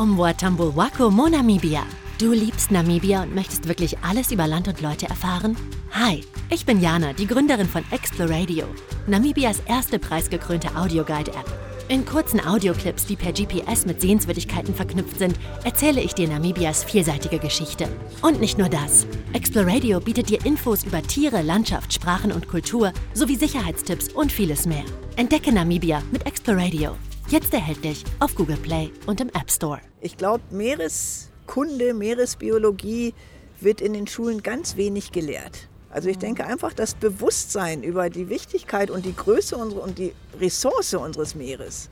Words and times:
Omwatambo 0.00 0.74
Wako 0.74 1.10
Mo 1.10 1.28
Namibia. 1.28 1.82
Du 2.18 2.32
liebst 2.32 2.70
Namibia 2.70 3.22
und 3.22 3.34
möchtest 3.34 3.68
wirklich 3.68 3.98
alles 3.98 4.32
über 4.32 4.46
Land 4.46 4.66
und 4.66 4.80
Leute 4.80 5.06
erfahren? 5.06 5.58
Hi, 5.90 6.24
ich 6.48 6.64
bin 6.64 6.80
Jana, 6.80 7.12
die 7.12 7.26
Gründerin 7.26 7.68
von 7.68 7.84
Exploradio, 7.90 8.64
Namibias 9.06 9.60
erste 9.66 9.98
preisgekrönte 9.98 10.74
Audioguide-App. 10.74 11.44
In 11.88 12.06
kurzen 12.06 12.40
Audioclips, 12.40 13.04
die 13.04 13.16
per 13.16 13.32
GPS 13.32 13.84
mit 13.84 14.00
Sehenswürdigkeiten 14.00 14.74
verknüpft 14.74 15.18
sind, 15.18 15.34
erzähle 15.64 16.00
ich 16.00 16.14
dir 16.14 16.28
Namibias 16.28 16.82
vielseitige 16.82 17.38
Geschichte. 17.38 17.86
Und 18.22 18.40
nicht 18.40 18.56
nur 18.56 18.70
das. 18.70 19.06
Exploradio 19.34 20.00
bietet 20.00 20.30
dir 20.30 20.46
Infos 20.46 20.82
über 20.82 21.02
Tiere, 21.02 21.42
Landschaft, 21.42 21.92
Sprachen 21.92 22.32
und 22.32 22.48
Kultur 22.48 22.94
sowie 23.12 23.36
Sicherheitstipps 23.36 24.08
und 24.08 24.32
vieles 24.32 24.64
mehr. 24.64 24.84
Entdecke 25.16 25.52
Namibia 25.52 26.00
mit 26.10 26.24
Exploradio. 26.24 26.96
Jetzt 27.30 27.54
erhältlich 27.54 28.04
auf 28.18 28.34
Google 28.34 28.56
Play 28.56 28.90
und 29.06 29.20
im 29.20 29.28
App 29.28 29.52
Store. 29.52 29.78
Ich 30.00 30.16
glaube, 30.16 30.42
Meereskunde, 30.50 31.94
Meeresbiologie 31.94 33.14
wird 33.60 33.80
in 33.80 33.92
den 33.92 34.08
Schulen 34.08 34.42
ganz 34.42 34.74
wenig 34.74 35.12
gelehrt. 35.12 35.68
Also 35.90 36.08
ich 36.08 36.18
denke 36.18 36.44
einfach, 36.44 36.72
das 36.72 36.94
Bewusstsein 36.94 37.84
über 37.84 38.10
die 38.10 38.28
Wichtigkeit 38.28 38.90
und 38.90 39.06
die 39.06 39.14
Größe 39.14 39.56
unserer, 39.56 39.84
und 39.84 39.98
die 39.98 40.12
Ressource 40.40 40.92
unseres 40.94 41.36
Meeres, 41.36 41.88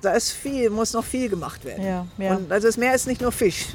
da 0.00 0.12
ist 0.12 0.30
viel, 0.30 0.70
muss 0.70 0.94
noch 0.94 1.04
viel 1.04 1.28
gemacht 1.28 1.66
werden. 1.66 1.84
Ja, 1.84 2.06
ja. 2.16 2.36
Und 2.36 2.50
also 2.50 2.68
das 2.68 2.78
Meer 2.78 2.94
ist 2.94 3.06
nicht 3.06 3.20
nur 3.20 3.30
Fisch. 3.30 3.66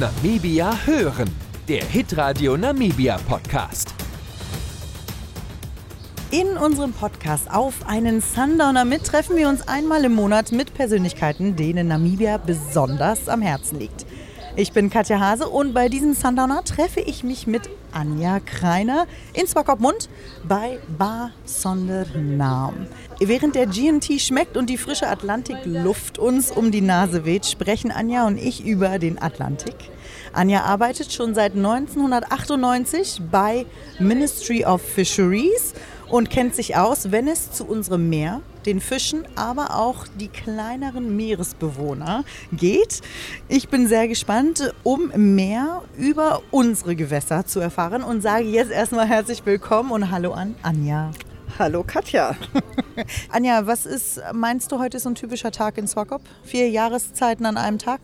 Namibia 0.00 0.78
hören, 0.86 1.28
der 1.68 1.84
Hitradio 1.84 2.56
Namibia 2.56 3.18
Podcast. 3.28 3.92
In 6.30 6.58
unserem 6.58 6.92
Podcast 6.92 7.50
auf 7.50 7.88
einen 7.88 8.20
Sundowner 8.20 8.84
mit 8.84 9.02
treffen 9.04 9.34
wir 9.38 9.48
uns 9.48 9.66
einmal 9.66 10.04
im 10.04 10.14
Monat 10.14 10.52
mit 10.52 10.74
Persönlichkeiten, 10.74 11.56
denen 11.56 11.88
Namibia 11.88 12.36
besonders 12.36 13.30
am 13.30 13.40
Herzen 13.40 13.78
liegt. 13.78 14.04
Ich 14.54 14.72
bin 14.72 14.90
Katja 14.90 15.20
Hase 15.20 15.48
und 15.48 15.72
bei 15.72 15.88
diesem 15.88 16.12
Sundowner 16.12 16.64
treffe 16.64 17.00
ich 17.00 17.24
mich 17.24 17.46
mit 17.46 17.70
Anja 17.92 18.40
Kreiner 18.40 19.06
in 19.32 19.46
Swakopmund 19.46 20.10
bei 20.46 20.78
Bar 20.98 21.30
Sondernam. 21.46 22.88
Während 23.20 23.54
der 23.54 23.66
GNT 23.66 24.20
schmeckt 24.20 24.58
und 24.58 24.68
die 24.68 24.76
frische 24.76 25.08
Atlantikluft 25.08 26.18
uns 26.18 26.50
um 26.50 26.70
die 26.70 26.82
Nase 26.82 27.24
weht, 27.24 27.46
sprechen 27.46 27.90
Anja 27.90 28.26
und 28.26 28.36
ich 28.36 28.66
über 28.66 28.98
den 28.98 29.22
Atlantik. 29.22 29.76
Anja 30.34 30.62
arbeitet 30.62 31.10
schon 31.10 31.34
seit 31.34 31.54
1998 31.54 33.22
bei 33.30 33.64
Ministry 33.98 34.64
of 34.64 34.82
Fisheries 34.82 35.72
und 36.10 36.30
kennt 36.30 36.54
sich 36.54 36.76
aus, 36.76 37.10
wenn 37.10 37.28
es 37.28 37.52
zu 37.52 37.64
unserem 37.66 38.08
Meer, 38.08 38.40
den 38.66 38.80
Fischen, 38.80 39.24
aber 39.36 39.76
auch 39.76 40.06
die 40.18 40.28
kleineren 40.28 41.16
Meeresbewohner 41.16 42.24
geht. 42.52 43.00
Ich 43.48 43.68
bin 43.68 43.86
sehr 43.88 44.08
gespannt, 44.08 44.74
um 44.82 45.12
mehr 45.34 45.82
über 45.96 46.42
unsere 46.50 46.96
Gewässer 46.96 47.46
zu 47.46 47.60
erfahren 47.60 48.02
und 48.02 48.22
sage 48.22 48.44
jetzt 48.44 48.70
erstmal 48.70 49.06
herzlich 49.06 49.44
willkommen 49.44 49.90
und 49.90 50.10
hallo 50.10 50.32
an 50.32 50.54
Anja. 50.62 51.10
Hallo 51.58 51.82
Katja. 51.82 52.36
Anja, 53.30 53.66
was 53.66 53.86
ist, 53.86 54.20
meinst 54.32 54.70
du, 54.70 54.78
heute 54.78 54.98
ist 54.98 55.04
so 55.04 55.10
ein 55.10 55.14
typischer 55.14 55.50
Tag 55.50 55.78
in 55.78 55.88
Swakop? 55.88 56.22
Vier 56.44 56.68
Jahreszeiten 56.68 57.46
an 57.46 57.56
einem 57.56 57.78
Tag? 57.78 58.00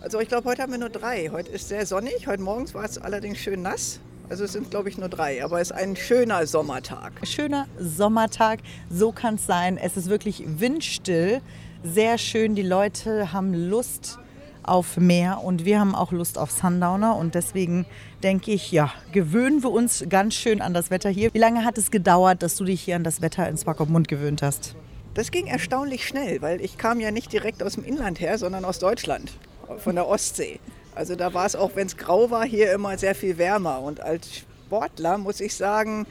Also 0.00 0.20
ich 0.20 0.28
glaube, 0.28 0.48
heute 0.50 0.62
haben 0.62 0.72
wir 0.72 0.78
nur 0.78 0.90
drei. 0.90 1.30
Heute 1.32 1.50
ist 1.50 1.68
sehr 1.68 1.86
sonnig. 1.86 2.26
Heute 2.26 2.42
morgens 2.42 2.74
war 2.74 2.84
es 2.84 2.98
allerdings 2.98 3.38
schön 3.38 3.62
nass. 3.62 4.00
Also 4.28 4.44
es 4.44 4.52
sind, 4.52 4.70
glaube 4.70 4.88
ich, 4.88 4.96
nur 4.96 5.08
drei. 5.08 5.44
Aber 5.44 5.60
es 5.60 5.70
ist 5.70 5.76
ein 5.76 5.96
schöner 5.96 6.46
Sommertag. 6.46 7.12
Schöner 7.24 7.66
Sommertag, 7.78 8.60
so 8.90 9.12
kann 9.12 9.34
es 9.34 9.46
sein. 9.46 9.76
Es 9.76 9.96
ist 9.96 10.08
wirklich 10.08 10.44
windstill, 10.46 11.40
sehr 11.82 12.16
schön. 12.18 12.54
Die 12.54 12.62
Leute 12.62 13.32
haben 13.32 13.52
Lust 13.52 14.18
auf 14.62 14.96
Meer 14.96 15.42
und 15.44 15.66
wir 15.66 15.78
haben 15.78 15.94
auch 15.94 16.10
Lust 16.10 16.38
auf 16.38 16.50
Sundowner 16.50 17.16
und 17.16 17.34
deswegen 17.34 17.84
denke 18.22 18.52
ich, 18.52 18.72
ja, 18.72 18.90
gewöhnen 19.12 19.62
wir 19.62 19.70
uns 19.70 20.04
ganz 20.08 20.34
schön 20.34 20.62
an 20.62 20.72
das 20.72 20.90
Wetter 20.90 21.10
hier. 21.10 21.32
Wie 21.34 21.38
lange 21.38 21.64
hat 21.64 21.76
es 21.76 21.90
gedauert, 21.90 22.42
dass 22.42 22.56
du 22.56 22.64
dich 22.64 22.80
hier 22.80 22.96
an 22.96 23.04
das 23.04 23.20
Wetter 23.20 23.46
in 23.46 23.58
Swakopmund 23.58 24.08
gewöhnt 24.08 24.40
hast? 24.40 24.74
Das 25.12 25.30
ging 25.30 25.46
erstaunlich 25.46 26.06
schnell, 26.06 26.40
weil 26.40 26.62
ich 26.62 26.78
kam 26.78 26.98
ja 26.98 27.10
nicht 27.10 27.32
direkt 27.32 27.62
aus 27.62 27.74
dem 27.74 27.84
Inland 27.84 28.20
her, 28.20 28.38
sondern 28.38 28.64
aus 28.64 28.78
Deutschland, 28.78 29.32
von 29.78 29.94
der 29.94 30.08
Ostsee. 30.08 30.58
Also 30.94 31.16
da 31.16 31.34
war 31.34 31.46
es 31.46 31.56
auch, 31.56 31.72
wenn 31.74 31.86
es 31.86 31.96
grau 31.96 32.30
war, 32.30 32.44
hier 32.44 32.72
immer 32.72 32.96
sehr 32.98 33.14
viel 33.14 33.38
wärmer. 33.38 33.80
Und 33.80 34.00
als 34.00 34.28
Sportler 34.66 35.18
muss 35.18 35.40
ich 35.40 35.54
sagen, 35.54 36.06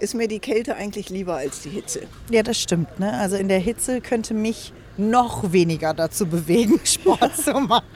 ist 0.00 0.14
mir 0.14 0.28
die 0.28 0.40
Kälte 0.40 0.76
eigentlich 0.76 1.10
lieber 1.10 1.36
als 1.36 1.60
die 1.62 1.70
Hitze. 1.70 2.02
Ja, 2.30 2.42
das 2.42 2.60
stimmt. 2.60 2.98
Ne? 2.98 3.12
Also 3.12 3.36
in 3.36 3.48
der 3.48 3.58
Hitze 3.58 4.00
könnte 4.00 4.34
mich 4.34 4.72
noch 4.98 5.52
weniger 5.52 5.92
dazu 5.92 6.26
bewegen, 6.26 6.80
Sport 6.84 7.36
zu 7.36 7.52
machen. 7.52 7.86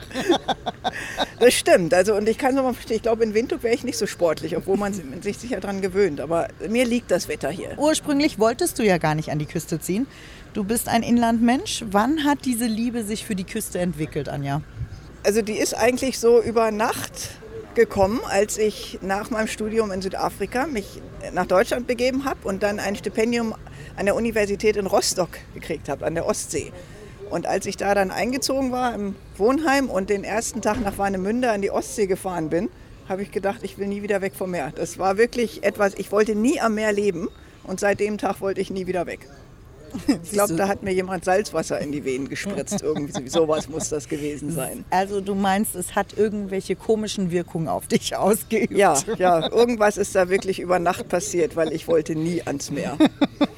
Das 1.39 1.53
stimmt. 1.53 1.93
Also, 1.93 2.15
und 2.15 2.29
ich 2.29 2.37
kann 2.37 2.55
es 2.55 2.61
mal 2.61 2.73
verstehen, 2.73 2.97
ich 2.97 3.01
glaube, 3.01 3.23
in 3.23 3.33
Windhoek 3.33 3.63
wäre 3.63 3.73
ich 3.73 3.83
nicht 3.83 3.97
so 3.97 4.05
sportlich, 4.05 4.55
obwohl 4.55 4.77
man 4.77 4.93
sich 5.21 5.37
sicher 5.37 5.59
daran 5.59 5.81
gewöhnt. 5.81 6.21
Aber 6.21 6.47
mir 6.69 6.85
liegt 6.85 7.09
das 7.09 7.27
Wetter 7.27 7.49
hier. 7.49 7.77
Ursprünglich 7.77 8.39
wolltest 8.39 8.77
du 8.77 8.83
ja 8.83 8.97
gar 8.97 9.15
nicht 9.15 9.31
an 9.31 9.39
die 9.39 9.47
Küste 9.47 9.79
ziehen. 9.79 10.05
Du 10.53 10.63
bist 10.63 10.89
ein 10.89 11.01
Inlandmensch. 11.01 11.83
Wann 11.89 12.23
hat 12.23 12.45
diese 12.45 12.65
Liebe 12.65 13.03
sich 13.03 13.25
für 13.25 13.35
die 13.35 13.45
Küste 13.45 13.79
entwickelt, 13.79 14.29
Anja? 14.29 14.61
Also 15.23 15.43
die 15.43 15.59
ist 15.59 15.75
eigentlich 15.75 16.17
so 16.17 16.41
über 16.41 16.71
Nacht 16.71 17.29
gekommen, 17.75 18.21
als 18.27 18.57
ich 18.57 18.97
nach 19.01 19.29
meinem 19.29 19.47
Studium 19.47 19.91
in 19.91 20.01
Südafrika 20.01 20.65
mich 20.65 20.99
nach 21.31 21.45
Deutschland 21.45 21.85
begeben 21.85 22.25
habe 22.25 22.47
und 22.47 22.63
dann 22.63 22.79
ein 22.79 22.95
Stipendium 22.95 23.53
an 23.95 24.05
der 24.05 24.15
Universität 24.15 24.77
in 24.77 24.87
Rostock 24.87 25.29
gekriegt 25.53 25.89
habe, 25.89 26.07
an 26.07 26.15
der 26.15 26.25
Ostsee. 26.25 26.71
Und 27.29 27.45
als 27.45 27.67
ich 27.67 27.77
da 27.77 27.93
dann 27.93 28.09
eingezogen 28.09 28.71
war 28.71 28.95
im 28.95 29.15
Wohnheim 29.37 29.91
und 29.91 30.09
den 30.09 30.23
ersten 30.23 30.61
Tag 30.63 30.81
nach 30.81 30.97
Warnemünde 30.97 31.51
an 31.51 31.61
die 31.61 31.69
Ostsee 31.69 32.07
gefahren 32.07 32.49
bin, 32.49 32.69
habe 33.07 33.21
ich 33.21 33.31
gedacht, 33.31 33.59
ich 33.61 33.77
will 33.77 33.87
nie 33.87 34.01
wieder 34.01 34.21
weg 34.21 34.33
vom 34.35 34.51
Meer. 34.51 34.73
Das 34.73 34.97
war 34.97 35.17
wirklich 35.17 35.63
etwas, 35.63 35.93
ich 35.93 36.11
wollte 36.11 36.33
nie 36.33 36.59
am 36.59 36.73
Meer 36.73 36.93
leben 36.93 37.29
und 37.63 37.79
seit 37.79 37.99
dem 37.99 38.17
Tag 38.17 38.41
wollte 38.41 38.59
ich 38.59 38.71
nie 38.71 38.87
wieder 38.87 39.05
weg. 39.05 39.27
Ich 40.23 40.31
glaube, 40.31 40.55
da 40.55 40.67
hat 40.67 40.83
mir 40.83 40.93
jemand 40.93 41.25
Salzwasser 41.25 41.79
in 41.79 41.91
die 41.91 42.03
Venen 42.05 42.29
gespritzt. 42.29 42.81
Irgendwie 42.83 43.27
sowas 43.29 43.67
muss 43.69 43.89
das 43.89 44.07
gewesen 44.07 44.51
sein. 44.51 44.85
Also 44.89 45.21
du 45.21 45.35
meinst, 45.35 45.75
es 45.75 45.95
hat 45.95 46.17
irgendwelche 46.17 46.75
komischen 46.75 47.31
Wirkungen 47.31 47.67
auf 47.67 47.87
dich 47.87 48.15
ausgeübt? 48.15 48.71
Ja, 48.75 48.95
ja, 49.17 49.51
irgendwas 49.51 49.97
ist 49.97 50.15
da 50.15 50.29
wirklich 50.29 50.59
über 50.59 50.79
Nacht 50.79 51.07
passiert, 51.09 51.55
weil 51.55 51.73
ich 51.73 51.87
wollte 51.87 52.15
nie 52.15 52.41
ans 52.43 52.71
Meer. 52.71 52.97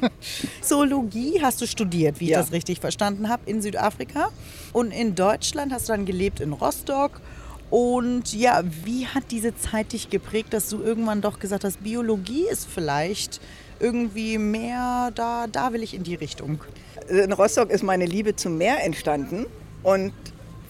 Zoologie 0.61 1.39
hast 1.41 1.61
du 1.61 1.67
studiert, 1.67 2.19
wie 2.19 2.29
Ja. 2.29 2.39
ich 2.39 2.45
das 2.45 2.53
richtig 2.53 2.79
verstanden 2.79 3.29
habe, 3.29 3.43
in 3.45 3.61
Südafrika. 3.61 4.29
Und 4.71 4.91
in 4.91 5.15
Deutschland 5.15 5.71
hast 5.73 5.89
du 5.89 5.93
dann 5.93 6.05
gelebt 6.05 6.39
in 6.39 6.53
Rostock. 6.53 7.21
Und 7.69 8.33
ja, 8.33 8.61
wie 8.83 9.07
hat 9.07 9.23
diese 9.31 9.55
Zeit 9.57 9.93
dich 9.93 10.09
geprägt, 10.09 10.53
dass 10.53 10.69
du 10.69 10.81
irgendwann 10.81 11.21
doch 11.21 11.39
gesagt 11.39 11.63
hast, 11.63 11.83
Biologie 11.83 12.45
ist 12.51 12.67
vielleicht 12.67 13.41
irgendwie 13.79 14.37
mehr, 14.37 15.11
da, 15.15 15.47
da 15.47 15.73
will 15.73 15.83
ich 15.83 15.93
in 15.93 16.03
die 16.03 16.15
Richtung. 16.15 16.61
In 17.09 17.33
Rostock 17.33 17.69
ist 17.69 17.83
meine 17.83 18.05
Liebe 18.05 18.35
zum 18.35 18.57
Meer 18.57 18.83
entstanden 18.83 19.45
und 19.83 20.13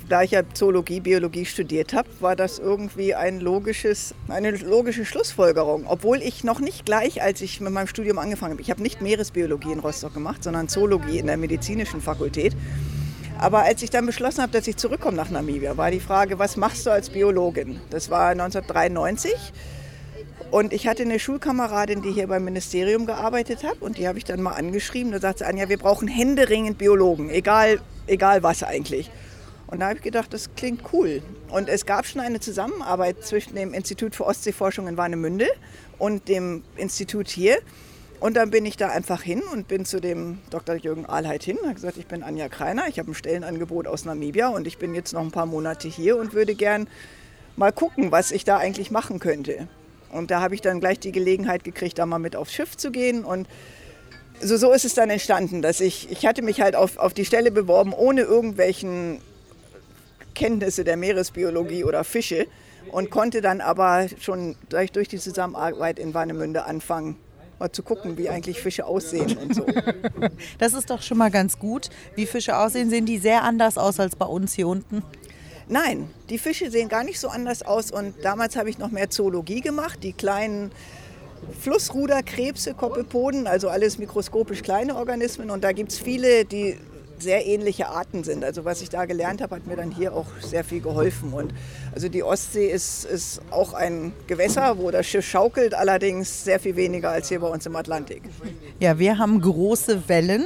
da 0.10 0.22
ich 0.22 0.32
ja 0.32 0.42
Zoologie, 0.54 1.00
Biologie 1.00 1.46
studiert 1.46 1.94
habe, 1.94 2.10
war 2.20 2.36
das 2.36 2.60
irgendwie 2.60 3.16
ein 3.16 3.40
logisches, 3.40 4.14
eine 4.28 4.52
logische 4.52 5.06
Schlussfolgerung. 5.06 5.86
Obwohl 5.88 6.22
ich 6.22 6.44
noch 6.44 6.60
nicht 6.60 6.86
gleich, 6.86 7.22
als 7.22 7.42
ich 7.42 7.62
mit 7.62 7.72
meinem 7.72 7.88
Studium 7.88 8.20
angefangen 8.20 8.54
habe, 8.54 8.62
ich 8.62 8.70
habe 8.70 8.82
nicht 8.82 9.02
Meeresbiologie 9.02 9.72
in 9.72 9.80
Rostock 9.80 10.14
gemacht, 10.14 10.44
sondern 10.44 10.68
Zoologie 10.68 11.20
in 11.20 11.28
der 11.28 11.38
medizinischen 11.38 12.02
Fakultät. 12.02 12.56
Aber 13.40 13.64
als 13.64 13.82
ich 13.82 13.90
dann 13.90 14.06
beschlossen 14.06 14.42
habe, 14.42 14.52
dass 14.52 14.68
ich 14.68 14.78
zurückkomme 14.78 15.18
nach 15.18 15.30
Namibia, 15.30 15.78
war 15.78 15.92
die 15.92 16.00
Frage, 16.00 16.38
was 16.38 16.58
machst 16.58 16.86
du 16.86 16.92
als 16.92 17.10
Biologin? 17.10 17.80
Das 17.90 18.10
war 18.10 18.30
1993. 18.30 19.34
Und 20.54 20.72
ich 20.72 20.88
hatte 20.88 21.02
eine 21.02 21.18
Schulkameradin, 21.18 22.04
die 22.04 22.12
hier 22.12 22.28
beim 22.28 22.44
Ministerium 22.44 23.08
gearbeitet 23.08 23.64
hat 23.64 23.82
und 23.82 23.98
die 23.98 24.08
habe 24.08 24.20
ich 24.20 24.24
dann 24.24 24.40
mal 24.40 24.52
angeschrieben. 24.52 25.12
Da 25.12 25.20
sagt 25.20 25.40
sie, 25.40 25.48
Anja, 25.48 25.68
wir 25.68 25.80
brauchen 25.80 26.08
händeringend 26.08 26.78
Biologen, 26.78 27.32
egal, 27.32 27.82
egal 28.06 28.44
was 28.44 28.62
eigentlich. 28.62 29.10
Und 29.66 29.80
da 29.80 29.88
habe 29.88 29.96
ich 29.96 30.04
gedacht, 30.04 30.32
das 30.32 30.54
klingt 30.56 30.94
cool. 30.94 31.24
Und 31.50 31.70
es 31.70 31.88
gab 31.88 32.06
schon 32.06 32.22
eine 32.22 32.40
Zusammenarbeit 32.40 33.26
zwischen 33.26 33.56
dem 33.56 33.74
Institut 33.74 34.14
für 34.14 34.28
Ostseeforschung 34.28 34.88
in 34.88 34.96
Warnemünde 34.96 35.48
und 35.98 36.28
dem 36.28 36.64
Institut 36.76 37.30
hier. 37.30 37.58
Und 38.20 38.38
dann 38.38 38.52
bin 38.52 38.68
ich 38.68 38.78
da 38.78 38.90
einfach 38.90 39.24
hin 39.24 39.42
und 39.52 39.68
bin 39.68 39.86
zu 39.86 40.00
dem 40.00 40.38
Dr. 40.52 40.76
Jürgen 40.76 41.08
Ahlheit 41.08 41.42
hin 41.42 41.58
und 41.58 41.64
habe 41.64 41.74
gesagt, 41.74 41.98
ich 41.98 42.06
bin 42.06 42.22
Anja 42.22 42.48
Kreiner, 42.48 42.88
ich 42.88 43.00
habe 43.00 43.10
ein 43.10 43.16
Stellenangebot 43.16 43.88
aus 43.88 44.06
Namibia 44.06 44.50
und 44.50 44.68
ich 44.68 44.78
bin 44.78 44.94
jetzt 44.94 45.14
noch 45.14 45.22
ein 45.22 45.32
paar 45.32 45.48
Monate 45.48 45.88
hier 45.88 46.16
und 46.16 46.36
würde 46.36 46.54
gern 46.54 46.88
mal 47.56 47.72
gucken, 47.72 48.12
was 48.12 48.30
ich 48.30 48.46
da 48.46 48.58
eigentlich 48.58 48.92
machen 48.92 49.18
könnte. 49.18 49.68
Und 50.14 50.32
da 50.32 50.42
habe 50.42 50.56
ich 50.56 50.62
dann 50.62 50.80
gleich 50.80 51.00
die 51.00 51.12
Gelegenheit 51.12 51.64
gekriegt, 51.64 51.98
da 52.00 52.06
mal 52.06 52.20
mit 52.20 52.36
aufs 52.36 52.54
Schiff 52.54 52.78
zu 52.78 52.92
gehen. 52.92 53.26
Und 53.26 53.48
so, 54.40 54.58
so 54.58 54.72
ist 54.72 54.86
es 54.86 54.94
dann 54.94 55.10
entstanden, 55.10 55.62
dass 55.62 55.80
ich, 55.80 56.12
ich 56.12 56.26
hatte 56.26 56.42
mich 56.42 56.62
halt 56.62 56.76
auf, 56.76 56.98
auf 56.98 57.14
die 57.14 57.26
Stelle 57.26 57.52
beworben, 57.52 57.94
ohne 57.94 58.22
irgendwelchen 58.22 59.20
Kenntnisse 60.36 60.84
der 60.84 60.98
Meeresbiologie 60.98 61.84
oder 61.84 62.04
Fische 62.04 62.48
und 62.92 63.10
konnte 63.10 63.42
dann 63.42 63.62
aber 63.62 64.08
schon 64.20 64.56
durch, 64.70 64.92
durch 64.92 65.08
die 65.08 65.20
Zusammenarbeit 65.20 66.00
in 66.00 66.14
Warnemünde 66.14 66.66
anfangen, 66.66 67.16
mal 67.60 67.72
zu 67.72 67.84
gucken, 67.84 68.18
wie 68.18 68.30
eigentlich 68.30 68.60
Fische 68.60 68.86
aussehen 68.86 69.38
und 69.38 69.56
so. 69.56 69.66
Das 70.58 70.74
ist 70.74 70.90
doch 70.90 71.02
schon 71.02 71.18
mal 71.18 71.32
ganz 71.32 71.60
gut. 71.60 71.90
Wie 72.16 72.26
Fische 72.26 72.58
aussehen, 72.58 72.90
sehen 72.90 73.06
die 73.06 73.18
sehr 73.18 73.44
anders 73.44 73.78
aus 73.78 74.00
als 74.00 74.16
bei 74.16 74.26
uns 74.26 74.54
hier 74.54 74.68
unten. 74.68 75.04
Nein, 75.68 76.10
die 76.30 76.38
Fische 76.38 76.70
sehen 76.70 76.90
gar 76.90 77.04
nicht 77.04 77.20
so 77.20 77.30
anders 77.30 77.62
aus 77.62 77.92
und 77.92 78.14
damals 78.24 78.56
habe 78.56 78.70
ich 78.70 78.78
noch 78.78 78.92
mehr 78.92 79.10
Zoologie 79.10 79.62
gemacht. 79.62 80.04
Die 80.04 80.14
kleinen 80.14 80.72
Flussruderkrebse, 81.62 82.74
Koppepoden, 82.74 83.48
also 83.48 83.70
alles 83.70 83.98
mikroskopisch 83.98 84.62
kleine 84.62 84.96
Organismen 84.96 85.50
und 85.50 85.64
da 85.64 85.72
gibt 85.72 85.92
es 85.92 86.00
viele, 86.00 86.46
die 86.46 86.78
sehr 87.24 87.46
ähnliche 87.46 87.88
Arten 87.88 88.24
sind. 88.24 88.44
Also 88.44 88.66
was 88.66 88.82
ich 88.82 88.90
da 88.90 89.06
gelernt 89.06 89.42
habe, 89.42 89.56
hat 89.56 89.66
mir 89.66 89.76
dann 89.76 89.92
hier 89.92 90.14
auch 90.14 90.28
sehr 90.42 90.64
viel 90.64 90.82
geholfen. 90.82 91.34
Und 91.34 91.54
also 91.94 92.10
die 92.10 92.24
Ostsee 92.24 92.68
ist, 92.68 93.06
ist 93.06 93.42
auch 93.50 93.74
ein 93.74 94.14
Gewässer, 94.28 94.78
wo 94.78 94.92
das 94.92 95.08
Schiff 95.08 95.26
schaukelt, 95.26 95.74
allerdings 95.74 96.44
sehr 96.44 96.60
viel 96.60 96.76
weniger 96.76 97.10
als 97.10 97.30
hier 97.30 97.40
bei 97.40 97.48
uns 97.48 97.66
im 97.66 97.76
Atlantik. 97.76 98.24
Ja, 98.80 99.00
wir 99.00 99.18
haben 99.18 99.42
große 99.42 100.08
Wellen. 100.08 100.46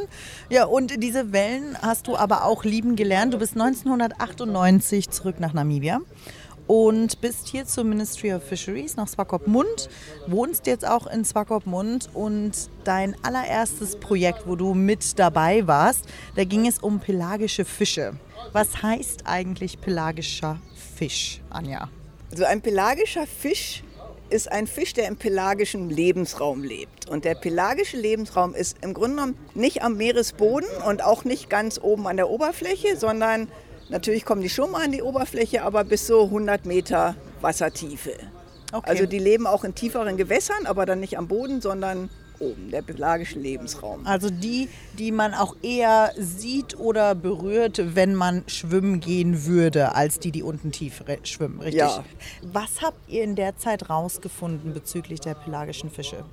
Ja, 0.49 0.65
und 0.65 1.03
diese 1.03 1.33
Wellen 1.33 1.77
hast 1.81 2.07
du 2.07 2.15
aber 2.15 2.45
auch 2.45 2.63
lieben 2.63 2.95
gelernt. 2.95 3.33
Du 3.33 3.39
bist 3.39 3.53
1998 3.53 5.09
zurück 5.09 5.39
nach 5.39 5.53
Namibia 5.53 5.99
und 6.67 7.21
bist 7.21 7.47
hier 7.47 7.65
zum 7.65 7.89
Ministry 7.89 8.33
of 8.33 8.43
Fisheries 8.43 8.95
nach 8.97 9.07
Swakopmund, 9.07 9.89
wohnst 10.27 10.67
jetzt 10.67 10.85
auch 10.87 11.07
in 11.07 11.25
Swakopmund 11.25 12.09
und 12.13 12.51
dein 12.83 13.15
allererstes 13.23 13.95
Projekt, 13.95 14.43
wo 14.45 14.55
du 14.55 14.73
mit 14.73 15.17
dabei 15.17 15.65
warst, 15.65 16.05
da 16.35 16.43
ging 16.43 16.67
es 16.67 16.79
um 16.79 16.99
pelagische 16.99 17.65
Fische. 17.65 18.13
Was 18.51 18.81
heißt 18.83 19.23
eigentlich 19.25 19.81
pelagischer 19.81 20.59
Fisch, 20.95 21.41
Anja? 21.49 21.89
Also 22.31 22.43
ein 22.43 22.61
pelagischer 22.61 23.25
Fisch 23.25 23.83
ist 24.29 24.51
ein 24.51 24.67
Fisch, 24.67 24.93
der 24.93 25.07
im 25.07 25.15
pelagischen 25.15 25.89
Lebensraum 25.89 26.63
lebt. 26.63 27.09
Und 27.09 27.23
der 27.23 27.35
pelagische 27.35 27.97
Lebensraum 27.97 28.53
ist 28.53 28.77
im 28.81 28.93
Grunde 28.93 29.15
genommen 29.15 29.37
nicht 29.53 29.83
am 29.83 29.95
Meeresboden 29.95 30.67
und 30.85 31.03
auch 31.03 31.23
nicht 31.23 31.49
ganz 31.49 31.79
oben 31.81 32.07
an 32.07 32.17
der 32.17 32.29
Oberfläche, 32.29 32.97
sondern 32.97 33.47
Natürlich 33.89 34.25
kommen 34.25 34.41
die 34.41 34.49
schon 34.49 34.71
mal 34.71 34.83
an 34.83 34.91
die 34.91 35.01
Oberfläche, 35.01 35.63
aber 35.63 35.83
bis 35.83 36.07
so 36.07 36.25
100 36.25 36.65
Meter 36.65 37.15
Wassertiefe. 37.41 38.13
Okay. 38.73 38.89
Also 38.89 39.05
die 39.05 39.19
leben 39.19 39.47
auch 39.47 39.63
in 39.63 39.75
tieferen 39.75 40.17
Gewässern, 40.17 40.65
aber 40.65 40.85
dann 40.85 40.99
nicht 40.99 41.17
am 41.17 41.27
Boden, 41.27 41.61
sondern 41.61 42.09
oben, 42.39 42.69
der 42.69 42.81
pelagische 42.81 43.39
Lebensraum. 43.39 44.05
Also 44.05 44.29
die, 44.29 44.69
die 44.97 45.11
man 45.11 45.33
auch 45.33 45.55
eher 45.61 46.11
sieht 46.17 46.77
oder 46.77 47.15
berührt, 47.15 47.95
wenn 47.95 48.13
man 48.13 48.43
schwimmen 48.47 48.99
gehen 48.99 49.45
würde, 49.45 49.95
als 49.95 50.19
die, 50.19 50.31
die 50.31 50.43
unten 50.43 50.71
tief 50.71 51.03
schwimmen, 51.23 51.59
richtig? 51.61 51.79
Ja. 51.79 52.03
Was 52.43 52.81
habt 52.81 53.09
ihr 53.09 53.23
in 53.23 53.35
der 53.35 53.57
Zeit 53.57 53.89
rausgefunden 53.89 54.73
bezüglich 54.73 55.19
der 55.21 55.33
pelagischen 55.33 55.89
Fische? 55.89 56.23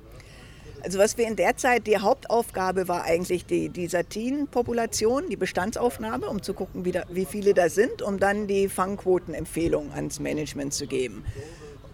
Also 0.85 0.99
was 0.99 1.17
wir 1.17 1.27
in 1.27 1.35
der 1.35 1.57
Zeit, 1.57 1.87
die 1.87 1.97
Hauptaufgabe 1.97 2.87
war 2.87 3.05
eigentlich 3.05 3.47
die, 3.47 3.69
die 3.69 3.87
Satinpopulation, 3.87 5.29
die 5.31 5.35
Bestandsaufnahme, 5.35 6.29
um 6.29 6.43
zu 6.43 6.53
gucken, 6.53 6.85
wie, 6.85 6.91
da, 6.91 7.05
wie 7.09 7.25
viele 7.25 7.55
da 7.55 7.69
sind, 7.69 8.03
um 8.03 8.19
dann 8.19 8.45
die 8.45 8.69
Fangquotenempfehlung 8.69 9.91
ans 9.93 10.19
Management 10.19 10.75
zu 10.75 10.85
geben. 10.85 11.25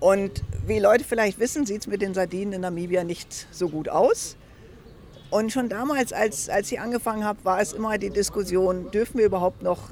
Und 0.01 0.43
wie 0.67 0.77
Leute 0.79 1.05
vielleicht 1.05 1.39
wissen, 1.39 1.65
sieht 1.65 1.83
es 1.83 1.88
mit 1.88 2.01
den 2.01 2.13
Sardinen 2.13 2.51
in 2.51 2.61
Namibia 2.61 3.05
nicht 3.05 3.47
so 3.51 3.69
gut 3.69 3.88
aus. 3.88 4.35
Und 5.29 5.53
schon 5.53 5.69
damals, 5.69 6.11
als, 6.11 6.49
als 6.49 6.69
ich 6.69 6.81
angefangen 6.81 7.23
habe, 7.23 7.39
war 7.45 7.61
es 7.61 7.71
immer 7.71 7.97
die 7.97 8.09
Diskussion, 8.09 8.91
dürfen 8.91 9.19
wir 9.19 9.25
überhaupt 9.25 9.63
noch 9.63 9.91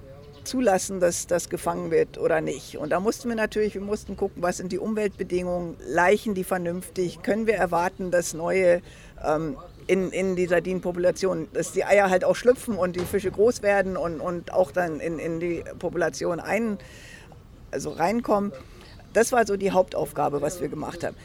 zulassen, 0.50 1.00
dass 1.00 1.28
das 1.28 1.50
gefangen 1.50 1.92
wird 1.92 2.18
oder 2.18 2.42
nicht. 2.42 2.78
Und 2.78 2.90
da 2.90 3.00
mussten 3.00 3.30
wir 3.30 3.36
natürlich, 3.36 3.76
wir 3.76 3.82
mussten 3.82 4.18
gucken, 4.18 4.42
was 4.42 4.58
sind 4.58 4.72
die 4.72 4.80
Umweltbedingungen, 4.80 5.78
leichen 5.88 6.34
die 6.34 6.44
vernünftig, 6.44 7.22
können 7.22 7.46
wir 7.48 7.56
erwarten, 7.56 8.10
dass 8.10 8.34
neue 8.34 8.82
ähm, 9.24 9.58
in, 9.86 10.12
in 10.12 10.36
die 10.36 10.48
Sardinenpopulation, 10.48 11.48
dass 11.54 11.72
die 11.72 11.86
Eier 11.86 12.10
halt 12.10 12.24
auch 12.24 12.36
schlüpfen 12.36 12.76
und 12.76 12.96
die 12.96 13.06
Fische 13.06 13.32
groß 13.32 13.62
werden 13.62 13.96
und, 13.96 14.20
und 14.20 14.52
auch 14.52 14.72
dann 14.72 15.00
in, 15.00 15.20
in 15.20 15.40
die 15.40 15.64
Population 15.78 16.40
ein, 16.40 16.80
also 17.72 17.92
reinkommen. 17.92 18.52
Das 19.14 19.32
war 19.32 19.46
so 19.46 19.56
die 19.56 19.72
Hauptaufgabe, 19.72 20.42
was 20.42 20.62
wir 20.62 20.68
gemacht 20.68 21.04
haben. 21.04 21.16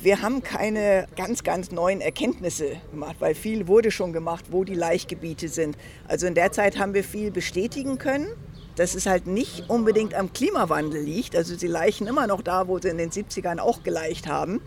Wir 0.00 0.22
haben 0.22 0.42
keine 0.42 1.06
ganz, 1.16 1.44
ganz 1.44 1.70
neuen 1.70 2.00
Erkenntnisse 2.00 2.76
gemacht, 2.90 3.16
weil 3.20 3.36
viel 3.36 3.68
wurde 3.68 3.92
schon 3.92 4.12
gemacht, 4.12 4.46
wo 4.50 4.64
die 4.64 4.74
Laichgebiete 4.74 5.48
sind. 5.48 5.76
Also 6.08 6.26
in 6.26 6.34
der 6.34 6.50
Zeit 6.50 6.78
haben 6.78 6.94
wir 6.94 7.04
viel 7.04 7.30
bestätigen 7.30 7.98
können 7.98 8.26
dass 8.76 8.94
es 8.94 9.06
halt 9.06 9.26
nicht 9.26 9.68
unbedingt 9.68 10.14
am 10.14 10.32
Klimawandel 10.32 11.02
liegt. 11.02 11.36
Also 11.36 11.56
sie 11.56 11.66
leichen 11.66 12.06
immer 12.06 12.26
noch 12.26 12.42
da, 12.42 12.68
wo 12.68 12.78
sie 12.78 12.88
in 12.88 12.98
den 12.98 13.10
70ern 13.10 13.58
auch 13.58 13.82
geleicht 13.82 14.26
haben. 14.26 14.60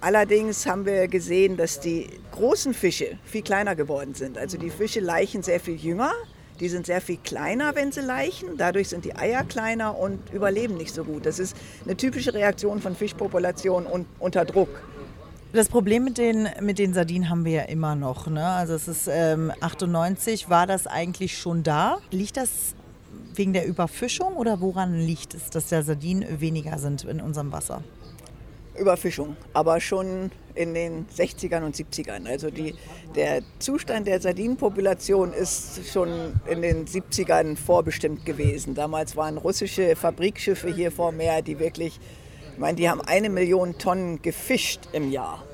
Allerdings 0.00 0.66
haben 0.66 0.84
wir 0.84 1.08
gesehen, 1.08 1.56
dass 1.56 1.80
die 1.80 2.08
großen 2.32 2.74
Fische 2.74 3.18
viel 3.24 3.42
kleiner 3.42 3.74
geworden 3.74 4.14
sind. 4.14 4.36
Also 4.38 4.58
die 4.58 4.70
Fische 4.70 5.00
leichen 5.00 5.42
sehr 5.42 5.58
viel 5.58 5.76
jünger, 5.76 6.12
die 6.60 6.68
sind 6.68 6.86
sehr 6.86 7.00
viel 7.00 7.16
kleiner, 7.18 7.74
wenn 7.74 7.92
sie 7.92 8.02
leichen. 8.02 8.56
Dadurch 8.56 8.88
sind 8.88 9.04
die 9.04 9.16
Eier 9.16 9.44
kleiner 9.44 9.98
und 9.98 10.32
überleben 10.32 10.76
nicht 10.76 10.94
so 10.94 11.04
gut. 11.04 11.26
Das 11.26 11.38
ist 11.38 11.56
eine 11.84 11.96
typische 11.96 12.34
Reaktion 12.34 12.80
von 12.80 12.94
Fischpopulationen 12.94 14.06
unter 14.18 14.44
Druck. 14.44 14.68
Das 15.52 15.68
Problem 15.68 16.04
mit 16.04 16.18
den, 16.18 16.48
mit 16.60 16.78
den 16.78 16.92
Sardinen 16.92 17.30
haben 17.30 17.44
wir 17.44 17.52
ja 17.52 17.62
immer 17.62 17.96
noch. 17.96 18.26
Ne? 18.26 18.46
Also 18.46 18.74
es 18.74 18.88
ist 18.88 19.08
ähm, 19.10 19.50
98, 19.60 20.50
war 20.50 20.66
das 20.66 20.86
eigentlich 20.86 21.38
schon 21.38 21.62
da? 21.62 21.98
Liegt 22.10 22.36
das 22.36 22.75
wegen 23.34 23.52
der 23.52 23.66
Überfischung 23.66 24.34
oder 24.36 24.60
woran 24.60 24.94
liegt 24.94 25.34
es, 25.34 25.50
dass 25.50 25.68
der 25.68 25.82
Sardinen 25.82 26.40
weniger 26.40 26.78
sind 26.78 27.04
in 27.04 27.20
unserem 27.20 27.52
Wasser? 27.52 27.82
Überfischung, 28.78 29.36
aber 29.52 29.80
schon 29.80 30.30
in 30.54 30.74
den 30.74 31.06
60ern 31.08 31.64
und 31.64 31.74
70ern. 31.74 32.26
Also 32.26 32.50
die, 32.50 32.74
der 33.14 33.42
Zustand 33.58 34.06
der 34.06 34.20
Sardinenpopulation 34.20 35.32
ist 35.32 35.90
schon 35.90 36.08
in 36.46 36.62
den 36.62 36.86
70ern 36.86 37.56
vorbestimmt 37.56 38.24
gewesen. 38.24 38.74
Damals 38.74 39.16
waren 39.16 39.38
russische 39.38 39.96
Fabrikschiffe 39.96 40.72
hier 40.72 40.92
vor 40.92 41.12
Meer, 41.12 41.42
die 41.42 41.58
wirklich, 41.58 41.98
ich 42.52 42.58
meine, 42.58 42.76
die 42.76 42.88
haben 42.88 43.00
eine 43.00 43.28
Million 43.28 43.78
Tonnen 43.78 44.22
gefischt 44.22 44.88
im 44.92 45.10
Jahr. 45.10 45.44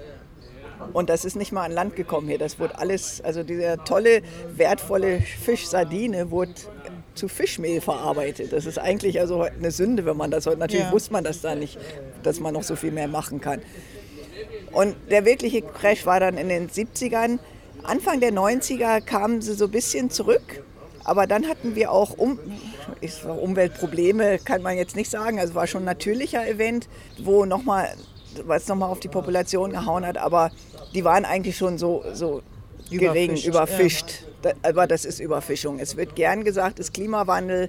Und 0.92 1.10
das 1.10 1.24
ist 1.24 1.36
nicht 1.36 1.52
mal 1.52 1.64
an 1.64 1.72
Land 1.72 1.96
gekommen 1.96 2.28
hier. 2.28 2.38
Das 2.38 2.58
wurde 2.58 2.76
alles, 2.78 3.20
also 3.20 3.42
dieser 3.42 3.84
tolle, 3.84 4.22
wertvolle 4.56 5.20
Fisch 5.20 5.66
Sardine 5.66 6.30
wurde 6.30 6.54
zu 7.14 7.28
Fischmehl 7.28 7.80
verarbeitet. 7.80 8.52
Das 8.52 8.66
ist 8.66 8.78
eigentlich 8.78 9.20
also 9.20 9.42
eine 9.42 9.70
Sünde, 9.70 10.04
wenn 10.06 10.16
man 10.16 10.30
das 10.30 10.46
heute, 10.46 10.58
natürlich 10.58 10.86
ja. 10.86 10.92
wusste 10.92 11.12
man 11.12 11.24
das 11.24 11.40
da 11.40 11.54
nicht, 11.54 11.78
dass 12.22 12.40
man 12.40 12.54
noch 12.54 12.62
so 12.62 12.76
viel 12.76 12.92
mehr 12.92 13.08
machen 13.08 13.40
kann. 13.40 13.60
Und 14.72 14.96
der 15.10 15.24
wirkliche 15.24 15.62
Crash 15.62 16.06
war 16.06 16.20
dann 16.20 16.38
in 16.38 16.48
den 16.48 16.68
70ern. 16.68 17.38
Anfang 17.82 18.20
der 18.20 18.32
90er 18.32 19.00
kamen 19.00 19.42
sie 19.42 19.54
so 19.54 19.66
ein 19.66 19.70
bisschen 19.70 20.10
zurück. 20.10 20.64
Aber 21.04 21.26
dann 21.26 21.48
hatten 21.48 21.74
wir 21.74 21.90
auch 21.90 22.16
um, 22.16 22.38
Umweltprobleme, 23.26 24.38
kann 24.38 24.62
man 24.62 24.76
jetzt 24.76 24.94
nicht 24.94 25.10
sagen. 25.10 25.40
Also 25.40 25.54
war 25.54 25.66
schon 25.66 25.82
ein 25.82 25.86
natürlicher 25.86 26.46
Event, 26.46 26.88
wo 27.19 27.44
nochmal, 27.44 27.94
was 28.46 28.69
nochmal 28.69 28.88
auf 28.88 29.00
die 29.00 29.08
Population 29.08 29.72
gehauen 29.72 30.06
hat. 30.06 30.16
Aber 30.16 30.52
die 30.94 31.04
waren 31.04 31.24
eigentlich 31.24 31.56
schon 31.56 31.76
so, 31.76 32.04
so 32.12 32.42
gering, 32.88 33.31
überfischt. 33.31 33.46
überfischt. 33.46 34.10
Ja. 34.10 34.31
Aber 34.63 34.87
das 34.87 35.05
ist 35.05 35.20
Überfischung. 35.20 35.79
Es 35.79 35.96
wird 35.96 36.17
gern 36.17 36.44
gesagt, 36.44 36.79
das 36.79 36.93
Klimawandel. 36.93 37.69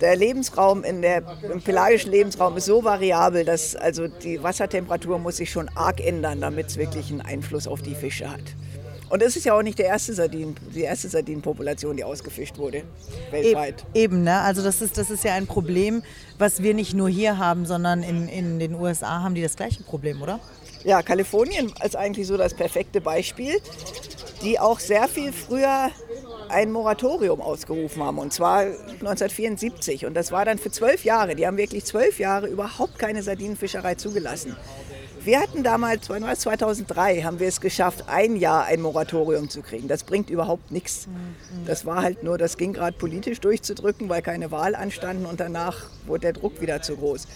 Der 0.00 0.16
Lebensraum 0.16 0.82
in 0.82 1.02
der, 1.02 1.22
im 1.50 1.62
pelagischen 1.62 2.10
Lebensraum 2.10 2.56
ist 2.56 2.64
so 2.64 2.82
variabel, 2.82 3.44
dass 3.44 3.76
also 3.76 4.08
die 4.08 4.42
Wassertemperatur 4.42 5.18
muss 5.18 5.36
sich 5.36 5.50
schon 5.50 5.68
arg 5.76 6.00
ändern, 6.00 6.40
damit 6.40 6.66
es 6.66 6.76
wirklich 6.76 7.10
einen 7.10 7.20
Einfluss 7.20 7.68
auf 7.68 7.80
die 7.80 7.94
Fische 7.94 8.28
hat. 8.28 8.42
Und 9.14 9.22
es 9.22 9.36
ist 9.36 9.44
ja 9.44 9.56
auch 9.56 9.62
nicht 9.62 9.78
der 9.78 9.86
erste 9.86 10.12
Sardinen, 10.12 10.56
die 10.74 10.80
erste 10.80 11.08
Sardinenpopulation, 11.08 11.96
die 11.96 12.02
ausgefischt 12.02 12.58
wurde, 12.58 12.82
weltweit. 13.30 13.84
Eben, 13.94 14.24
ne? 14.24 14.40
also 14.40 14.62
das 14.62 14.82
ist, 14.82 14.98
das 14.98 15.08
ist 15.08 15.22
ja 15.22 15.34
ein 15.34 15.46
Problem, 15.46 16.02
was 16.38 16.64
wir 16.64 16.74
nicht 16.74 16.94
nur 16.94 17.08
hier 17.08 17.38
haben, 17.38 17.64
sondern 17.64 18.02
in, 18.02 18.28
in 18.28 18.58
den 18.58 18.74
USA 18.74 19.22
haben 19.22 19.36
die 19.36 19.42
das 19.42 19.54
gleiche 19.54 19.84
Problem, 19.84 20.20
oder? 20.20 20.40
Ja, 20.84 21.02
Kalifornien 21.02 21.72
ist 21.84 21.96
eigentlich 21.96 22.26
so 22.26 22.36
das 22.36 22.54
perfekte 22.54 23.00
Beispiel, 23.00 23.54
die 24.44 24.60
auch 24.60 24.78
sehr 24.78 25.08
viel 25.08 25.32
früher 25.32 25.90
ein 26.48 26.70
Moratorium 26.70 27.40
ausgerufen 27.40 28.02
haben, 28.02 28.18
und 28.18 28.32
zwar 28.32 28.60
1974. 28.60 30.06
Und 30.06 30.14
das 30.14 30.30
war 30.30 30.44
dann 30.44 30.58
für 30.58 30.70
zwölf 30.70 31.04
Jahre. 31.04 31.34
Die 31.34 31.46
haben 31.46 31.56
wirklich 31.56 31.84
zwölf 31.84 32.18
Jahre 32.18 32.46
überhaupt 32.46 32.98
keine 32.98 33.22
Sardinenfischerei 33.22 33.94
zugelassen. 33.94 34.56
Wir 35.24 35.40
hatten 35.40 35.62
damals, 35.62 36.02
2003, 36.02 37.22
haben 37.22 37.40
wir 37.40 37.48
es 37.48 37.62
geschafft, 37.62 38.04
ein 38.08 38.36
Jahr 38.36 38.66
ein 38.66 38.82
Moratorium 38.82 39.48
zu 39.48 39.62
kriegen. 39.62 39.88
Das 39.88 40.04
bringt 40.04 40.28
überhaupt 40.28 40.70
nichts. 40.70 41.08
Das 41.64 41.86
war 41.86 42.02
halt 42.02 42.22
nur, 42.22 42.36
das 42.36 42.58
ging 42.58 42.74
gerade 42.74 42.98
politisch 42.98 43.40
durchzudrücken, 43.40 44.10
weil 44.10 44.20
keine 44.20 44.50
Wahl 44.50 44.74
anstanden 44.74 45.24
und 45.24 45.40
danach 45.40 45.88
wurde 46.06 46.20
der 46.20 46.32
Druck 46.34 46.60
wieder 46.60 46.82
zu 46.82 46.96
groß. 46.96 47.26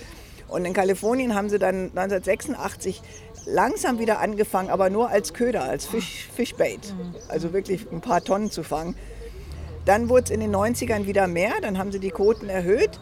Und 0.48 0.64
in 0.64 0.72
Kalifornien 0.72 1.34
haben 1.34 1.48
sie 1.48 1.58
dann 1.58 1.90
1986 1.94 3.02
langsam 3.46 3.98
wieder 3.98 4.20
angefangen, 4.20 4.70
aber 4.70 4.90
nur 4.90 5.10
als 5.10 5.34
Köder, 5.34 5.64
als 5.64 5.86
Fisch, 5.86 6.28
Fischbait. 6.34 6.94
Also 7.28 7.52
wirklich 7.52 7.86
ein 7.90 8.00
paar 8.00 8.22
Tonnen 8.22 8.50
zu 8.50 8.62
fangen. 8.62 8.94
Dann 9.84 10.08
wurde 10.08 10.24
es 10.24 10.30
in 10.30 10.40
den 10.40 10.54
90ern 10.54 11.06
wieder 11.06 11.26
mehr, 11.26 11.52
dann 11.62 11.78
haben 11.78 11.92
sie 11.92 11.98
die 11.98 12.10
Quoten 12.10 12.48
erhöht. 12.48 13.00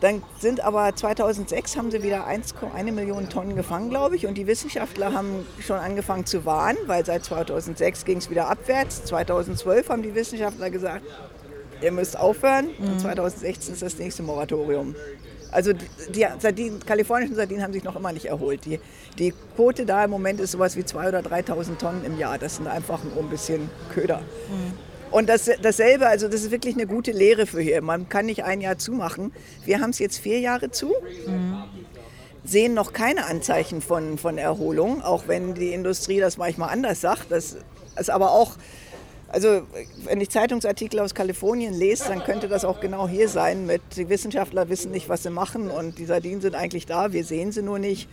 Dann 0.00 0.22
sind 0.38 0.60
aber 0.60 0.94
2006 0.94 1.76
haben 1.76 1.90
sie 1.90 2.02
wieder 2.02 2.28
1,1 2.28 2.92
Million 2.92 3.28
Tonnen 3.30 3.56
gefangen, 3.56 3.90
glaube 3.90 4.16
ich. 4.16 4.26
Und 4.26 4.34
die 4.34 4.46
Wissenschaftler 4.46 5.14
haben 5.14 5.46
schon 5.60 5.78
angefangen 5.78 6.26
zu 6.26 6.44
warnen, 6.44 6.78
weil 6.86 7.06
seit 7.06 7.24
2006 7.24 8.04
ging 8.04 8.18
es 8.18 8.28
wieder 8.28 8.48
abwärts. 8.50 9.04
2012 9.06 9.88
haben 9.88 10.02
die 10.02 10.14
Wissenschaftler 10.14 10.68
gesagt, 10.68 11.06
ihr 11.80 11.90
müsst 11.90 12.18
aufhören. 12.18 12.68
Mhm. 12.78 12.86
Und 12.86 13.00
2016 13.00 13.74
ist 13.74 13.82
das 13.82 13.98
nächste 13.98 14.22
Moratorium. 14.22 14.94
Also 15.54 15.72
die 15.72 16.26
Sardinen, 16.40 16.80
kalifornischen 16.84 17.36
Sardinen 17.36 17.62
haben 17.62 17.72
sich 17.72 17.84
noch 17.84 17.94
immer 17.94 18.12
nicht 18.12 18.26
erholt. 18.26 18.64
Die, 18.64 18.80
die 19.18 19.32
Quote 19.54 19.86
da 19.86 20.04
im 20.04 20.10
Moment 20.10 20.40
ist 20.40 20.50
sowas 20.50 20.76
wie 20.76 20.80
2.000 20.80 21.08
oder 21.08 21.20
3.000 21.20 21.78
Tonnen 21.78 22.04
im 22.04 22.18
Jahr. 22.18 22.38
Das 22.38 22.56
sind 22.56 22.66
einfach 22.66 23.00
ein 23.04 23.30
bisschen 23.30 23.70
Köder. 23.94 24.18
Mhm. 24.18 24.94
Und 25.12 25.28
das, 25.28 25.48
dasselbe, 25.62 26.08
also 26.08 26.26
das 26.26 26.42
ist 26.42 26.50
wirklich 26.50 26.74
eine 26.74 26.88
gute 26.88 27.12
Lehre 27.12 27.46
für 27.46 27.60
hier. 27.60 27.80
Man 27.82 28.08
kann 28.08 28.26
nicht 28.26 28.42
ein 28.42 28.60
Jahr 28.60 28.78
zumachen. 28.78 29.32
Wir 29.64 29.80
haben 29.80 29.90
es 29.90 30.00
jetzt 30.00 30.18
vier 30.18 30.40
Jahre 30.40 30.72
zu. 30.72 30.92
Mhm. 31.26 31.62
Sehen 32.42 32.74
noch 32.74 32.92
keine 32.92 33.26
Anzeichen 33.26 33.80
von, 33.80 34.18
von 34.18 34.38
Erholung, 34.38 35.02
auch 35.02 35.28
wenn 35.28 35.54
die 35.54 35.72
Industrie 35.72 36.18
das 36.18 36.36
manchmal 36.36 36.70
anders 36.70 37.00
sagt. 37.00 37.30
Das 37.30 37.56
ist 37.96 38.10
aber 38.10 38.32
auch 38.32 38.56
also 39.34 39.62
wenn 40.04 40.20
ich 40.20 40.30
Zeitungsartikel 40.30 41.00
aus 41.00 41.12
Kalifornien 41.12 41.74
lese, 41.74 42.04
dann 42.08 42.22
könnte 42.22 42.48
das 42.48 42.64
auch 42.64 42.80
genau 42.80 43.08
hier 43.08 43.28
sein 43.28 43.66
mit, 43.66 43.82
die 43.96 44.08
Wissenschaftler 44.08 44.68
wissen 44.68 44.92
nicht, 44.92 45.08
was 45.08 45.24
sie 45.24 45.30
machen 45.30 45.70
und 45.70 45.98
die 45.98 46.04
Sardinen 46.04 46.40
sind 46.40 46.54
eigentlich 46.54 46.86
da, 46.86 47.12
wir 47.12 47.24
sehen 47.24 47.50
sie 47.50 47.62
nur 47.62 47.80
nicht. 47.80 48.08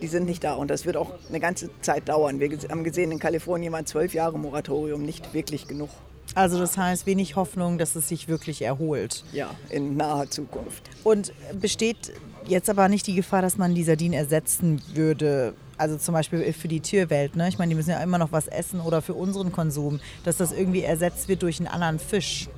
Die 0.00 0.06
sind 0.06 0.24
nicht 0.24 0.42
da 0.44 0.54
und 0.54 0.70
das 0.70 0.86
wird 0.86 0.96
auch 0.96 1.12
eine 1.28 1.40
ganze 1.40 1.68
Zeit 1.82 2.08
dauern. 2.08 2.40
Wir 2.40 2.56
haben 2.70 2.84
gesehen, 2.84 3.12
in 3.12 3.18
Kalifornien 3.18 3.72
war 3.72 3.80
ein 3.80 3.86
zwölf 3.86 4.14
Jahre 4.14 4.38
Moratorium 4.38 5.04
nicht 5.04 5.34
wirklich 5.34 5.68
genug. 5.68 5.90
Also 6.34 6.58
das 6.58 6.78
heißt, 6.78 7.06
wenig 7.06 7.36
Hoffnung, 7.36 7.78
dass 7.78 7.94
es 7.94 8.08
sich 8.08 8.28
wirklich 8.28 8.62
erholt. 8.62 9.24
Ja, 9.32 9.50
in 9.70 9.96
naher 9.96 10.30
Zukunft. 10.30 10.84
Und 11.04 11.32
besteht 11.60 12.12
jetzt 12.46 12.70
aber 12.70 12.88
nicht 12.88 13.06
die 13.06 13.14
Gefahr, 13.14 13.42
dass 13.42 13.58
man 13.58 13.74
die 13.74 13.84
Sardinen 13.84 14.14
ersetzen 14.14 14.80
würde 14.94 15.54
also 15.78 15.96
zum 15.96 16.14
Beispiel 16.14 16.52
für 16.52 16.68
die 16.68 16.80
Tierwelt, 16.80 17.36
ne? 17.36 17.48
ich 17.48 17.58
meine, 17.58 17.70
die 17.70 17.76
müssen 17.76 17.90
ja 17.90 18.02
immer 18.02 18.18
noch 18.18 18.32
was 18.32 18.48
essen 18.48 18.80
oder 18.80 19.00
für 19.00 19.14
unseren 19.14 19.52
Konsum, 19.52 20.00
dass 20.24 20.36
das 20.36 20.52
irgendwie 20.52 20.82
ersetzt 20.82 21.28
wird 21.28 21.42
durch 21.42 21.58
einen 21.60 21.68
anderen 21.68 21.98
Fisch. 21.98 22.48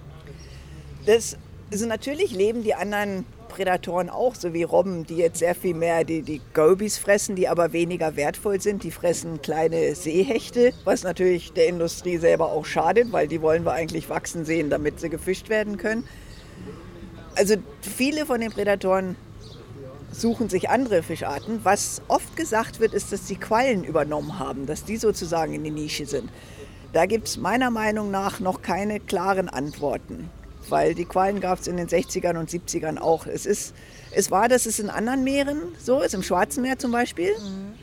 Das, 1.06 1.36
also 1.70 1.86
natürlich 1.86 2.32
leben 2.32 2.62
die 2.62 2.74
anderen 2.74 3.24
Prädatoren 3.48 4.08
auch, 4.08 4.34
so 4.34 4.54
wie 4.54 4.62
Robben, 4.62 5.04
die 5.04 5.16
jetzt 5.16 5.38
sehr 5.38 5.54
viel 5.54 5.74
mehr 5.74 6.04
die, 6.04 6.22
die 6.22 6.40
Gobies 6.54 6.98
fressen, 6.98 7.36
die 7.36 7.48
aber 7.48 7.72
weniger 7.72 8.16
wertvoll 8.16 8.60
sind. 8.60 8.84
Die 8.84 8.90
fressen 8.90 9.42
kleine 9.42 9.94
Seehechte, 9.94 10.72
was 10.84 11.02
natürlich 11.02 11.52
der 11.52 11.66
Industrie 11.66 12.16
selber 12.16 12.52
auch 12.52 12.64
schadet, 12.64 13.12
weil 13.12 13.28
die 13.28 13.42
wollen 13.42 13.64
wir 13.64 13.72
eigentlich 13.72 14.08
wachsen 14.08 14.44
sehen, 14.44 14.70
damit 14.70 15.00
sie 15.00 15.10
gefischt 15.10 15.48
werden 15.48 15.76
können. 15.76 16.04
Also 17.34 17.56
viele 17.82 18.24
von 18.24 18.40
den 18.40 18.50
Prädatoren 18.50 19.16
suchen 20.20 20.48
sich 20.48 20.68
andere 20.68 21.02
Fischarten. 21.02 21.60
Was 21.62 22.02
oft 22.08 22.36
gesagt 22.36 22.80
wird, 22.80 22.94
ist, 22.94 23.12
dass 23.12 23.24
die 23.24 23.36
Quallen 23.36 23.84
übernommen 23.84 24.38
haben, 24.38 24.66
dass 24.66 24.84
die 24.84 24.96
sozusagen 24.96 25.54
in 25.54 25.64
die 25.64 25.70
Nische 25.70 26.06
sind. 26.06 26.30
Da 26.92 27.06
gibt 27.06 27.28
es 27.28 27.36
meiner 27.36 27.70
Meinung 27.70 28.10
nach 28.10 28.40
noch 28.40 28.62
keine 28.62 29.00
klaren 29.00 29.48
Antworten, 29.48 30.28
weil 30.68 30.94
die 30.94 31.04
Quallen 31.04 31.40
gab 31.40 31.60
es 31.60 31.68
in 31.68 31.76
den 31.76 31.88
60ern 31.88 32.36
und 32.36 32.50
70ern 32.50 32.98
auch. 32.98 33.26
Es, 33.26 33.46
ist, 33.46 33.74
es 34.10 34.30
war, 34.30 34.48
dass 34.48 34.66
es 34.66 34.78
in 34.78 34.90
anderen 34.90 35.24
Meeren 35.24 35.60
so 35.78 36.00
ist, 36.00 36.14
im 36.14 36.22
Schwarzen 36.22 36.62
Meer 36.62 36.78
zum 36.78 36.90
Beispiel. 36.90 37.32
Mhm. 37.32 37.74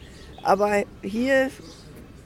Aber 0.44 0.84
hier 1.02 1.50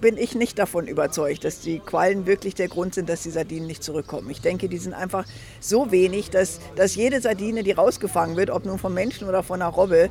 bin 0.02 0.18
ich 0.18 0.36
nicht 0.36 0.60
davon 0.60 0.88
überzeugt, 0.88 1.46
dass 1.46 1.62
die 1.62 1.80
Quallen 1.80 2.26
wirklich 2.26 2.56
der 2.56 2.68
Grund 2.68 2.96
sind, 2.96 3.08
dass 3.08 3.24
die 3.24 3.30
Sardinen 3.30 3.68
nicht 3.68 3.84
zurückkommen. 3.84 4.30
Ich 4.30 4.42
denke, 4.42 4.68
die 4.68 4.78
sind 4.78 4.94
einfach 4.94 5.26
so 5.60 5.92
wenig, 5.92 6.32
dass, 6.32 6.60
dass 6.76 6.96
jede 6.96 7.22
Sardine, 7.22 7.64
die 7.64 7.72
rausgefangen 7.72 8.36
wird, 8.36 8.50
ob 8.50 8.66
nun 8.66 8.80
vom 8.80 8.94
Menschen 8.94 9.30
oder 9.30 9.44
von 9.44 9.62
einer 9.62 9.72
Robbe, 9.72 10.10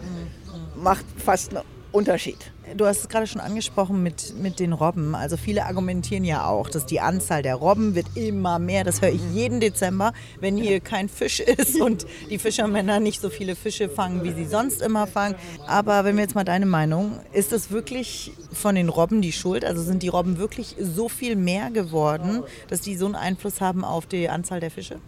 macht 0.76 1.04
fast 1.18 1.52
Unterschied. 1.92 2.36
Du 2.76 2.86
hast 2.86 3.00
es 3.00 3.08
gerade 3.08 3.26
schon 3.26 3.40
angesprochen 3.40 4.00
mit, 4.02 4.34
mit 4.40 4.60
den 4.60 4.72
Robben. 4.72 5.16
Also 5.16 5.36
viele 5.36 5.66
argumentieren 5.66 6.24
ja 6.24 6.46
auch, 6.46 6.70
dass 6.70 6.86
die 6.86 7.00
Anzahl 7.00 7.42
der 7.42 7.56
Robben 7.56 7.96
wird 7.96 8.06
immer 8.14 8.60
mehr. 8.60 8.84
Das 8.84 9.02
höre 9.02 9.10
ich 9.10 9.20
jeden 9.32 9.58
Dezember, 9.58 10.12
wenn 10.38 10.56
hier 10.56 10.78
kein 10.78 11.08
Fisch 11.08 11.40
ist 11.40 11.80
und 11.80 12.06
die 12.30 12.38
Fischermänner 12.38 13.00
nicht 13.00 13.20
so 13.20 13.28
viele 13.28 13.56
Fische 13.56 13.88
fangen, 13.88 14.22
wie 14.22 14.32
sie 14.32 14.44
sonst 14.44 14.82
immer 14.82 15.08
fangen. 15.08 15.34
Aber 15.66 16.04
wenn 16.04 16.14
wir 16.14 16.22
jetzt 16.22 16.36
mal 16.36 16.44
deine 16.44 16.66
Meinung, 16.66 17.18
ist 17.32 17.50
das 17.50 17.72
wirklich 17.72 18.32
von 18.52 18.76
den 18.76 18.88
Robben 18.88 19.20
die 19.20 19.32
Schuld? 19.32 19.64
Also 19.64 19.82
sind 19.82 20.04
die 20.04 20.08
Robben 20.08 20.38
wirklich 20.38 20.76
so 20.78 21.08
viel 21.08 21.34
mehr 21.34 21.70
geworden, 21.70 22.44
dass 22.68 22.82
die 22.82 22.94
so 22.96 23.06
einen 23.06 23.16
Einfluss 23.16 23.60
haben 23.60 23.84
auf 23.84 24.06
die 24.06 24.28
Anzahl 24.28 24.60
der 24.60 24.70
Fische? 24.70 25.00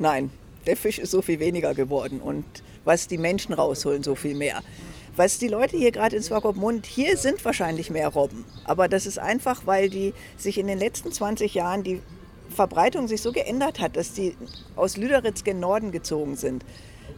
Nein, 0.00 0.30
der 0.66 0.76
Fisch 0.76 0.98
ist 0.98 1.12
so 1.12 1.22
viel 1.22 1.38
weniger 1.38 1.72
geworden 1.74 2.20
und 2.20 2.44
was 2.84 3.06
die 3.06 3.18
Menschen 3.18 3.52
rausholen, 3.52 4.02
so 4.02 4.16
viel 4.16 4.34
mehr. 4.34 4.62
Was 5.20 5.36
die 5.36 5.48
Leute 5.48 5.76
hier 5.76 5.92
gerade 5.92 6.16
in 6.16 6.22
Swakopmund, 6.22 6.86
hier 6.86 7.18
sind 7.18 7.44
wahrscheinlich 7.44 7.90
mehr 7.90 8.08
Robben. 8.08 8.46
Aber 8.64 8.88
das 8.88 9.04
ist 9.04 9.18
einfach, 9.18 9.66
weil 9.66 9.90
die 9.90 10.14
sich 10.38 10.56
in 10.56 10.66
den 10.66 10.78
letzten 10.78 11.12
20 11.12 11.52
Jahren 11.52 11.82
die 11.82 12.00
Verbreitung 12.48 13.06
sich 13.06 13.20
so 13.20 13.30
geändert 13.30 13.80
hat, 13.80 13.98
dass 13.98 14.14
die 14.14 14.34
aus 14.76 14.96
Lüderitz 14.96 15.44
gen 15.44 15.60
Norden 15.60 15.92
gezogen 15.92 16.36
sind. 16.36 16.64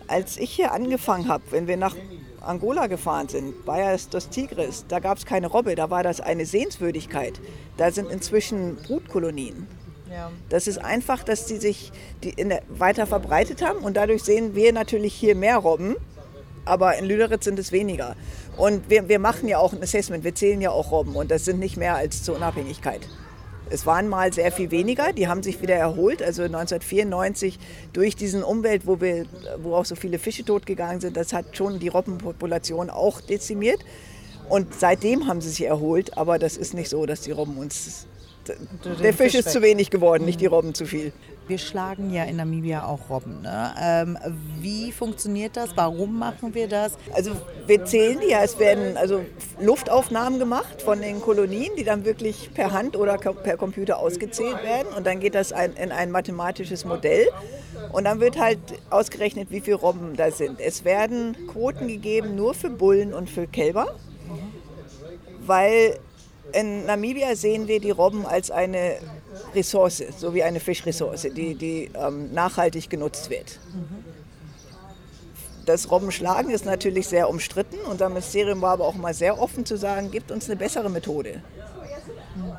Als 0.08 0.36
ich 0.36 0.50
hier 0.50 0.72
angefangen 0.72 1.28
habe, 1.28 1.44
wenn 1.50 1.68
wir 1.68 1.76
nach 1.76 1.94
Angola 2.40 2.88
gefahren 2.88 3.28
sind, 3.28 3.64
Bayers 3.64 4.08
dos 4.08 4.30
Tigres, 4.30 4.84
da 4.88 4.98
gab 4.98 5.18
es 5.18 5.24
keine 5.24 5.46
Robbe, 5.46 5.76
da 5.76 5.88
war 5.88 6.02
das 6.02 6.20
eine 6.20 6.44
Sehenswürdigkeit. 6.44 7.40
Da 7.76 7.92
sind 7.92 8.10
inzwischen 8.10 8.78
Brutkolonien. 8.84 9.68
Ja. 10.10 10.32
Das 10.48 10.66
ist 10.66 10.78
einfach, 10.78 11.22
dass 11.22 11.46
die 11.46 11.58
sich 11.58 11.92
die 12.24 12.34
der, 12.34 12.64
weiter 12.68 13.06
verbreitet 13.06 13.62
haben 13.62 13.78
und 13.78 13.96
dadurch 13.96 14.24
sehen 14.24 14.56
wir 14.56 14.72
natürlich 14.72 15.14
hier 15.14 15.36
mehr 15.36 15.58
Robben 15.58 15.94
aber 16.64 16.96
in 16.96 17.04
Lüderitz 17.06 17.44
sind 17.44 17.58
es 17.58 17.72
weniger. 17.72 18.16
Und 18.56 18.88
wir, 18.90 19.08
wir 19.08 19.18
machen 19.18 19.48
ja 19.48 19.58
auch 19.58 19.72
ein 19.72 19.82
Assessment, 19.82 20.24
wir 20.24 20.34
zählen 20.34 20.60
ja 20.60 20.70
auch 20.70 20.90
Robben 20.90 21.16
und 21.16 21.30
das 21.30 21.44
sind 21.44 21.58
nicht 21.58 21.76
mehr 21.76 21.96
als 21.96 22.22
zur 22.22 22.36
Unabhängigkeit. 22.36 23.00
Es 23.70 23.86
waren 23.86 24.08
mal 24.08 24.30
sehr 24.32 24.52
viel 24.52 24.70
weniger, 24.70 25.14
die 25.14 25.28
haben 25.28 25.42
sich 25.42 25.62
wieder 25.62 25.76
erholt. 25.76 26.22
Also 26.22 26.42
1994 26.42 27.58
durch 27.94 28.16
diesen 28.16 28.42
Umwelt, 28.42 28.86
wo, 28.86 29.00
wir, 29.00 29.24
wo 29.62 29.74
auch 29.74 29.86
so 29.86 29.94
viele 29.94 30.18
Fische 30.18 30.44
totgegangen 30.44 31.00
sind, 31.00 31.16
das 31.16 31.32
hat 31.32 31.56
schon 31.56 31.78
die 31.78 31.88
Robbenpopulation 31.88 32.90
auch 32.90 33.22
dezimiert. 33.22 33.80
Und 34.50 34.74
seitdem 34.78 35.26
haben 35.26 35.40
sie 35.40 35.48
sich 35.48 35.64
erholt, 35.64 36.18
aber 36.18 36.38
das 36.38 36.58
ist 36.58 36.74
nicht 36.74 36.90
so, 36.90 37.06
dass 37.06 37.22
die 37.22 37.30
Robben 37.30 37.56
uns. 37.56 38.06
Der 39.00 39.14
Fisch, 39.14 39.32
Fisch 39.32 39.34
ist 39.36 39.50
zu 39.50 39.62
wenig 39.62 39.88
geworden, 39.88 40.26
nicht 40.26 40.40
die 40.40 40.48
mhm. 40.48 40.54
Robben 40.54 40.74
zu 40.74 40.84
viel. 40.84 41.12
Wir 41.52 41.58
schlagen 41.58 42.10
ja 42.14 42.24
in 42.24 42.36
Namibia 42.36 42.86
auch 42.86 43.10
Robben. 43.10 43.42
Ne? 43.42 43.74
Ähm, 43.78 44.18
wie 44.60 44.90
funktioniert 44.90 45.54
das? 45.54 45.76
Warum 45.76 46.18
machen 46.18 46.54
wir 46.54 46.66
das? 46.66 46.96
Also 47.12 47.32
wir 47.66 47.84
zählen 47.84 48.20
die 48.20 48.30
ja, 48.30 48.42
es 48.42 48.58
werden 48.58 48.96
also 48.96 49.20
Luftaufnahmen 49.60 50.38
gemacht 50.38 50.80
von 50.80 51.02
den 51.02 51.20
Kolonien, 51.20 51.72
die 51.76 51.84
dann 51.84 52.06
wirklich 52.06 52.54
per 52.54 52.72
Hand 52.72 52.96
oder 52.96 53.18
per 53.18 53.58
Computer 53.58 53.98
ausgezählt 53.98 54.64
werden. 54.64 54.88
Und 54.96 55.06
dann 55.06 55.20
geht 55.20 55.34
das 55.34 55.50
in 55.50 55.92
ein 55.92 56.10
mathematisches 56.10 56.86
Modell. 56.86 57.28
Und 57.92 58.04
dann 58.04 58.18
wird 58.18 58.38
halt 58.38 58.58
ausgerechnet, 58.88 59.50
wie 59.50 59.60
viele 59.60 59.76
Robben 59.76 60.16
da 60.16 60.30
sind. 60.30 60.58
Es 60.58 60.86
werden 60.86 61.36
Quoten 61.48 61.86
gegeben 61.86 62.34
nur 62.34 62.54
für 62.54 62.70
Bullen 62.70 63.12
und 63.12 63.28
für 63.28 63.46
Kälber, 63.46 63.94
weil 65.44 65.98
in 66.52 66.86
Namibia 66.86 67.34
sehen 67.36 67.68
wir 67.68 67.80
die 67.80 67.90
Robben 67.90 68.26
als 68.26 68.50
eine 68.50 68.98
Ressource, 69.54 70.02
so 70.18 70.34
wie 70.34 70.42
eine 70.42 70.60
Fischressource, 70.60 71.22
die, 71.34 71.54
die 71.54 71.90
ähm, 71.94 72.32
nachhaltig 72.32 72.88
genutzt 72.88 73.30
wird. 73.30 73.58
Das 75.66 75.90
Robbenschlagen 75.90 76.50
ist 76.50 76.64
natürlich 76.64 77.06
sehr 77.06 77.28
umstritten. 77.28 77.76
Unser 77.88 78.08
Ministerium 78.08 78.60
war 78.62 78.72
aber 78.72 78.86
auch 78.86 78.94
mal 78.94 79.14
sehr 79.14 79.40
offen 79.40 79.64
zu 79.64 79.76
sagen, 79.76 80.10
gibt 80.10 80.32
uns 80.32 80.46
eine 80.46 80.56
bessere 80.56 80.90
Methode. 80.90 81.42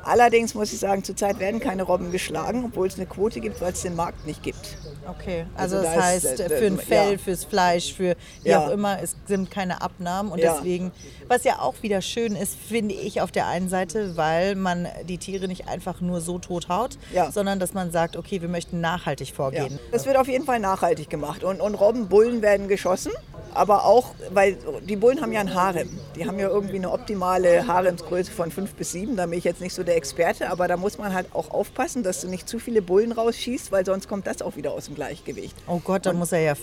Allerdings 0.04 0.54
muss 0.54 0.72
ich 0.72 0.78
sagen, 0.78 1.02
zurzeit 1.04 1.38
werden 1.38 1.60
keine 1.60 1.82
Robben 1.82 2.12
geschlagen, 2.12 2.64
obwohl 2.66 2.86
es 2.86 2.96
eine 2.96 3.06
Quote 3.06 3.40
gibt, 3.40 3.60
weil 3.60 3.72
es 3.72 3.82
den 3.82 3.96
Markt 3.96 4.26
nicht 4.26 4.42
gibt. 4.42 4.76
Okay, 5.06 5.46
also, 5.56 5.76
also 5.76 5.88
das 5.88 6.02
heißt, 6.02 6.24
ist, 6.24 6.40
äh, 6.40 6.48
für 6.48 6.66
ein 6.66 6.78
Fell, 6.78 7.12
ja. 7.12 7.18
fürs 7.18 7.44
Fleisch, 7.44 7.92
für 7.92 8.16
wie 8.42 8.50
ja. 8.50 8.64
auch 8.64 8.70
immer, 8.70 9.02
es 9.02 9.16
sind 9.26 9.50
keine 9.50 9.82
Abnahmen. 9.82 10.30
Und 10.30 10.38
ja. 10.38 10.54
deswegen, 10.54 10.92
was 11.28 11.44
ja 11.44 11.58
auch 11.58 11.74
wieder 11.82 12.00
schön 12.00 12.36
ist, 12.36 12.54
finde 12.54 12.94
ich 12.94 13.20
auf 13.20 13.30
der 13.30 13.46
einen 13.46 13.68
Seite, 13.68 14.16
weil 14.16 14.54
man 14.54 14.88
die 15.08 15.18
Tiere 15.18 15.48
nicht 15.48 15.68
einfach 15.68 16.00
nur 16.00 16.20
so 16.20 16.38
tot 16.38 16.68
haut, 16.68 16.98
sondern 17.30 17.58
dass 17.58 17.74
man 17.74 17.90
sagt, 17.90 18.16
okay, 18.16 18.40
wir 18.40 18.48
möchten 18.48 18.80
nachhaltig 18.80 19.32
vorgehen. 19.34 19.78
Das 19.92 20.06
wird 20.06 20.16
auf 20.16 20.28
jeden 20.28 20.44
Fall 20.44 20.60
nachhaltig 20.60 21.10
gemacht. 21.10 21.44
Und, 21.44 21.60
und 21.60 21.74
Robben, 21.74 22.08
Bullen 22.08 22.42
werden 22.42 22.68
geschossen 22.68 23.12
aber 23.54 23.84
auch, 23.84 24.14
weil 24.30 24.56
die 24.82 24.96
Bullen 24.96 25.20
haben 25.20 25.32
ja 25.32 25.40
ein 25.40 25.54
Harem. 25.54 25.88
Die 26.16 26.26
haben 26.26 26.38
ja 26.38 26.48
irgendwie 26.48 26.76
eine 26.76 26.90
optimale 26.90 27.66
Haremsgröße 27.66 28.30
von 28.30 28.50
fünf 28.50 28.74
bis 28.74 28.92
sieben. 28.92 29.16
Da 29.16 29.26
bin 29.26 29.38
ich 29.38 29.44
jetzt 29.44 29.60
nicht 29.60 29.74
so 29.74 29.82
der 29.82 29.96
Experte, 29.96 30.50
aber 30.50 30.68
da 30.68 30.76
muss 30.76 30.98
man 30.98 31.14
halt 31.14 31.28
auch 31.32 31.50
aufpassen, 31.50 32.02
dass 32.02 32.20
du 32.20 32.28
nicht 32.28 32.48
zu 32.48 32.58
viele 32.58 32.82
Bullen 32.82 33.12
rausschießt, 33.12 33.72
weil 33.72 33.86
sonst 33.86 34.08
kommt 34.08 34.26
das 34.26 34.42
auch 34.42 34.56
wieder 34.56 34.72
aus 34.72 34.86
dem 34.86 34.94
Gleichgewicht. 34.94 35.56
Oh 35.66 35.80
Gott, 35.82 36.06
da 36.06 36.12
muss 36.12 36.32
er 36.32 36.40
ja 36.40 36.54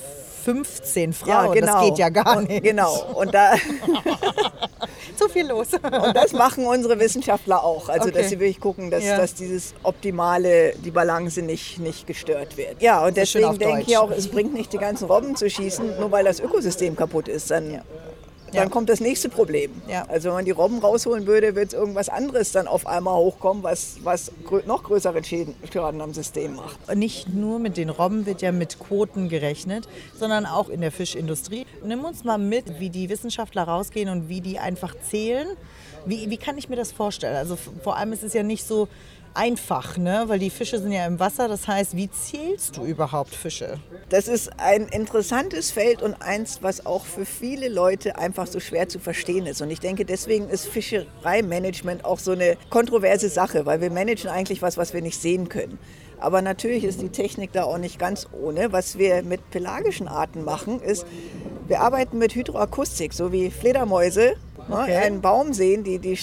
15 0.43 1.13
Frauen, 1.13 1.29
ja, 1.29 1.53
genau. 1.53 1.73
das 1.73 1.85
geht 1.85 1.97
ja 1.97 2.09
gar 2.09 2.37
und, 2.37 2.49
nicht. 2.49 2.63
Genau, 2.63 3.13
und 3.15 3.33
da, 3.33 3.53
Zu 5.17 5.29
viel 5.29 5.47
los. 5.47 5.67
Und 5.73 6.15
das 6.15 6.33
machen 6.33 6.65
unsere 6.65 6.99
Wissenschaftler 6.99 7.63
auch. 7.63 7.89
Also, 7.89 8.09
Okay. 8.09 8.17
dass 8.19 8.29
sie 8.29 8.39
wirklich 8.39 8.59
gucken, 8.59 8.89
dass, 8.89 9.03
Ja. 9.03 9.17
dass 9.17 9.33
dieses 9.35 9.73
optimale, 9.83 10.73
die 10.77 10.91
Balance 10.91 11.41
nicht, 11.41 11.79
nicht 11.79 12.07
gestört 12.07 12.57
wird. 12.57 12.81
Ja, 12.81 13.05
und 13.05 13.17
deswegen 13.17 13.57
denke 13.59 13.83
ich 13.85 13.97
auch, 13.97 14.09
es 14.09 14.27
bringt 14.27 14.53
nicht 14.53 14.73
die 14.73 14.77
ganzen 14.77 15.05
Robben 15.05 15.35
zu 15.35 15.49
schießen, 15.49 15.99
nur 15.99 16.11
weil 16.11 16.25
das 16.25 16.39
Ökosystem 16.39 16.95
kaputt 16.95 17.27
ist. 17.27 17.51
Dann, 17.51 17.81
dann 18.53 18.63
Ja. 18.63 18.69
kommt 18.69 18.89
das 18.89 18.99
nächste 18.99 19.29
Problem. 19.29 19.71
Ja. 19.87 20.05
Also, 20.07 20.29
wenn 20.29 20.35
man 20.35 20.45
die 20.45 20.51
Robben 20.51 20.79
rausholen 20.79 21.25
würde, 21.27 21.55
wird 21.55 21.73
irgendwas 21.73 22.09
anderes 22.09 22.51
dann 22.51 22.67
auf 22.67 22.85
einmal 22.87 23.15
hochkommen, 23.15 23.63
was, 23.63 23.97
was 24.03 24.31
grö 24.45 24.61
noch 24.65 24.83
größere 24.83 25.23
Schäden, 25.23 25.55
Schaden 25.71 26.01
am 26.01 26.13
System 26.13 26.55
macht. 26.55 26.95
Nicht 26.95 27.33
nur 27.33 27.59
mit 27.59 27.77
den 27.77 27.89
Robben 27.89 28.25
wird 28.25 28.41
ja 28.41 28.51
mit 28.51 28.79
Quoten 28.79 29.29
gerechnet, 29.29 29.87
sondern 30.19 30.45
auch 30.45 30.69
in 30.69 30.81
der 30.81 30.91
Fischindustrie. 30.91 31.65
Nimm 31.85 32.03
uns 32.03 32.23
mal 32.23 32.37
mit, 32.37 32.79
wie 32.79 32.89
die 32.89 33.09
Wissenschaftler 33.09 33.63
rausgehen 33.63 34.09
und 34.09 34.29
wie 34.29 34.41
die 34.41 34.59
einfach 34.59 34.95
zählen. 35.09 35.47
Wie, 36.05 36.29
wie 36.29 36.37
kann 36.37 36.57
ich 36.57 36.67
mir 36.67 36.75
das 36.75 36.91
vorstellen? 36.91 37.35
Also 37.35 37.55
vor 37.83 37.95
allem 37.95 38.11
ist 38.13 38.23
es 38.23 38.33
ja 38.33 38.43
nicht 38.43 38.65
so 38.67 38.87
einfach, 39.33 39.97
ne? 39.97 40.23
weil 40.27 40.39
die 40.39 40.49
Fische 40.49 40.79
sind 40.79 40.91
ja 40.91 41.05
im 41.05 41.19
Wasser. 41.19 41.47
Das 41.47 41.67
heißt, 41.67 41.95
wie 41.95 42.09
zählst 42.09 42.77
du 42.77 42.83
überhaupt 42.83 43.33
Fische? 43.33 43.79
Das 44.09 44.27
ist 44.27 44.59
ein 44.59 44.87
interessantes 44.87 45.71
Feld 45.71 46.01
und 46.01 46.21
eins, 46.21 46.59
was 46.61 46.85
auch 46.85 47.05
für 47.05 47.25
viele 47.25 47.69
Leute 47.69 48.17
einfach 48.17 48.47
so 48.47 48.59
schwer 48.59 48.89
zu 48.89 48.99
verstehen 48.99 49.45
ist. 49.45 49.61
Und 49.61 49.71
ich 49.71 49.79
denke, 49.79 50.05
deswegen 50.05 50.49
ist 50.49 50.67
Fischereimanagement 50.67 52.05
auch 52.05 52.19
so 52.19 52.31
eine 52.31 52.57
kontroverse 52.69 53.29
Sache, 53.29 53.65
weil 53.65 53.81
wir 53.81 53.91
managen 53.91 54.29
eigentlich 54.29 54.61
was, 54.61 54.77
was 54.77 54.93
wir 54.93 55.01
nicht 55.01 55.19
sehen 55.19 55.49
können. 55.49 55.79
Aber 56.19 56.41
natürlich 56.43 56.83
ist 56.83 57.01
die 57.01 57.09
Technik 57.09 57.51
da 57.51 57.63
auch 57.63 57.79
nicht 57.79 57.97
ganz 57.97 58.27
ohne. 58.31 58.71
Was 58.71 58.97
wir 58.97 59.23
mit 59.23 59.49
pelagischen 59.49 60.07
Arten 60.07 60.43
machen, 60.43 60.79
ist, 60.79 61.05
wir 61.67 61.81
arbeiten 61.81 62.19
mit 62.19 62.35
Hydroakustik, 62.35 63.11
so 63.11 63.31
wie 63.31 63.49
Fledermäuse. 63.49 64.35
Ne, 64.71 64.77
Okay. 64.83 64.95
einen 64.95 65.21
Baum 65.21 65.53
sehen, 65.53 65.83
die, 65.83 65.99
die 65.99 66.17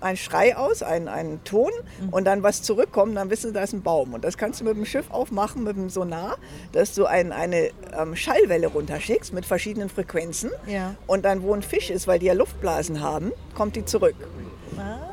einen 0.00 0.16
Schrei 0.16 0.56
aus, 0.56 0.82
einen, 0.82 1.08
einen 1.08 1.42
Ton 1.44 1.70
und 2.10 2.24
dann 2.24 2.42
was 2.42 2.62
zurückkommt, 2.62 3.16
dann 3.16 3.30
wissen 3.30 3.48
sie, 3.48 3.52
da 3.54 3.62
ist 3.62 3.72
ein 3.72 3.82
Baum. 3.82 4.12
Und 4.12 4.24
das 4.24 4.36
kannst 4.36 4.60
du 4.60 4.64
mit 4.64 4.76
dem 4.76 4.84
Schiff 4.84 5.10
aufmachen, 5.10 5.64
mit 5.64 5.76
dem 5.76 5.88
Sonar, 5.88 6.36
dass 6.72 6.94
du 6.94 7.06
ein, 7.06 7.32
eine 7.32 7.70
ähm, 7.98 8.16
Schallwelle 8.16 8.66
runterschickst 8.66 9.32
mit 9.32 9.46
verschiedenen 9.46 9.88
Frequenzen. 9.88 10.50
Ja. 10.66 10.94
Und 11.06 11.24
dann, 11.24 11.42
wo 11.42 11.54
ein 11.54 11.62
Fisch 11.62 11.90
ist, 11.90 12.06
weil 12.06 12.18
die 12.18 12.26
ja 12.26 12.34
Luftblasen 12.34 13.00
haben, 13.00 13.32
kommt 13.54 13.76
die 13.76 13.84
zurück. 13.84 14.16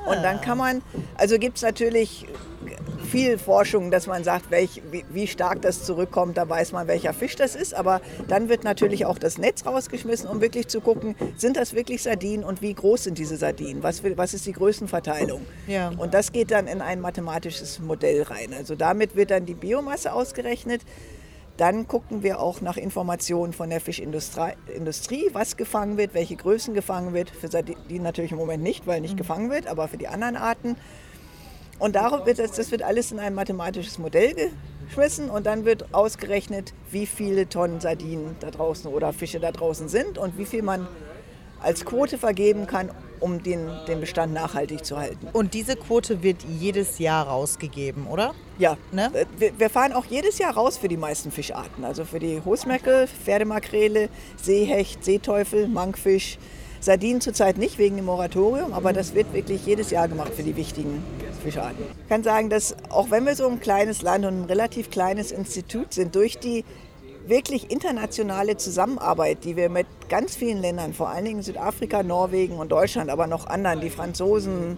Und 0.05 0.21
dann 0.23 0.41
kann 0.41 0.57
man, 0.57 0.81
also 1.17 1.37
gibt 1.37 1.57
es 1.57 1.63
natürlich 1.63 2.27
viel 3.13 3.37
Forschung, 3.37 3.91
dass 3.91 4.07
man 4.07 4.23
sagt, 4.23 4.49
welch, 4.49 4.81
wie, 4.89 5.05
wie 5.09 5.27
stark 5.27 5.61
das 5.61 5.83
zurückkommt, 5.83 6.35
da 6.35 6.49
weiß 6.49 6.71
man, 6.71 6.87
welcher 6.87 7.13
Fisch 7.13 7.35
das 7.35 7.55
ist. 7.55 7.75
Aber 7.75 8.01
dann 8.27 8.49
wird 8.49 8.63
natürlich 8.63 9.05
auch 9.05 9.19
das 9.19 9.37
Netz 9.37 9.67
rausgeschmissen, 9.67 10.27
um 10.27 10.41
wirklich 10.41 10.67
zu 10.67 10.81
gucken, 10.81 11.15
sind 11.37 11.55
das 11.55 11.75
wirklich 11.75 12.01
Sardinen 12.01 12.43
und 12.43 12.63
wie 12.63 12.73
groß 12.73 13.03
sind 13.03 13.19
diese 13.19 13.37
Sardinen? 13.37 13.83
Was, 13.83 14.01
was 14.15 14.33
ist 14.33 14.47
die 14.47 14.53
Größenverteilung? 14.53 15.45
Ja. 15.67 15.91
Und 15.95 16.15
das 16.15 16.31
geht 16.31 16.49
dann 16.49 16.65
in 16.65 16.81
ein 16.81 16.99
mathematisches 17.01 17.79
Modell 17.79 18.23
rein. 18.23 18.51
Also 18.51 18.73
damit 18.75 19.15
wird 19.15 19.29
dann 19.29 19.45
die 19.45 19.53
Biomasse 19.53 20.11
ausgerechnet. 20.11 20.81
Dann 21.57 21.87
gucken 21.87 22.23
wir 22.23 22.39
auch 22.39 22.61
nach 22.61 22.77
Informationen 22.77 23.53
von 23.53 23.69
der 23.69 23.79
Fischindustrie, 23.79 24.53
Industrie, 24.75 25.29
was 25.33 25.55
gefangen 25.55 25.97
wird, 25.97 26.15
welche 26.15 26.35
Größen 26.35 26.73
gefangen 26.73 27.13
wird. 27.13 27.29
Für 27.29 27.47
Sardinen 27.47 28.03
natürlich 28.03 28.31
im 28.31 28.39
Moment 28.39 28.63
nicht, 28.63 28.87
weil 28.87 29.01
nicht 29.01 29.17
gefangen 29.17 29.51
wird, 29.51 29.67
aber 29.67 29.87
für 29.87 29.97
die 29.97 30.07
anderen 30.07 30.35
Arten. 30.35 30.75
Und 31.77 31.95
darauf 31.95 32.25
wird 32.25 32.39
das, 32.39 32.53
das 32.53 32.71
wird 32.71 32.81
alles 32.81 33.11
in 33.11 33.19
ein 33.19 33.35
mathematisches 33.35 33.99
Modell 33.99 34.51
geschmissen 34.85 35.29
und 35.29 35.45
dann 35.45 35.65
wird 35.65 35.93
ausgerechnet, 35.93 36.73
wie 36.91 37.05
viele 37.05 37.47
Tonnen 37.49 37.81
Sardinen 37.81 38.35
da 38.39 38.51
draußen 38.51 38.91
oder 38.91 39.13
Fische 39.13 39.39
da 39.39 39.51
draußen 39.51 39.89
sind 39.89 40.17
und 40.17 40.37
wie 40.37 40.45
viel 40.45 40.61
man 40.61 40.87
als 41.61 41.85
Quote 41.85 42.17
vergeben 42.17 42.67
kann, 42.67 42.91
um 43.23 43.41
den, 43.41 43.69
den 43.87 44.01
Bestand 44.01 44.33
nachhaltig 44.33 44.83
zu 44.83 44.97
halten. 44.97 45.29
Und 45.31 45.53
diese 45.53 45.77
Quote 45.77 46.23
wird 46.23 46.43
jedes 46.59 46.99
Jahr 46.99 47.25
rausgegeben, 47.25 48.05
oder? 48.07 48.33
Ja, 48.59 48.77
Ne? 48.91 49.09
äh, 49.13 49.25
wir, 49.37 49.57
wir 49.57 49.69
fahren 49.69 49.93
auch 49.93 50.05
jedes 50.05 50.39
Jahr 50.39 50.53
raus 50.53 50.77
für 50.77 50.89
die 50.89 50.97
meisten 50.97 51.31
Fischarten. 51.31 51.85
Also 51.85 52.03
für 52.03 52.19
die 52.19 52.41
Hosmecke, 52.43 53.07
Pferdemakrele, 53.23 54.09
Seehecht, 54.35 55.05
Seeteufel, 55.05 55.69
Mankfisch. 55.69 56.37
Sardinen 56.81 57.21
zurzeit 57.21 57.57
nicht 57.57 57.77
wegen 57.77 57.95
dem 57.95 58.03
Moratorium, 58.05 58.73
aber 58.73 58.91
das 58.91 59.15
wird 59.15 59.31
wirklich 59.33 59.65
jedes 59.65 59.89
Jahr 59.89 60.09
gemacht 60.09 60.33
für 60.35 60.43
die 60.43 60.57
wichtigen 60.57 61.01
Fischarten. 61.41 61.81
Ich 62.01 62.09
kann 62.09 62.23
sagen, 62.23 62.49
dass 62.49 62.75
auch 62.89 63.09
wenn 63.09 63.25
wir 63.25 63.37
so 63.37 63.47
ein 63.47 63.61
kleines 63.61 64.01
Land 64.01 64.25
und 64.25 64.41
ein 64.41 64.43
relativ 64.43 64.89
kleines 64.89 65.31
Institut 65.31 65.93
sind, 65.93 66.13
durch 66.13 66.39
die 66.39 66.65
wirklich 67.27 67.71
internationale 67.71 68.57
Zusammenarbeit, 68.57 69.43
die 69.43 69.55
wir 69.55 69.69
mit 69.69 69.87
ganz 70.09 70.35
vielen 70.35 70.61
Ländern, 70.61 70.93
vor 70.93 71.09
allen 71.09 71.25
Dingen 71.25 71.41
Südafrika, 71.41 72.03
Norwegen 72.03 72.57
und 72.57 72.71
Deutschland, 72.71 73.09
aber 73.09 73.27
noch 73.27 73.47
anderen, 73.47 73.81
die 73.81 73.89
Franzosen, 73.89 74.77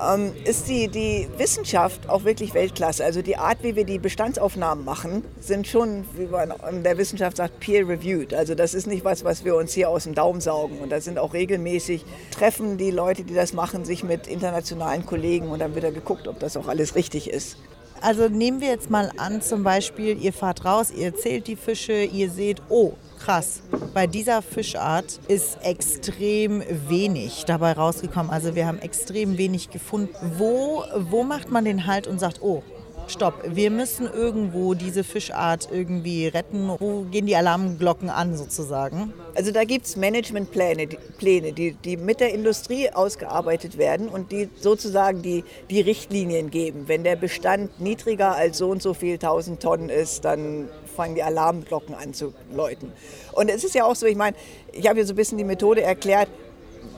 ähm, 0.00 0.32
ist 0.44 0.68
die, 0.68 0.88
die 0.88 1.28
Wissenschaft 1.36 2.08
auch 2.08 2.24
wirklich 2.24 2.54
Weltklasse. 2.54 3.04
Also 3.04 3.22
die 3.22 3.36
Art, 3.36 3.62
wie 3.62 3.76
wir 3.76 3.84
die 3.84 3.98
Bestandsaufnahmen 3.98 4.84
machen, 4.84 5.24
sind 5.40 5.66
schon, 5.66 6.04
wie 6.16 6.26
man 6.26 6.52
in 6.70 6.82
der 6.82 6.98
Wissenschaft 6.98 7.36
sagt, 7.36 7.60
peer-reviewed. 7.60 8.34
Also 8.34 8.54
das 8.54 8.74
ist 8.74 8.86
nicht 8.86 9.04
was, 9.04 9.24
was 9.24 9.44
wir 9.44 9.54
uns 9.56 9.72
hier 9.72 9.90
aus 9.90 10.04
dem 10.04 10.14
Daumen 10.14 10.40
saugen. 10.40 10.78
Und 10.78 10.90
da 10.90 11.00
sind 11.00 11.18
auch 11.18 11.34
regelmäßig 11.34 12.04
Treffen 12.30 12.78
die 12.78 12.90
Leute, 12.90 13.24
die 13.24 13.34
das 13.34 13.52
machen, 13.52 13.84
sich 13.84 14.02
mit 14.02 14.26
internationalen 14.26 15.04
Kollegen 15.06 15.48
und 15.48 15.58
dann 15.58 15.74
wird 15.74 15.84
da 15.84 15.90
geguckt, 15.90 16.26
ob 16.26 16.38
das 16.38 16.56
auch 16.56 16.68
alles 16.68 16.94
richtig 16.94 17.28
ist. 17.30 17.56
Also 18.02 18.28
nehmen 18.28 18.60
wir 18.60 18.68
jetzt 18.68 18.90
mal 18.90 19.12
an, 19.16 19.42
zum 19.42 19.62
Beispiel, 19.62 20.20
ihr 20.20 20.32
fahrt 20.32 20.64
raus, 20.64 20.90
ihr 20.90 21.14
zählt 21.14 21.46
die 21.46 21.54
Fische, 21.54 22.02
ihr 22.02 22.30
seht, 22.30 22.60
oh, 22.68 22.94
krass, 23.20 23.62
bei 23.94 24.08
dieser 24.08 24.42
Fischart 24.42 25.20
ist 25.28 25.58
extrem 25.62 26.64
wenig 26.88 27.44
dabei 27.46 27.74
rausgekommen. 27.74 28.32
Also 28.32 28.56
wir 28.56 28.66
haben 28.66 28.80
extrem 28.80 29.38
wenig 29.38 29.70
gefunden. 29.70 30.12
Wo, 30.36 30.82
wo 30.98 31.22
macht 31.22 31.52
man 31.52 31.64
den 31.64 31.86
Halt 31.86 32.08
und 32.08 32.18
sagt, 32.18 32.42
oh, 32.42 32.64
stopp, 33.08 33.34
wir 33.46 33.70
müssen 33.70 34.06
irgendwo 34.06 34.74
diese 34.74 35.04
Fischart 35.04 35.68
irgendwie 35.70 36.26
retten? 36.28 36.70
Wo 36.78 37.02
gehen 37.02 37.26
die 37.26 37.36
Alarmglocken 37.36 38.10
an 38.10 38.36
sozusagen? 38.36 39.12
Also 39.34 39.52
da 39.52 39.64
gibt 39.64 39.86
es 39.86 39.96
Managementpläne, 39.96 40.86
die, 40.86 40.98
Pläne, 41.18 41.52
die, 41.52 41.72
die 41.72 41.96
mit 41.96 42.20
der 42.20 42.32
Industrie 42.32 42.90
ausgearbeitet 42.90 43.78
werden 43.78 44.08
und 44.08 44.32
die 44.32 44.48
sozusagen 44.56 45.22
die, 45.22 45.44
die 45.70 45.80
Richtlinien 45.80 46.50
geben. 46.50 46.84
Wenn 46.86 47.04
der 47.04 47.16
Bestand 47.16 47.80
niedriger 47.80 48.34
als 48.34 48.58
so 48.58 48.70
und 48.70 48.82
so 48.82 48.94
viel 48.94 49.18
tausend 49.18 49.62
Tonnen 49.62 49.88
ist, 49.88 50.24
dann 50.24 50.68
fangen 50.94 51.14
die 51.14 51.22
Alarmglocken 51.22 51.94
an 51.94 52.14
zu 52.14 52.34
läuten. 52.54 52.92
Und 53.32 53.48
es 53.48 53.64
ist 53.64 53.74
ja 53.74 53.84
auch 53.84 53.96
so, 53.96 54.06
ich 54.06 54.16
meine, 54.16 54.36
ich 54.72 54.86
habe 54.86 54.96
hier 54.96 55.06
so 55.06 55.14
ein 55.14 55.16
bisschen 55.16 55.38
die 55.38 55.44
Methode 55.44 55.82
erklärt, 55.82 56.28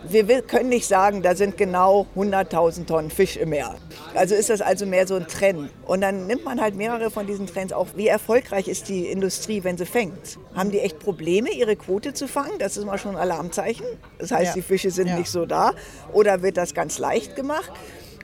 wir 0.09 0.43
können 0.43 0.69
nicht 0.69 0.87
sagen, 0.87 1.23
da 1.23 1.35
sind 1.35 1.57
genau 1.57 2.07
100.000 2.17 2.87
Tonnen 2.87 3.11
Fisch 3.11 3.37
im 3.37 3.51
Meer. 3.51 3.75
Also 4.15 4.35
ist 4.35 4.51
das 4.51 4.61
also 4.61 4.87
mehr 4.87 5.07
so 5.07 5.17
ein 5.17 5.27
Trend. 5.27 5.71
Und 5.87 6.01
dann 6.03 6.27
nimmt 6.27 6.45
man 6.45 6.61
halt 6.61 6.75
mehrere 6.77 7.11
von 7.11 7.27
diesen 7.27 7.47
Trends 7.47 7.73
auf. 7.73 7.97
Wie 7.97 8.09
erfolgreich 8.09 8.69
ist 8.69 8.89
die 8.89 9.07
Industrie, 9.07 9.65
wenn 9.65 9.77
sie 9.79 9.87
fängt? 9.87 10.39
Haben 10.55 10.71
die 10.71 10.81
echt 10.81 10.99
Probleme, 10.99 11.51
ihre 11.51 11.77
Quote 11.77 12.13
zu 12.15 12.29
fangen? 12.29 12.59
Das 12.59 12.77
ist 12.77 12.85
mal 12.85 12.99
schon 12.99 13.13
ein 13.17 13.23
Alarmzeichen. 13.23 13.87
Das 14.19 14.31
heißt, 14.31 14.49
Ja. 14.49 14.53
die 14.55 14.63
Fische 14.63 14.91
sind 14.91 15.09
Ja. 15.09 15.19
nicht 15.19 15.31
so 15.31 15.47
da. 15.47 15.73
Oder 16.13 16.43
wird 16.43 16.57
das 16.57 16.75
ganz 16.75 16.99
leicht 16.99 17.35
gemacht? 17.37 17.73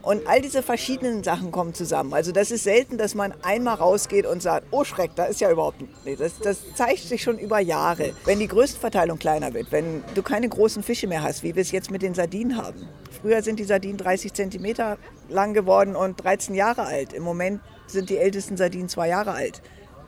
Und 0.01 0.27
all 0.27 0.41
diese 0.41 0.63
verschiedenen 0.63 1.23
Sachen 1.23 1.51
kommen 1.51 1.73
zusammen. 1.73 2.13
Also 2.13 2.31
das 2.31 2.49
ist 2.51 2.63
selten, 2.63 2.97
dass 2.97 3.13
man 3.13 3.33
einmal 3.43 3.75
rausgeht 3.75 4.25
und 4.25 4.41
sagt, 4.41 4.65
oh 4.71 4.83
Schreck, 4.83 5.11
da 5.15 5.25
ist 5.25 5.41
ja 5.41 5.51
überhaupt 5.51 5.81
nicht. 5.81 5.93
Nee, 6.05 6.15
das, 6.15 6.39
das 6.39 6.59
zeigt 6.75 7.03
sich 7.03 7.21
schon 7.21 7.37
über 7.37 7.59
Jahre. 7.59 8.13
Wenn 8.25 8.39
die 8.39 8.47
Größenverteilung 8.47 9.19
kleiner 9.19 9.53
wird, 9.53 9.71
wenn 9.71 10.03
du 10.15 10.23
keine 10.23 10.49
großen 10.49 10.81
Fische 10.81 11.07
mehr 11.07 11.21
hast, 11.21 11.43
wie 11.43 11.55
wir 11.55 11.61
es 11.61 11.71
jetzt 11.71 11.91
mit 11.91 12.01
den 12.01 12.15
Sardinen 12.15 12.57
haben. 12.57 12.87
Früher 13.21 13.43
sind 13.43 13.59
die 13.59 13.63
Sardinen 13.63 13.97
30 13.97 14.33
Zentimeter 14.33 14.97
lang 15.29 15.53
geworden 15.53 15.95
und 15.95 16.23
13 16.23 16.55
Jahre 16.55 16.83
alt. 16.83 17.13
Im 17.13 17.23
Moment 17.23 17.61
sind 17.85 18.09
die 18.09 18.17
ältesten 18.17 18.57
Sardinen 18.57 18.89
zwei 18.89 19.09
Jahre 19.09 19.31
alt. 19.31 19.61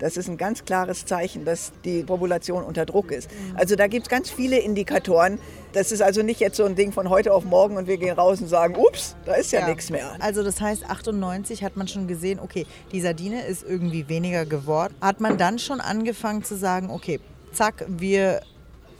Das 0.04 0.18
ist 0.18 0.28
ein 0.28 0.36
ganz 0.36 0.66
klares 0.66 1.06
Zeichen, 1.06 1.46
dass 1.46 1.72
die 1.86 2.04
Population 2.04 2.66
unter 2.66 2.86
Druck 2.86 3.10
ist. 3.10 3.30
Also 3.56 3.78
da 3.78 3.88
gibt 3.88 4.08
es 4.08 4.10
ganz 4.10 4.30
viele 4.30 4.60
Indikatoren. 4.60 5.40
Das 5.72 5.94
ist 5.94 6.02
also 6.02 6.22
nicht 6.24 6.42
jetzt 6.42 6.58
so 6.58 6.66
ein 6.66 6.76
Ding 6.76 6.92
von 6.92 7.10
heute 7.10 7.34
auf 7.34 7.46
morgen 7.46 7.78
und 7.78 7.88
wir 7.88 7.96
gehen 7.96 8.14
raus 8.14 8.42
und 8.42 8.50
sagen, 8.50 8.76
ups, 8.76 9.16
da 9.26 9.36
ist 9.36 9.54
ja, 9.54 9.66
nichts 9.66 9.90
mehr. 9.90 10.12
Also 10.20 10.44
das 10.44 10.60
heißt, 10.60 10.90
98 10.90 11.64
hat 11.64 11.78
man 11.78 11.88
schon 11.88 12.10
gesehen, 12.10 12.42
okay, 12.42 12.68
die 12.92 13.00
Sardine 13.00 13.46
ist 13.46 13.64
irgendwie 13.64 14.10
weniger 14.10 14.46
geworden. 14.46 14.94
Hat 15.00 15.22
man 15.22 15.38
dann 15.38 15.58
schon 15.58 15.80
angefangen 15.80 16.44
zu 16.44 16.58
sagen, 16.58 16.90
okay, 16.90 17.22
zack, 17.54 17.86
wir 17.88 18.42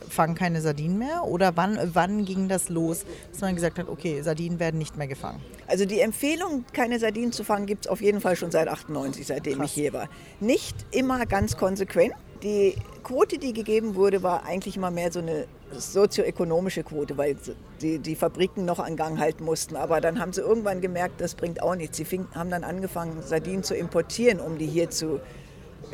fangen 0.08 0.34
keine 0.34 0.60
Sardinen 0.60 0.98
mehr? 0.98 1.24
Oder 1.24 1.56
wann, 1.56 1.78
wann 1.94 2.24
ging 2.24 2.48
das 2.48 2.68
los, 2.68 3.04
dass 3.32 3.40
man 3.40 3.54
gesagt 3.54 3.78
hat, 3.78 3.88
okay, 3.88 4.22
Sardinen 4.22 4.58
werden 4.58 4.78
nicht 4.78 4.96
mehr 4.96 5.06
gefangen? 5.06 5.40
Also 5.66 5.84
die 5.84 6.00
Empfehlung, 6.00 6.64
keine 6.72 6.98
Sardinen 6.98 7.32
zu 7.32 7.44
fangen, 7.44 7.66
gibt 7.66 7.86
es 7.86 7.90
auf 7.90 8.00
jeden 8.00 8.20
Fall 8.20 8.36
schon 8.36 8.50
seit 8.50 8.68
98, 8.68 9.26
seitdem 9.26 9.62
ich 9.62 9.72
hier 9.72 9.92
war. 9.92 10.08
Nicht 10.40 10.76
immer 10.90 11.26
ganz 11.26 11.56
konsequent. 11.56 12.14
Die 12.42 12.74
Quote, 13.02 13.38
die 13.38 13.52
gegeben 13.52 13.94
wurde, 13.94 14.22
war 14.22 14.44
eigentlich 14.44 14.76
immer 14.76 14.90
mehr 14.90 15.10
so 15.10 15.20
eine 15.20 15.46
sozioökonomische 15.72 16.82
Quote, 16.82 17.16
weil 17.16 17.36
die, 17.80 17.98
die 17.98 18.16
Fabriken 18.16 18.64
noch 18.64 18.78
an 18.78 18.96
Gang 18.96 19.18
halten 19.18 19.44
mussten. 19.44 19.76
Aber 19.76 20.00
dann 20.00 20.20
haben 20.20 20.32
sie 20.32 20.42
irgendwann 20.42 20.80
gemerkt, 20.80 21.20
das 21.20 21.34
bringt 21.34 21.62
auch 21.62 21.74
nichts. 21.74 21.96
Sie 21.96 22.04
fing, 22.04 22.26
haben 22.34 22.50
dann 22.50 22.64
angefangen, 22.64 23.22
Sardinen 23.22 23.62
zu 23.62 23.74
importieren, 23.74 24.40
um 24.40 24.58
die 24.58 24.66
hier 24.66 24.90
zu 24.90 25.20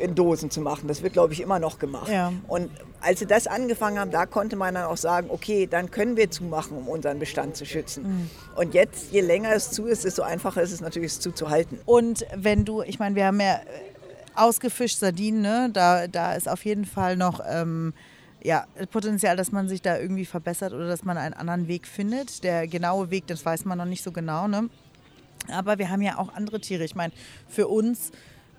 in 0.01 0.15
Dosen 0.15 0.49
zu 0.49 0.61
machen. 0.61 0.87
Das 0.87 1.01
wird, 1.03 1.13
glaube 1.13 1.33
ich, 1.33 1.41
immer 1.41 1.59
noch 1.59 1.79
gemacht. 1.79 2.09
Ja. 2.09 2.33
Und 2.47 2.69
als 2.99 3.19
sie 3.19 3.25
das 3.25 3.47
angefangen 3.47 3.99
haben, 3.99 4.11
da 4.11 4.25
konnte 4.25 4.55
man 4.55 4.73
dann 4.73 4.85
auch 4.85 4.97
sagen, 4.97 5.29
okay, 5.29 5.67
dann 5.67 5.91
können 5.91 6.17
wir 6.17 6.29
zumachen, 6.29 6.77
um 6.77 6.87
unseren 6.87 7.19
Bestand 7.19 7.55
zu 7.55 7.65
schützen. 7.65 8.03
Mhm. 8.03 8.29
Und 8.55 8.73
jetzt, 8.73 9.11
je 9.11 9.21
länger 9.21 9.53
es 9.53 9.71
zu 9.71 9.85
ist, 9.85 10.03
desto 10.03 10.23
einfacher 10.23 10.61
ist 10.61 10.71
es 10.71 10.81
natürlich, 10.81 11.13
es 11.13 11.19
zuzuhalten. 11.19 11.79
Und 11.85 12.25
wenn 12.35 12.65
du, 12.65 12.81
ich 12.81 12.99
meine, 12.99 13.15
wir 13.15 13.25
haben 13.25 13.39
ja 13.39 13.55
äh, 13.55 13.61
ausgefischt 14.35 14.97
Sardinen, 14.97 15.41
ne? 15.41 15.69
da, 15.71 16.07
da 16.07 16.33
ist 16.33 16.49
auf 16.49 16.65
jeden 16.65 16.85
Fall 16.85 17.17
noch 17.17 17.41
ähm, 17.47 17.93
ja, 18.43 18.65
Potenzial, 18.91 19.37
dass 19.37 19.51
man 19.51 19.69
sich 19.69 19.81
da 19.81 19.97
irgendwie 19.97 20.25
verbessert 20.25 20.73
oder 20.73 20.87
dass 20.87 21.03
man 21.03 21.17
einen 21.17 21.33
anderen 21.33 21.67
Weg 21.67 21.87
findet. 21.87 22.43
Der 22.43 22.67
genaue 22.67 23.11
Weg, 23.11 23.27
das 23.27 23.45
weiß 23.45 23.65
man 23.65 23.77
noch 23.77 23.85
nicht 23.85 24.03
so 24.03 24.11
genau. 24.11 24.47
Ne? 24.47 24.69
Aber 25.49 25.77
wir 25.77 25.89
haben 25.89 26.01
ja 26.01 26.17
auch 26.17 26.33
andere 26.33 26.59
Tiere. 26.59 26.83
Ich 26.83 26.95
meine, 26.95 27.13
für 27.47 27.67
uns, 27.67 28.11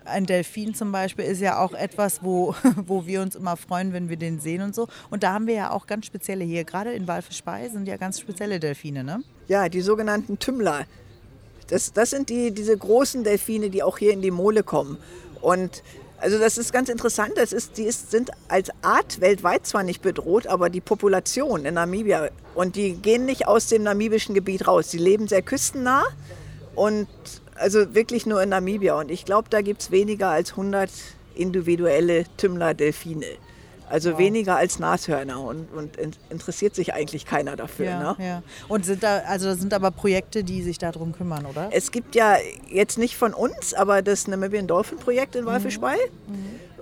ein 0.04 0.26
Delfin 0.26 0.74
zum 0.74 0.92
Beispiel, 0.92 1.24
ist 1.24 1.40
ja 1.40 1.58
auch 1.58 1.72
etwas, 1.74 2.22
wo, 2.22 2.54
wo 2.86 3.06
wir 3.06 3.22
uns 3.22 3.34
immer 3.34 3.56
freuen, 3.56 3.92
wenn 3.92 4.08
wir 4.08 4.16
den 4.16 4.40
sehen 4.40 4.62
und 4.62 4.74
so. 4.74 4.88
Und 5.10 5.22
da 5.22 5.32
haben 5.32 5.46
wir 5.46 5.54
ja 5.54 5.70
auch 5.70 5.86
ganz 5.86 6.06
spezielle 6.06 6.44
hier. 6.44 6.64
Gerade 6.64 6.92
in 6.92 7.06
Walfischbei 7.06 7.68
sind 7.68 7.86
ja 7.86 7.96
ganz 7.96 8.20
spezielle 8.20 8.60
Delfine, 8.60 9.04
ne? 9.04 9.22
Ja, 9.48 9.68
die 9.68 9.80
sogenannten 9.80 10.38
Tümmler. 10.38 10.86
Das, 11.68 11.92
das 11.92 12.10
sind 12.10 12.28
die, 12.28 12.52
diese 12.52 12.76
großen 12.76 13.24
Delfine, 13.24 13.70
die 13.70 13.82
auch 13.82 13.98
hier 13.98 14.12
in 14.12 14.22
die 14.22 14.30
Mole 14.30 14.62
kommen. 14.62 14.98
Und 15.40 15.82
also 16.22 16.38
das 16.38 16.56
ist 16.56 16.72
ganz 16.72 16.88
interessant. 16.88 17.32
Das 17.34 17.52
ist, 17.52 17.78
die 17.78 17.82
ist, 17.82 18.12
sind 18.12 18.30
als 18.48 18.70
Art 18.82 19.20
weltweit 19.20 19.66
zwar 19.66 19.82
nicht 19.82 20.02
bedroht, 20.02 20.46
aber 20.46 20.70
die 20.70 20.80
Population 20.80 21.64
in 21.64 21.74
Namibia 21.74 22.28
und 22.54 22.76
die 22.76 22.94
gehen 22.94 23.24
nicht 23.24 23.48
aus 23.48 23.66
dem 23.66 23.82
namibischen 23.82 24.34
Gebiet 24.34 24.68
raus. 24.68 24.88
Die 24.88 24.98
leben 24.98 25.26
sehr 25.26 25.42
küstennah 25.42 26.04
und 26.76 27.08
also 27.56 27.94
wirklich 27.94 28.26
nur 28.26 28.42
in 28.42 28.48
Namibia. 28.50 28.98
Und 28.98 29.10
ich 29.10 29.24
glaube, 29.24 29.48
da 29.50 29.60
gibt 29.60 29.82
es 29.82 29.90
weniger 29.90 30.28
als 30.30 30.50
100 30.52 30.90
individuelle 31.34 32.24
Tümmler-Delfine. 32.36 33.26
Also 33.88 34.16
weniger 34.16 34.56
als 34.56 34.78
Nashörner 34.78 35.38
und, 35.38 35.70
und 35.74 35.96
in- 35.98 36.12
interessiert 36.30 36.74
sich 36.74 36.94
eigentlich 36.94 37.26
keiner 37.26 37.56
dafür. 37.56 37.84
Ja, 37.86 37.98
ne? 37.98 38.16
ja. 38.26 38.42
Und 38.68 38.86
sind 38.86 39.02
da, 39.02 39.18
also 39.26 39.48
das 39.48 39.58
sind 39.58 39.74
aber 39.74 39.90
Projekte, 39.90 40.44
die 40.44 40.62
sich 40.62 40.78
darum 40.78 41.12
kümmern, 41.12 41.44
oder? 41.44 41.68
Es 41.72 41.90
gibt 41.90 42.14
ja 42.14 42.36
jetzt 42.70 42.96
nicht 42.96 43.16
von 43.18 43.34
uns, 43.34 43.74
aber 43.74 44.00
das 44.00 44.26
Namibian 44.28 44.66
Dolphin 44.66 44.96
Projekt 44.96 45.36
in 45.36 45.44
Walfischbei, 45.44 45.96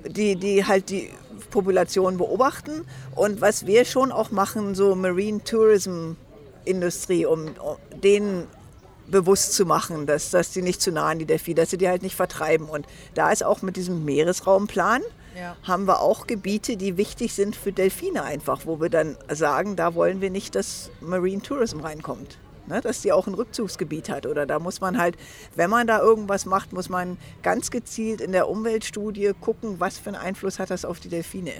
die, 0.07 0.37
die 0.37 0.65
halt 0.65 0.89
die 0.91 1.11
Population 1.51 2.17
beobachten. 2.17 2.85
Und 3.17 3.41
was 3.41 3.67
wir 3.67 3.85
schon 3.87 4.13
auch 4.13 4.31
machen, 4.31 4.77
so 4.77 4.95
Marine 4.95 5.43
Tourism 5.43 6.13
Industrie, 6.65 7.27
um, 7.27 7.47
um 7.61 7.77
denen 8.03 8.47
bewusst 9.11 9.55
zu 9.55 9.67
machen, 9.67 10.07
dass, 10.07 10.31
dass 10.31 10.51
die 10.53 10.63
nicht 10.63 10.81
zu 10.81 10.93
nah 10.93 11.09
an 11.09 11.19
die 11.19 11.27
Delfine, 11.27 11.57
dass 11.57 11.71
sie 11.71 11.79
die 11.79 11.89
halt 11.89 12.03
nicht 12.03 12.17
vertreiben. 12.17 12.69
Und 12.69 12.87
da 13.15 13.31
ist 13.31 13.45
auch 13.45 13.63
mit 13.63 13.77
diesem 13.77 14.05
Meeresraumplan, 14.05 15.03
Ja. 15.37 15.57
haben 15.63 15.87
wir 15.87 16.01
auch 16.01 16.27
Gebiete, 16.27 16.77
die 16.77 16.97
wichtig 16.97 17.35
sind 17.35 17.55
für 17.57 17.73
Delfine 17.73 18.23
einfach, 18.25 18.63
wo 18.67 18.81
wir 18.81 18.89
dann 18.91 19.17
sagen, 19.33 19.77
da 19.77 19.95
wollen 19.95 20.21
wir 20.21 20.31
nicht, 20.31 20.55
dass 20.55 20.91
Marine 21.01 21.43
Tourism 21.43 21.81
reinkommt. 21.81 22.39
Ne, 22.67 22.81
dass 22.81 23.01
die 23.01 23.11
auch 23.11 23.27
ein 23.27 23.35
Rückzugsgebiet 23.35 24.09
hat. 24.11 24.27
Oder 24.27 24.47
da 24.47 24.61
muss 24.61 24.81
man 24.81 24.97
halt, 24.99 25.17
wenn 25.57 25.71
man 25.71 25.89
da 25.89 25.99
irgendwas 25.99 26.47
macht, 26.47 26.73
muss 26.73 26.89
man 26.89 27.17
ganz 27.43 27.73
gezielt 27.73 28.21
in 28.21 28.31
der 28.31 28.49
Umweltstudie 28.49 29.33
gucken, 29.41 29.81
was 29.81 29.99
für 29.99 30.11
einen 30.11 30.17
Einfluss 30.23 30.61
hat 30.61 30.71
das 30.71 30.85
auf 30.85 31.01
die 31.01 31.09
Delfine. 31.09 31.53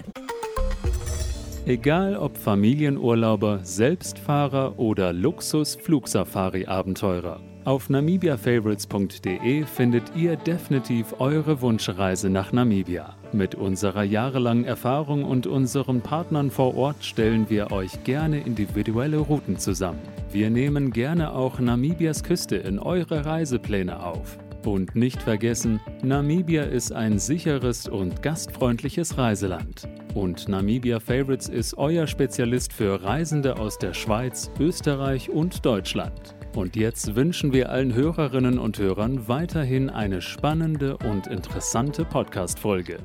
Egal 1.71 2.17
ob 2.17 2.37
Familienurlauber, 2.37 3.61
Selbstfahrer 3.63 4.77
oder 4.77 5.13
Luxus-Flugsafari-Abenteurer. 5.13 7.39
Auf 7.63 7.89
namibiafavorites.de 7.89 9.63
findet 9.63 10.13
ihr 10.13 10.35
definitiv 10.35 11.15
eure 11.19 11.61
Wunschreise 11.61 12.29
nach 12.29 12.51
Namibia. 12.51 13.15
Mit 13.31 13.55
unserer 13.55 14.03
jahrelangen 14.03 14.65
Erfahrung 14.65 15.23
und 15.23 15.47
unseren 15.47 16.01
Partnern 16.01 16.51
vor 16.51 16.75
Ort 16.75 17.05
stellen 17.05 17.49
wir 17.49 17.71
euch 17.71 18.03
gerne 18.03 18.41
individuelle 18.41 19.19
Routen 19.19 19.57
zusammen. 19.57 20.01
Wir 20.29 20.49
nehmen 20.49 20.91
gerne 20.91 21.33
auch 21.33 21.61
Namibias 21.61 22.21
Küste 22.21 22.57
in 22.57 22.79
eure 22.79 23.25
Reisepläne 23.25 24.03
auf. 24.03 24.37
Und 24.65 24.95
nicht 24.95 25.21
vergessen, 25.23 25.79
Namibia 26.03 26.63
ist 26.63 26.91
ein 26.91 27.17
sicheres 27.17 27.87
und 27.87 28.21
gastfreundliches 28.21 29.17
Reiseland. 29.17 29.87
Und 30.13 30.47
Namibia 30.47 30.99
Favorites 30.99 31.49
ist 31.49 31.77
euer 31.77 32.05
Spezialist 32.05 32.71
für 32.71 33.01
Reisende 33.01 33.57
aus 33.57 33.79
der 33.79 33.93
Schweiz, 33.93 34.51
Österreich 34.59 35.29
und 35.29 35.65
Deutschland. 35.65 36.35
Und 36.55 36.75
jetzt 36.75 37.15
wünschen 37.15 37.53
wir 37.53 37.69
allen 37.69 37.95
Hörerinnen 37.95 38.59
und 38.59 38.77
Hörern 38.77 39.27
weiterhin 39.27 39.89
eine 39.89 40.21
spannende 40.21 40.97
und 40.97 41.27
interessante 41.27 42.03
Podcast-Folge. 42.03 42.97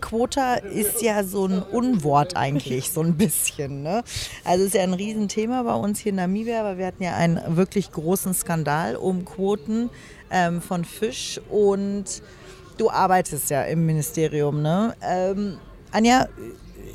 Quota 0.00 0.54
ist 0.54 1.02
ja 1.02 1.24
so 1.24 1.46
ein 1.46 1.62
Unwort 1.62 2.36
eigentlich, 2.36 2.90
so 2.90 3.00
ein 3.02 3.16
bisschen. 3.16 3.82
Ne? 3.82 4.04
Also 4.44 4.62
es 4.62 4.68
ist 4.68 4.74
ja 4.74 4.82
ein 4.82 4.94
Riesenthema 4.94 5.62
bei 5.62 5.74
uns 5.74 5.98
hier 5.98 6.10
in 6.10 6.16
Namibia, 6.16 6.60
aber 6.60 6.78
wir 6.78 6.86
hatten 6.86 7.02
ja 7.02 7.14
einen 7.16 7.56
wirklich 7.56 7.90
großen 7.90 8.32
Skandal 8.34 8.96
um 8.96 9.24
Quoten 9.24 9.90
ähm, 10.30 10.62
von 10.62 10.84
Fisch 10.84 11.40
und 11.50 12.22
du 12.76 12.90
arbeitest 12.90 13.50
ja 13.50 13.62
im 13.62 13.86
Ministerium. 13.86 14.62
Ne? 14.62 14.94
Ähm, 15.02 15.58
Anja, 15.90 16.28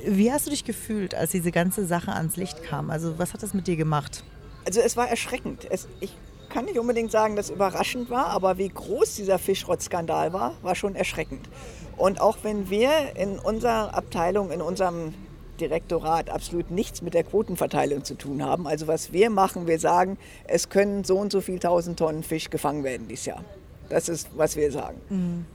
wie 0.05 0.31
hast 0.31 0.45
du 0.45 0.51
dich 0.51 0.63
gefühlt, 0.63 1.15
als 1.15 1.31
diese 1.31 1.51
ganze 1.51 1.85
Sache 1.85 2.13
ans 2.13 2.35
Licht 2.37 2.63
kam? 2.63 2.89
Also 2.89 3.19
was 3.19 3.33
hat 3.33 3.43
das 3.43 3.53
mit 3.53 3.67
dir 3.67 3.75
gemacht? 3.75 4.23
Also 4.65 4.79
es 4.79 4.95
war 4.95 5.09
erschreckend. 5.09 5.67
Es, 5.69 5.87
ich 5.99 6.15
kann 6.53 6.65
nicht 6.65 6.77
unbedingt 6.77 7.11
sagen, 7.11 7.35
dass 7.35 7.47
es 7.47 7.55
überraschend 7.55 8.11
war, 8.11 8.27
aber 8.27 8.59
wie 8.59 8.69
groß 8.69 9.15
dieser 9.15 9.39
Fischrottskandal 9.39 10.33
war, 10.33 10.53
war 10.61 10.75
schon 10.75 10.95
erschreckend. 10.95 11.49
Und 11.97 12.21
auch 12.21 12.37
wenn 12.43 12.69
wir 12.69 12.91
in 13.15 13.39
unserer 13.39 13.95
Abteilung, 13.95 14.51
in 14.51 14.61
unserem 14.61 15.15
Direktorat 15.59 16.29
absolut 16.29 16.71
nichts 16.71 17.01
mit 17.01 17.13
der 17.13 17.23
Quotenverteilung 17.23 18.03
zu 18.03 18.15
tun 18.15 18.43
haben. 18.43 18.67
Also 18.67 18.87
was 18.87 19.13
wir 19.13 19.29
machen, 19.29 19.67
wir 19.67 19.79
sagen, 19.79 20.17
es 20.45 20.69
können 20.69 21.03
so 21.03 21.17
und 21.17 21.31
so 21.31 21.41
viel 21.41 21.59
tausend 21.59 21.97
Tonnen 21.97 22.23
Fisch 22.23 22.49
gefangen 22.49 22.83
werden 22.83 23.07
dieses 23.07 23.25
Jahr. 23.25 23.43
Das 23.89 24.09
ist, 24.09 24.29
was 24.35 24.55
wir 24.55 24.71
sagen. 24.71 24.99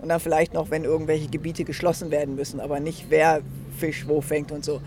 Und 0.00 0.08
dann 0.08 0.20
vielleicht 0.20 0.54
noch, 0.54 0.70
wenn 0.70 0.84
irgendwelche 0.84 1.28
Gebiete 1.28 1.64
geschlossen 1.64 2.10
werden 2.10 2.34
müssen, 2.34 2.60
aber 2.60 2.78
nicht 2.80 3.06
wer 3.08 3.40
Fisch 3.78 4.06
wo 4.06 4.20
fängt 4.20 4.52
und 4.52 4.64
so. 4.64 4.80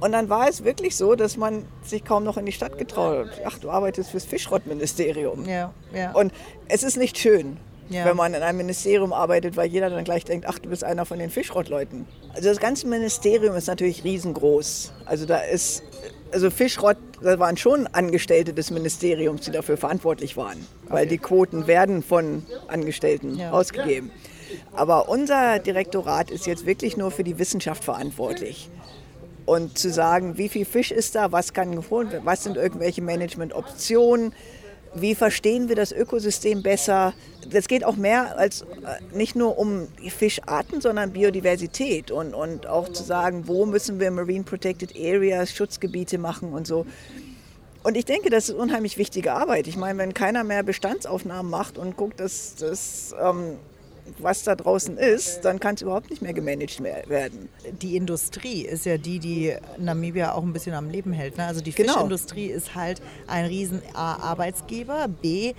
Und 0.00 0.12
dann 0.12 0.28
war 0.30 0.48
es 0.48 0.64
wirklich 0.64 0.96
so, 0.96 1.14
dass 1.14 1.36
man 1.36 1.64
sich 1.82 2.04
kaum 2.04 2.24
noch 2.24 2.36
in 2.38 2.46
die 2.46 2.52
Stadt 2.52 2.78
getraut 2.78 3.28
hat. 3.30 3.40
Ach, 3.44 3.58
du 3.58 3.70
arbeitest 3.70 4.10
fürs 4.10 4.24
Fischrottministerium. 4.24 5.46
Ja, 5.46 5.72
ja. 5.94 6.12
Und 6.12 6.32
es 6.68 6.82
ist 6.82 6.96
nicht 6.96 7.18
schön, 7.18 7.58
Ja. 7.90 8.06
wenn 8.06 8.16
man 8.16 8.32
in 8.34 8.42
einem 8.42 8.58
Ministerium 8.58 9.12
arbeitet, 9.12 9.56
weil 9.56 9.68
jeder 9.68 9.90
dann 9.90 10.04
gleich 10.04 10.24
denkt, 10.24 10.46
ach, 10.48 10.58
du 10.58 10.70
bist 10.70 10.84
einer 10.84 11.04
von 11.04 11.18
den 11.18 11.28
Fischrottleuten. 11.30 12.06
Also 12.34 12.48
das 12.48 12.58
ganze 12.60 12.86
Ministerium 12.86 13.54
ist 13.56 13.66
natürlich 13.66 14.02
riesengroß. 14.04 14.92
Also 15.04 15.26
da 15.26 15.38
ist, 15.38 15.82
also 16.32 16.50
Fischrott, 16.50 16.96
da 17.22 17.38
waren 17.38 17.56
schon 17.58 17.86
Angestellte 17.88 18.54
des 18.54 18.70
Ministeriums, 18.70 19.42
die 19.42 19.50
dafür 19.50 19.76
verantwortlich 19.76 20.36
waren. 20.36 20.66
Weil 20.88 21.06
die 21.06 21.18
Quoten 21.18 21.66
werden 21.66 22.02
von 22.02 22.44
Angestellten 22.68 23.36
Ja. 23.38 23.50
ausgegeben. 23.50 24.10
Aber 24.72 25.08
unser 25.08 25.58
Direktorat 25.58 26.30
ist 26.30 26.46
jetzt 26.46 26.64
wirklich 26.64 26.96
nur 26.96 27.10
für 27.10 27.22
die 27.24 27.38
Wissenschaft 27.38 27.84
verantwortlich 27.84 28.68
und 29.46 29.78
zu 29.78 29.90
sagen, 29.90 30.38
wie 30.38 30.48
viel 30.48 30.64
Fisch 30.64 30.90
ist 30.90 31.14
da, 31.14 31.32
was 31.32 31.52
kann 31.52 31.74
geholt 31.74 32.12
werden, 32.12 32.26
was 32.26 32.44
sind 32.44 32.56
irgendwelche 32.56 33.02
Management-Optionen, 33.02 34.32
wie 34.94 35.14
verstehen 35.14 35.68
wir 35.68 35.76
das 35.76 35.92
Ökosystem 35.92 36.62
besser. 36.62 37.14
Das 37.48 37.68
geht 37.68 37.84
auch 37.84 37.96
mehr 37.96 38.38
als 38.38 38.62
äh, 38.62 38.66
nicht 39.14 39.36
nur 39.36 39.58
um 39.58 39.88
Fischarten, 40.08 40.80
sondern 40.80 41.12
Biodiversität 41.12 42.10
und, 42.10 42.34
und 42.34 42.66
auch 42.66 42.88
zu 42.88 43.02
sagen, 43.02 43.46
wo 43.46 43.66
müssen 43.66 44.00
wir 44.00 44.10
Marine 44.10 44.44
Protected 44.44 44.94
Areas, 44.96 45.52
Schutzgebiete 45.52 46.18
machen 46.18 46.52
und 46.52 46.66
so. 46.66 46.86
Und 47.82 47.96
ich 47.96 48.04
denke, 48.04 48.28
das 48.28 48.50
ist 48.50 48.56
unheimlich 48.56 48.98
wichtige 48.98 49.32
Arbeit. 49.32 49.66
Ich 49.66 49.76
meine, 49.76 49.98
wenn 49.98 50.12
keiner 50.12 50.44
mehr 50.44 50.62
Bestandsaufnahmen 50.62 51.50
macht 51.50 51.78
und 51.78 51.96
guckt, 51.96 52.20
dass 52.20 52.56
das, 52.56 53.14
ähm, 53.20 53.56
was 54.18 54.44
da 54.44 54.54
draußen 54.54 54.96
ist, 54.96 55.40
dann 55.42 55.60
kann 55.60 55.74
es 55.74 55.82
überhaupt 55.82 56.10
nicht 56.10 56.22
mehr 56.22 56.32
gemanagt 56.32 56.82
werden. 56.82 57.48
die 57.80 57.96
Industrie 57.96 58.62
ist 58.62 58.86
ja 58.86 58.98
die, 58.98 59.18
die 59.18 59.54
Namibia 59.78 60.32
auch 60.32 60.42
ein 60.42 60.52
bisschen 60.52 60.74
am 60.74 60.90
Leben 60.90 61.12
hält. 61.12 61.36
Ne? 61.38 61.46
Also 61.46 61.60
die 61.60 61.72
Genau. 61.72 61.94
Fischindustrie 61.94 62.46
ist 62.46 62.74
halt 62.74 63.00
ein 63.26 63.44
riesen 63.46 63.82
A, 63.94 64.16
Arbeitsgeber, 64.16 65.08
B 65.08 65.54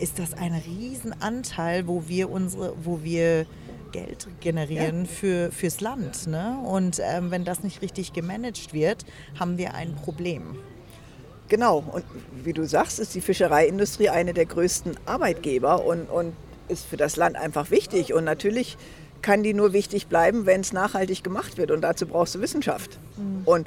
ist 0.00 0.18
das 0.18 0.34
ein 0.34 0.54
Riesenanteil, 0.54 1.86
wo 1.86 2.04
wir 2.08 2.30
unsere, 2.30 2.74
wo 2.84 3.02
wir 3.02 3.46
Geld 3.92 4.26
generieren 4.40 5.06
für, 5.06 5.52
fürs 5.52 5.80
Land. 5.80 6.26
Ne? 6.26 6.58
Und 6.64 7.00
ähm, 7.04 7.30
wenn 7.30 7.44
das 7.44 7.62
nicht 7.62 7.80
richtig 7.80 8.12
gemanagt 8.12 8.72
wird, 8.72 9.04
haben 9.38 9.56
wir 9.56 9.74
ein 9.74 9.94
Problem. 9.94 10.56
Genau, 11.48 11.84
und 11.92 12.04
wie 12.42 12.54
du 12.54 12.64
sagst, 12.66 12.98
ist 12.98 13.14
die 13.14 13.20
Fischereiindustrie 13.20 14.08
eine 14.08 14.32
der 14.32 14.46
größten 14.46 14.96
Arbeitgeber 15.06 15.84
und, 15.84 16.06
und 16.10 16.32
ist 16.68 16.86
für 16.86 16.96
das 16.96 17.16
Land 17.16 17.36
einfach 17.36 17.70
wichtig. 17.70 18.14
Und 18.14 18.24
natürlich 18.24 18.76
kann 19.22 19.42
die 19.42 19.54
nur 19.54 19.72
wichtig 19.72 20.06
bleiben, 20.08 20.46
wenn 20.46 20.60
es 20.60 20.72
nachhaltig 20.72 21.24
gemacht 21.24 21.56
wird. 21.56 21.70
Und 21.70 21.80
dazu 21.80 22.06
brauchst 22.06 22.34
du 22.34 22.40
Wissenschaft. 22.40 22.98
Und 23.44 23.66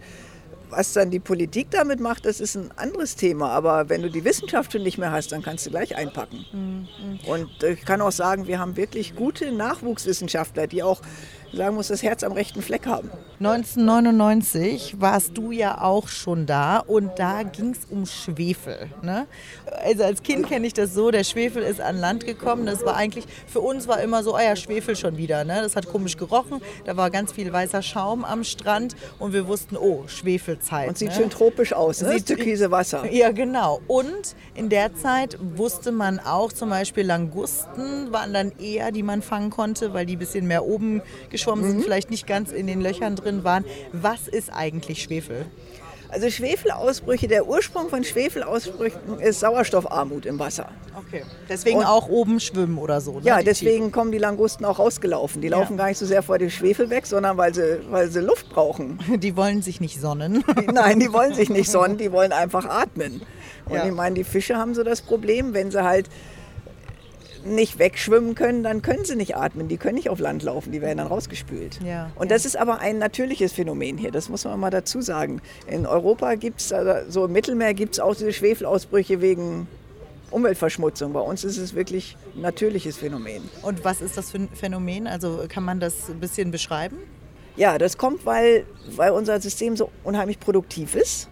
Was 0.69 0.91
dann 0.91 1.11
die 1.11 1.19
Politik 1.19 1.71
damit 1.71 2.01
macht, 2.01 2.25
das 2.25 2.41
ist 2.41 2.55
ein 2.55 2.71
anderes 2.75 3.15
Thema. 3.15 3.51
Aber 3.51 3.87
wenn 3.87 4.01
du 4.01 4.09
die 4.09 4.25
Wissenschaft 4.25 4.73
schon 4.73 4.83
nicht 4.83 4.97
mehr 4.97 5.11
hast, 5.11 5.31
dann 5.31 5.41
kannst 5.41 5.65
du 5.65 5.69
gleich 5.69 5.95
einpacken. 5.95 6.45
Mhm. 6.51 7.19
Und 7.25 7.63
ich 7.63 7.85
kann 7.85 8.01
auch 8.01 8.11
sagen, 8.11 8.47
wir 8.47 8.59
haben 8.59 8.75
wirklich 8.75 9.15
gute 9.15 9.53
Nachwuchswissenschaftler, 9.53 10.67
die 10.67 10.83
auch 10.83 11.01
sagen 11.53 11.75
muss, 11.75 11.87
das 11.87 12.03
Herz 12.03 12.23
am 12.23 12.31
rechten 12.33 12.61
Fleck 12.61 12.85
haben. 12.85 13.09
1999 13.39 14.95
warst 14.99 15.37
du 15.37 15.51
ja 15.51 15.81
auch 15.81 16.07
schon 16.07 16.45
da 16.45 16.79
und 16.79 17.11
da 17.17 17.43
ging 17.43 17.71
es 17.71 17.79
um 17.89 18.05
Schwefel. 18.05 18.89
Ne? 19.01 19.27
Also 19.83 20.03
als 20.03 20.23
Kind 20.23 20.47
kenne 20.47 20.67
ich 20.67 20.73
das 20.73 20.93
so, 20.93 21.11
der 21.11 21.23
Schwefel 21.23 21.63
ist 21.63 21.79
an 21.79 21.99
Land 21.99 22.25
gekommen. 22.25 22.65
Das 22.65 22.85
war 22.85 22.95
eigentlich, 22.95 23.25
für 23.47 23.59
uns 23.61 23.87
war 23.87 24.01
immer 24.01 24.23
so, 24.23 24.35
ah 24.35 24.43
ja, 24.43 24.55
Schwefel 24.55 24.95
schon 24.95 25.17
wieder. 25.17 25.43
Ne? 25.43 25.61
Das 25.61 25.75
hat 25.75 25.87
komisch 25.87 26.17
gerochen, 26.17 26.61
da 26.85 26.97
war 26.97 27.09
ganz 27.11 27.31
viel 27.31 27.51
weißer 27.51 27.81
Schaum 27.81 28.25
am 28.25 28.43
Strand 28.43 28.95
und 29.19 29.33
wir 29.33 29.47
wussten, 29.47 29.77
oh, 29.77 30.03
Schwefelzeit. 30.07 30.87
Und 30.89 30.97
sieht 30.97 31.09
ne? 31.09 31.15
schön 31.15 31.29
tropisch 31.29 31.73
aus, 31.73 32.01
ne? 32.01 32.13
Sieht- 32.13 32.27
türkise 32.27 32.71
Wasser. 32.71 33.05
Ja, 33.17 33.31
genau. 33.31 33.79
Und 33.87 34.35
in 34.53 34.69
der 34.69 34.93
Zeit 34.95 35.37
wusste 35.55 35.91
man 35.91 36.19
auch 36.19 36.51
zum 36.51 36.69
Beispiel 36.69 37.03
Langusten 37.05 38.11
waren 38.11 38.33
dann 38.33 38.51
eher, 38.59 38.91
die 38.91 39.01
man 39.01 39.21
fangen 39.21 39.49
konnte, 39.49 39.93
weil 39.93 40.05
die 40.05 40.15
ein 40.17 40.19
bisschen 40.19 40.45
mehr 40.47 40.65
oben 40.65 41.01
geschwommen 41.37 41.65
Mhm. 41.65 41.71
sind, 41.71 41.83
vielleicht 41.83 42.09
nicht 42.11 42.27
ganz 42.27 42.51
in 42.51 42.67
den 42.67 42.81
Löchern 42.81 43.15
drin 43.15 43.43
waren. 43.43 43.63
Was 43.93 44.27
ist 44.27 44.51
eigentlich 44.53 45.03
Schwefel? 45.03 45.45
Also 46.09 46.29
Schwefelausbrüche, 46.29 47.27
der 47.27 47.47
Ursprung 47.47 47.89
von 47.89 48.01
Schwefelausbrüchen 48.05 49.19
ist 49.19 49.41
Sauerstoffarmut 49.41 50.25
im 50.25 50.39
Wasser. 50.39 50.69
Okay. 50.97 51.23
Deswegen 51.49 51.79
Und- 51.79 51.85
auch 51.85 52.07
oben 52.07 52.39
schwimmen 52.39 52.77
oder 52.77 53.01
so. 53.01 53.19
Ne? 53.19 53.25
Ja, 53.25 53.41
deswegen 53.41 53.91
kommen 53.91 54.13
die 54.13 54.17
Langusten 54.17 54.65
auch 54.65 54.79
rausgelaufen. 54.79 55.41
Die 55.41 55.49
Ja. 55.49 55.57
laufen 55.59 55.75
gar 55.75 55.87
nicht 55.89 55.97
so 55.97 56.05
sehr 56.05 56.23
vor 56.23 56.37
dem 56.37 56.49
Schwefel 56.49 56.89
weg, 56.89 57.05
sondern 57.05 57.35
weil 57.37 57.53
sie, 57.53 57.79
weil 57.89 58.09
sie 58.09 58.21
Luft 58.21 58.49
brauchen. 58.49 58.99
Die 59.19 59.35
wollen 59.35 59.61
sich 59.61 59.81
nicht 59.81 59.99
sonnen. 59.99 60.45
Die- 60.59 60.67
Nein, 60.67 60.99
die 61.01 61.11
wollen 61.11 61.33
sich 61.33 61.49
nicht 61.49 61.69
sonnen, 61.71 61.97
die 61.97 62.11
wollen 62.13 62.31
einfach 62.31 62.65
atmen. 62.65 63.21
Und 63.65 63.75
Ja. 63.75 63.85
ich 63.85 63.91
meine, 63.91 64.15
die 64.15 64.23
Fische 64.23 64.55
haben 64.55 64.73
so 64.75 64.83
das 64.83 65.01
Problem, 65.01 65.53
wenn 65.53 65.71
sie 65.71 65.83
halt 65.83 66.07
nicht 67.55 67.79
wegschwimmen 67.79 68.35
können, 68.35 68.63
dann 68.63 68.81
können 68.81 69.05
sie 69.05 69.15
nicht 69.15 69.35
atmen. 69.35 69.67
Die 69.67 69.77
können 69.77 69.95
nicht 69.95 70.09
auf 70.09 70.19
Land 70.19 70.43
laufen, 70.43 70.71
die 70.71 70.81
werden 70.81 70.99
dann 70.99 71.07
rausgespült. 71.07 71.79
Ja, 71.83 72.11
Und 72.15 72.29
ja. 72.29 72.35
das 72.35 72.45
ist 72.45 72.57
aber 72.57 72.79
ein 72.79 72.97
natürliches 72.97 73.53
Phänomen 73.53 73.97
hier, 73.97 74.11
das 74.11 74.29
muss 74.29 74.45
man 74.45 74.59
mal 74.59 74.69
dazu 74.69 75.01
sagen. 75.01 75.41
In 75.67 75.85
Europa 75.85 76.35
gibt 76.35 76.61
es, 76.61 76.71
also 76.71 77.09
so 77.09 77.25
im 77.25 77.31
Mittelmeer 77.31 77.73
gibt 77.73 77.95
es 77.95 77.99
auch 77.99 78.15
diese 78.15 78.33
Schwefelausbrüche 78.33 79.21
wegen 79.21 79.67
Umweltverschmutzung. 80.31 81.13
Bei 81.13 81.21
uns 81.21 81.43
ist 81.43 81.57
es 81.57 81.73
wirklich 81.73 82.17
ein 82.35 82.41
natürliches 82.41 82.97
Phänomen. 82.97 83.43
Und 83.61 83.85
was 83.85 84.01
ist 84.01 84.17
das 84.17 84.31
für 84.31 84.39
ein 84.39 84.49
Phänomen? 84.49 85.07
Also 85.07 85.45
kann 85.47 85.63
man 85.63 85.79
das 85.79 86.09
ein 86.09 86.19
bisschen 86.19 86.51
beschreiben? 86.51 86.97
Ja, 87.57 87.77
das 87.79 87.97
kommt, 87.97 88.25
weil, 88.25 88.65
weil 88.95 89.11
unser 89.11 89.41
System 89.41 89.75
so 89.75 89.91
unheimlich 90.03 90.39
produktiv 90.39 90.95
ist. 90.95 91.27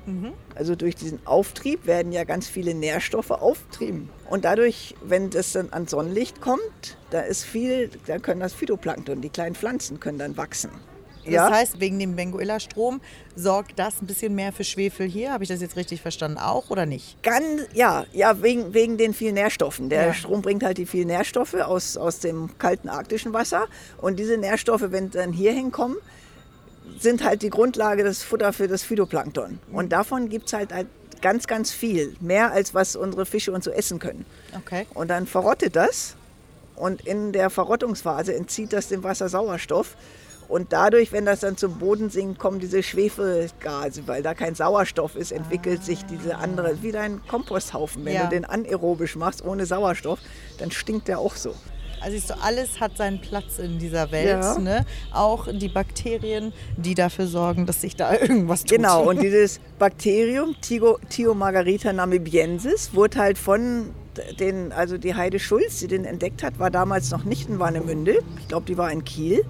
Also 0.55 0.75
durch 0.75 0.95
diesen 0.95 1.25
Auftrieb 1.25 1.85
werden 1.85 2.11
ja 2.11 2.23
ganz 2.23 2.47
viele 2.47 2.73
Nährstoffe 2.73 3.31
auftrieben. 3.31 4.09
Und 4.29 4.43
dadurch, 4.43 4.95
wenn 5.03 5.29
das 5.29 5.53
dann 5.53 5.71
ans 5.71 5.91
Sonnenlicht 5.91 6.41
kommt, 6.41 6.97
da 7.11 7.21
ist 7.21 7.43
viel, 7.43 7.89
da 8.07 8.17
können 8.17 8.39
das 8.41 8.53
Phytoplankton, 8.53 9.21
die 9.21 9.29
kleinen 9.29 9.55
Pflanzen 9.55 9.99
können 9.99 10.17
dann 10.17 10.35
wachsen. 10.35 10.71
Das 11.27 11.51
heißt, 11.51 11.79
wegen 11.79 11.97
dem 11.97 12.15
Benguela-Strom 12.15 13.01
sorgt 13.35 13.79
das 13.79 13.99
ein 14.01 14.05
bisschen 14.05 14.35
mehr 14.35 14.53
für 14.53 14.63
Schwefel 14.63 15.07
hier. 15.07 15.31
Habe 15.33 15.43
ich 15.43 15.47
das 15.49 15.59
jetzt 15.59 15.75
richtig 15.75 16.01
verstanden? 16.01 16.37
Auch 16.37 16.69
oder 16.69 16.85
nicht? 16.85 17.21
Ganz, 17.23 17.63
ja, 17.73 18.05
ja 18.13 18.43
wegen, 18.43 18.73
wegen 18.75 18.97
den 18.97 19.13
vielen 19.13 19.33
Nährstoffen. 19.33 19.89
Der 19.89 20.07
Ja. 20.07 20.13
Strom 20.13 20.43
bringt 20.43 20.63
halt 20.63 20.77
die 20.77 20.85
vielen 20.85 21.07
Nährstoffe 21.07 21.55
aus, 21.55 21.97
aus 21.97 22.19
dem 22.19 22.55
kalten 22.59 22.89
arktischen 22.89 23.33
Wasser. 23.33 23.67
Und 23.97 24.19
diese 24.19 24.37
Nährstoffe, 24.37 24.85
wenn 24.91 25.09
dann 25.09 25.33
hier 25.33 25.51
hinkommen, 25.51 25.97
sind 26.99 27.23
halt 27.23 27.41
die 27.41 27.49
Grundlage 27.49 28.03
des 28.03 28.23
Futter 28.23 28.53
für 28.53 28.67
das 28.67 28.83
Phytoplankton. 28.83 29.59
Und 29.71 29.91
davon 29.91 30.29
gibt 30.29 30.47
es 30.47 30.53
halt, 30.53 30.73
halt 30.73 30.87
ganz, 31.21 31.47
ganz 31.47 31.71
viel. 31.71 32.15
Mehr 32.19 32.51
als 32.51 32.73
was 32.73 32.95
unsere 32.95 33.25
Fische 33.25 33.51
uns 33.51 33.65
so 33.65 33.71
essen 33.71 33.99
können. 33.99 34.25
Okay. 34.57 34.85
Und 34.93 35.09
dann 35.09 35.27
verrottet 35.27 35.75
das. 35.75 36.15
Und 36.75 37.01
in 37.07 37.31
der 37.31 37.49
Verrottungsphase 37.49 38.35
entzieht 38.35 38.73
das 38.73 38.87
dem 38.87 39.03
Wasser 39.03 39.29
Sauerstoff. 39.29 39.95
Und 40.47 40.73
dadurch, 40.73 41.11
wenn 41.11 41.25
das 41.25 41.39
dann 41.39 41.57
zum 41.57 41.79
Boden 41.79 42.09
sinkt, 42.11 42.37
kommen 42.37 42.59
diese 42.59 42.83
Schwefelgase, 42.83 44.07
weil 44.07 44.21
da 44.21 44.33
kein 44.35 44.53
Sauerstoff 44.53 45.15
ist, 45.15 45.31
entwickelt 45.31 45.83
sich 45.83 46.05
diese 46.05 46.37
andere, 46.37 46.83
wie 46.83 46.91
dein 46.91 47.25
Komposthaufen. 47.27 48.05
Wenn 48.05 48.13
Ja. 48.13 48.23
du 48.25 48.29
den 48.29 48.45
anaerobisch 48.45 49.15
machst, 49.15 49.43
ohne 49.43 49.65
Sauerstoff, 49.65 50.19
dann 50.59 50.69
stinkt 50.71 51.07
der 51.07 51.19
auch 51.19 51.35
so. 51.35 51.55
Also 52.05 52.33
du, 52.33 52.39
alles 52.41 52.79
hat 52.79 52.97
seinen 52.97 53.19
Platz 53.19 53.57
in 53.57 53.79
dieser 53.79 54.11
Welt. 54.11 54.27
Ja. 54.43 54.59
Ne? 54.59 54.85
Auch 55.11 55.47
die 55.51 55.69
Bakterien, 55.69 56.53
die 56.77 56.93
dafür 56.93 57.25
sorgen, 57.25 57.65
dass 57.65 57.81
sich 57.81 57.95
da 57.95 58.13
irgendwas 58.21 58.61
tut. 58.63 58.77
Genau, 58.77 59.09
und 59.09 59.21
dieses 59.23 59.59
Bakterium, 59.79 60.55
Tigo- 60.61 60.99
Thiomargarita 61.09 61.91
namibiensis, 61.93 62.93
wurde 62.93 63.17
halt 63.17 63.37
von 63.39 63.89
den, 64.39 64.71
also 64.71 64.97
die 64.99 65.15
Heide 65.15 65.39
Schulz, 65.39 65.79
die 65.79 65.87
den 65.87 66.05
entdeckt 66.05 66.43
hat, 66.43 66.59
war 66.59 66.69
damals 66.69 67.09
noch 67.09 67.23
nicht 67.23 67.49
in 67.49 67.57
Warnemünde. 67.59 68.19
Ich 68.39 68.47
glaube, 68.47 68.65
die 68.67 68.77
war 68.77 68.91
in 68.91 69.03
Kiel. 69.03 69.43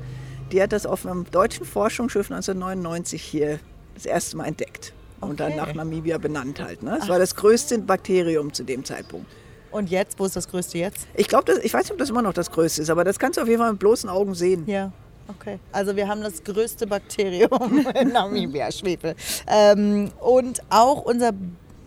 Die 0.52 0.62
hat 0.62 0.72
das 0.72 0.86
auf 0.86 1.06
einem 1.06 1.26
deutschen 1.30 1.65
Forschungsschiff 1.65 2.32
1999 2.32 3.22
hier 3.22 3.60
das 3.96 4.06
erste 4.06 4.38
Mal 4.38 4.46
entdeckt. 4.46 4.94
Und 5.22 5.39
dann 5.39 5.54
Okay. 5.54 5.58
nach 5.58 5.74
Namibia 5.74 6.18
benannt 6.20 6.62
halt. 6.63 6.84
Ne? 6.84 7.00
Es 7.02 7.10
war 7.10 7.20
das 7.20 7.36
größte 7.36 7.80
Bakterium 7.80 8.54
zu 8.54 8.63
dem 8.63 8.86
Zeitpunkt. 8.86 9.28
Und 9.76 9.90
jetzt, 9.90 10.18
wo 10.20 10.26
ist 10.26 10.38
das 10.38 10.48
Größte 10.48 10.78
jetzt? 10.78 11.06
Ich 11.16 11.28
glaube, 11.28 11.60
ich 11.62 11.74
weiß 11.74 11.84
nicht, 11.84 11.92
ob 11.92 11.98
das 11.98 12.10
immer 12.10 12.22
noch 12.22 12.32
das 12.32 12.50
größte 12.50 12.82
ist, 12.82 12.90
aber 12.90 13.04
das 13.04 13.20
kannst 13.20 13.38
du 13.38 13.42
auf 13.42 13.48
jeden 13.50 13.60
Fall 13.60 13.72
mit 13.72 13.80
bloßen 13.82 14.10
Augen 14.10 14.34
sehen. 14.34 14.64
Ja. 14.68 14.94
Okay. 15.28 15.60
Also 15.74 15.98
wir 15.98 16.08
haben 16.08 16.22
das 16.22 16.42
größte 16.46 16.88
Bakterium 16.88 17.86
in 18.02 18.14
Namibia, 18.14 18.72
Schwefel. 18.72 19.16
Ähm, 19.48 20.12
und 20.22 20.62
auch 20.70 21.02
unser 21.02 21.32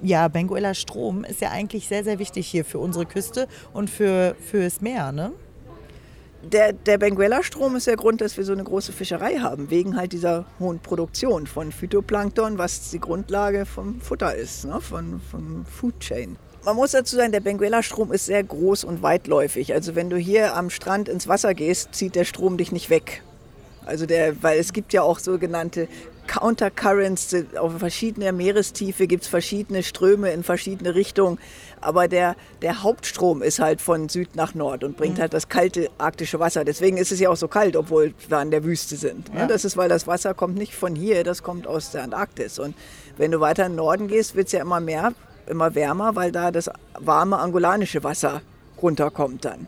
ja, 0.02 0.28
Benguela 0.28 0.74
Strom 0.74 1.24
ist 1.24 1.40
ja 1.40 1.50
eigentlich 1.50 1.88
sehr, 1.88 2.04
sehr 2.04 2.18
wichtig 2.18 2.46
hier 2.46 2.66
für 2.66 2.78
unsere 2.78 3.06
Küste 3.06 3.48
und 3.72 3.88
für, 3.88 4.36
fürs 4.38 4.82
Meer, 4.82 5.10
ne? 5.10 5.32
Der, 6.42 6.74
der 6.74 6.98
Benguela-Strom 6.98 7.74
ist 7.74 7.88
der 7.88 7.96
Grund, 7.96 8.20
dass 8.20 8.36
wir 8.36 8.44
so 8.44 8.52
eine 8.52 8.62
große 8.62 8.92
Fischerei 8.92 9.38
haben, 9.38 9.70
wegen 9.70 9.96
halt 9.96 10.12
dieser 10.12 10.44
hohen 10.60 10.78
Produktion 10.78 11.48
von 11.48 11.72
Phytoplankton, 11.72 12.58
was 12.58 12.90
die 12.90 13.00
Grundlage 13.00 13.66
vom 13.66 14.00
Futter 14.00 14.36
ist, 14.36 14.64
ne? 14.64 14.80
von, 14.80 15.20
vom 15.20 15.64
Food 15.64 15.98
Chain. 15.98 16.36
Man 16.64 16.76
muss 16.76 16.90
dazu 16.90 17.16
sagen, 17.16 17.32
der 17.32 17.40
Benguela-Strom 17.40 18.12
ist 18.12 18.26
sehr 18.26 18.42
groß 18.42 18.84
und 18.84 19.02
weitläufig. 19.02 19.72
Also 19.72 19.94
wenn 19.94 20.10
du 20.10 20.16
hier 20.16 20.56
am 20.56 20.70
Strand 20.70 21.08
ins 21.08 21.28
Wasser 21.28 21.54
gehst, 21.54 21.94
zieht 21.94 22.14
der 22.14 22.24
Strom 22.24 22.56
dich 22.56 22.72
nicht 22.72 22.90
weg. 22.90 23.22
Also 23.86 24.04
der, 24.04 24.42
weil 24.42 24.58
es 24.58 24.72
gibt 24.74 24.92
ja 24.92 25.02
auch 25.02 25.18
sogenannte 25.18 25.88
Countercurrents, 26.26 27.34
auf 27.58 27.78
verschiedener 27.78 28.32
Meerestiefe 28.32 29.06
gibt 29.06 29.22
es 29.22 29.28
verschiedene 29.28 29.82
Ströme 29.82 30.30
in 30.30 30.42
verschiedene 30.42 30.94
Richtungen. 30.94 31.38
Aber 31.80 32.06
der, 32.06 32.36
der 32.60 32.82
Hauptstrom 32.82 33.40
ist 33.40 33.60
halt 33.60 33.80
von 33.80 34.10
Süd 34.10 34.36
nach 34.36 34.54
Nord 34.54 34.84
und 34.84 34.98
bringt 34.98 35.18
halt 35.18 35.32
das 35.32 35.48
kalte 35.48 35.88
arktische 35.96 36.38
Wasser. 36.38 36.64
Deswegen 36.64 36.98
ist 36.98 37.12
es 37.12 37.20
ja 37.20 37.30
auch 37.30 37.36
so 37.36 37.48
kalt, 37.48 37.76
obwohl 37.76 38.12
wir 38.28 38.36
an 38.36 38.50
der 38.50 38.62
Wüste 38.62 38.96
sind. 38.96 39.32
ne? 39.32 39.40
Ja. 39.40 39.46
Das 39.46 39.64
ist, 39.64 39.78
weil 39.78 39.88
das 39.88 40.06
Wasser 40.06 40.34
kommt 40.34 40.56
nicht 40.56 40.74
von 40.74 40.94
hier, 40.94 41.24
das 41.24 41.42
kommt 41.42 41.66
aus 41.66 41.92
der 41.92 42.02
Antarktis. 42.02 42.58
Und 42.58 42.74
wenn 43.16 43.30
du 43.30 43.40
weiter 43.40 43.64
in 43.64 43.72
den 43.72 43.76
Norden 43.76 44.08
gehst, 44.08 44.34
wird 44.34 44.48
es 44.48 44.52
ja 44.52 44.60
immer 44.60 44.80
mehr, 44.80 45.14
immer 45.48 45.74
wärmer, 45.74 46.16
weil 46.16 46.32
da 46.32 46.50
das 46.50 46.70
warme 46.98 47.38
angolanische 47.38 48.04
Wasser 48.04 48.42
runterkommt 48.80 49.44
dann. 49.44 49.66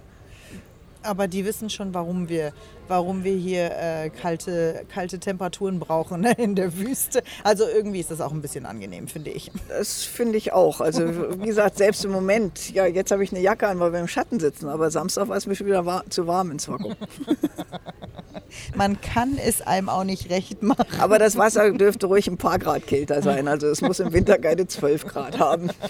Aber 1.03 1.29
die 1.29 1.45
wissen 1.45 1.71
schon, 1.71 1.95
warum 1.95 2.29
wir, 2.29 2.53
warum 2.89 3.25
wir 3.25 3.35
hier 3.35 3.71
äh, 3.71 4.11
kalte, 4.11 4.85
kalte 4.93 5.19
Temperaturen 5.19 5.81
brauchen 5.81 6.21
ne, 6.21 6.33
in 6.37 6.55
der 6.55 6.77
Wüste. 6.77 7.23
Also 7.43 7.65
irgendwie 7.67 8.01
ist 8.01 8.11
das 8.11 8.21
auch 8.21 8.33
ein 8.33 8.43
bisschen 8.43 8.67
angenehm, 8.67 9.09
finde 9.09 9.31
ich. 9.31 9.51
Das 9.69 10.05
finde 10.05 10.37
ich 10.37 10.53
auch. 10.53 10.81
Also 10.81 11.41
wie 11.41 11.47
gesagt, 11.47 11.79
selbst 11.79 12.05
im 12.05 12.11
Moment, 12.11 12.71
ja, 12.73 12.85
jetzt 12.87 13.13
habe 13.13 13.25
ich 13.25 13.33
eine 13.33 13.41
Jacke 13.41 13.67
an, 13.67 13.81
weil 13.81 13.93
wir 13.93 14.01
im 14.01 14.09
Schatten 14.09 14.41
sitzen, 14.41 14.69
aber 14.69 14.91
Samstag 14.91 15.29
war 15.29 15.37
es 15.37 15.47
mir 15.47 15.55
schon 15.55 15.67
wieder 15.67 15.87
war, 15.87 16.05
zu 16.11 16.27
warm 16.27 16.51
ins 16.51 16.69
Wacken. 16.69 16.95
Man 18.75 19.01
kann 19.01 19.39
es 19.39 19.63
einem 19.63 19.89
auch 19.89 20.05
nicht 20.05 20.31
recht 20.31 20.63
machen. 20.63 20.87
Aber 20.99 21.19
das 21.19 21.37
Wasser 21.37 21.71
dürfte 21.73 22.07
ruhig 22.07 22.27
ein 22.27 22.37
paar 22.37 22.59
Grad 22.59 22.87
kälter 22.87 23.23
sein. 23.23 23.49
Also 23.49 23.69
es 23.69 23.81
muss 23.81 24.01
im 24.01 24.13
Winter 24.13 24.39
keine 24.39 24.67
12 24.67 25.07
Grad 25.07 25.39
haben. 25.39 25.71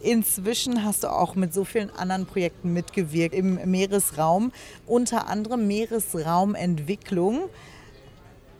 Inzwischen 0.00 0.84
hast 0.84 1.04
du 1.04 1.08
auch 1.08 1.34
mit 1.34 1.54
so 1.54 1.64
vielen 1.64 1.90
anderen 1.90 2.26
Projekten 2.26 2.72
mitgewirkt 2.72 3.34
im 3.34 3.58
Meeresraum, 3.70 4.52
unter 4.86 5.28
anderem 5.28 5.66
Meeresraumentwicklung. 5.66 7.48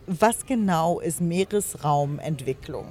Was 0.06 0.46
genau 0.46 1.00
ist 1.00 1.20
Meeresraumentwicklung? 1.20 2.86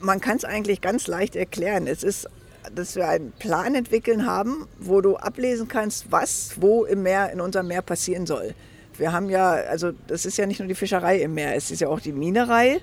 Man 0.00 0.20
kann 0.20 0.36
es 0.36 0.44
eigentlich 0.44 0.80
ganz 0.80 1.06
leicht 1.06 1.36
erklären. 1.36 1.86
Es 1.86 2.02
ist, 2.02 2.28
dass 2.74 2.96
wir 2.96 3.08
einen 3.08 3.32
Plan 3.32 3.74
entwickeln 3.74 4.26
haben, 4.26 4.66
wo 4.78 5.00
du 5.00 5.16
ablesen 5.16 5.68
kannst, 5.68 6.10
was 6.10 6.54
wo 6.60 6.84
im 6.84 7.02
Meer, 7.02 7.32
in 7.32 7.40
unserem 7.40 7.68
Meer 7.68 7.82
passieren 7.82 8.26
soll. 8.26 8.54
Wir 8.96 9.12
haben 9.12 9.28
ja, 9.28 9.50
also 9.50 9.92
das 10.06 10.24
ist 10.24 10.36
ja 10.36 10.46
nicht 10.46 10.60
nur 10.60 10.68
die 10.68 10.74
Fischerei 10.74 11.18
im 11.18 11.34
Meer, 11.34 11.56
es 11.56 11.70
ist 11.70 11.80
ja 11.80 11.88
auch 11.88 12.00
die 12.00 12.12
Minerei 12.12 12.80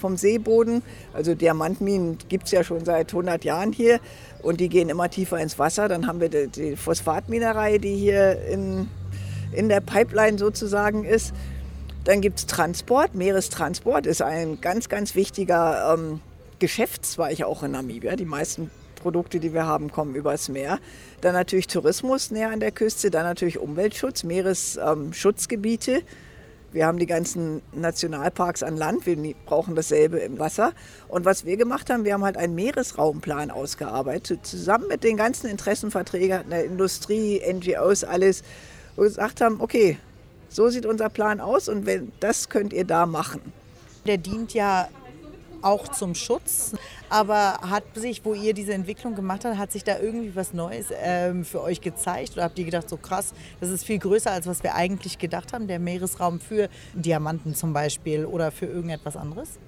vom 0.00 0.16
Seeboden. 0.16 0.82
Also 1.12 1.34
Diamantminen 1.34 2.18
gibt 2.28 2.46
es 2.46 2.52
ja 2.52 2.64
schon 2.64 2.84
seit 2.84 3.12
100 3.12 3.44
Jahren 3.44 3.72
hier 3.72 4.00
und 4.42 4.60
die 4.60 4.68
gehen 4.68 4.88
immer 4.88 5.08
tiefer 5.10 5.38
ins 5.38 5.58
Wasser. 5.58 5.88
Dann 5.88 6.06
haben 6.06 6.20
wir 6.20 6.28
die, 6.28 6.48
die 6.48 6.76
Phosphatminerei, 6.76 7.78
die 7.78 7.96
hier 7.96 8.40
in, 8.46 8.88
in 9.52 9.68
der 9.68 9.80
Pipeline 9.80 10.38
sozusagen 10.38 11.04
ist. 11.04 11.32
Dann 12.04 12.20
gibt 12.20 12.40
es 12.40 12.46
Transport. 12.46 13.14
Meerestransport 13.14 14.06
ist 14.06 14.22
ein 14.22 14.60
ganz, 14.60 14.88
ganz 14.88 15.14
wichtiger 15.14 15.94
ähm, 15.94 16.20
Geschäftszweig 16.58 17.42
auch 17.42 17.62
in 17.62 17.72
Namibia. 17.72 18.16
Die 18.16 18.24
meisten 18.24 18.70
Produkte, 18.96 19.40
die 19.40 19.52
wir 19.52 19.66
haben, 19.66 19.90
kommen 19.90 20.14
übers 20.14 20.48
Meer. 20.48 20.78
Dann 21.20 21.34
natürlich 21.34 21.66
Tourismus 21.66 22.30
näher 22.30 22.50
an 22.50 22.60
der 22.60 22.72
Küste, 22.72 23.10
dann 23.10 23.24
natürlich 23.24 23.58
Umweltschutz, 23.58 24.24
Meeresschutzgebiete. 24.24 25.92
Ähm, 25.92 26.02
wir 26.72 26.86
haben 26.86 26.98
die 26.98 27.06
ganzen 27.06 27.60
Nationalparks 27.72 28.62
an 28.62 28.76
Land, 28.76 29.06
wir 29.06 29.34
brauchen 29.44 29.74
dasselbe 29.74 30.18
im 30.18 30.38
Wasser. 30.38 30.72
Und 31.08 31.24
was 31.24 31.44
wir 31.44 31.56
gemacht 31.56 31.90
haben, 31.90 32.04
wir 32.04 32.14
haben 32.14 32.24
halt 32.24 32.38
einen 32.38 32.54
Meeresraumplan 32.54 33.50
ausgearbeitet, 33.50 34.46
zusammen 34.46 34.88
mit 34.88 35.04
den 35.04 35.18
ganzen 35.18 35.48
Interessenvertretern 35.48 36.48
der 36.48 36.64
Industrie, 36.64 37.42
NGOs, 37.46 38.04
alles, 38.04 38.42
wo 38.96 39.02
wir 39.02 39.08
gesagt 39.08 39.42
haben, 39.42 39.60
okay, 39.60 39.98
so 40.48 40.68
sieht 40.70 40.86
unser 40.86 41.08
Plan 41.08 41.40
aus 41.40 41.68
und 41.68 41.86
wenn, 41.86 42.12
das 42.20 42.48
könnt 42.48 42.72
ihr 42.72 42.84
da 42.84 43.06
machen. 43.06 43.40
Der 44.06 44.16
dient 44.16 44.54
ja 44.54 44.88
auch 45.62 45.88
zum 45.88 46.14
Schutz. 46.14 46.72
Aber 47.08 47.58
hat 47.62 47.84
sich, 47.94 48.24
wo 48.24 48.34
ihr 48.34 48.54
diese 48.54 48.72
Entwicklung 48.72 49.14
gemacht 49.14 49.44
habt, 49.44 49.58
hat 49.58 49.72
sich 49.72 49.84
da 49.84 49.98
irgendwie 49.98 50.34
was 50.34 50.52
Neues 50.52 50.86
ähm, 51.02 51.44
für 51.44 51.62
euch 51.62 51.80
gezeigt? 51.80 52.34
Oder 52.34 52.44
habt 52.44 52.58
ihr 52.58 52.64
gedacht, 52.64 52.88
so 52.88 52.96
krass, 52.96 53.32
das 53.60 53.70
ist 53.70 53.84
viel 53.84 53.98
größer, 53.98 54.30
als 54.30 54.46
was 54.46 54.62
wir 54.62 54.74
eigentlich 54.74 55.18
gedacht 55.18 55.52
haben, 55.52 55.66
der 55.66 55.78
Meeresraum 55.78 56.40
für 56.40 56.68
Diamanten 56.94 57.54
zum 57.54 57.72
Beispiel 57.72 58.26
oder 58.26 58.50
für 58.50 58.66
irgendetwas 58.66 59.16
anderes? 59.16 59.58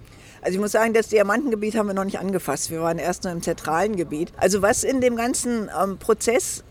Also 0.44 0.57
ich 0.57 0.61
muss 0.61 0.72
sagen, 0.72 0.92
das 0.92 1.09
Diamantengebiet 1.09 1.74
haben 1.74 1.87
wir 1.87 1.94
noch 1.94 2.04
nicht 2.04 2.18
angefasst. 2.18 2.70
Wir 2.70 2.83
waren 2.83 2.98
erst 2.98 3.24
nur 3.24 3.33
im 3.33 3.40
zentralen 3.40 3.96
Gebiet. 3.96 4.30
Also 4.37 4.61
was 4.61 4.85
in 4.85 5.00
dem 5.00 5.16
ganzen 5.16 5.70
ähm, 5.83 5.96
Prozess 5.96 6.64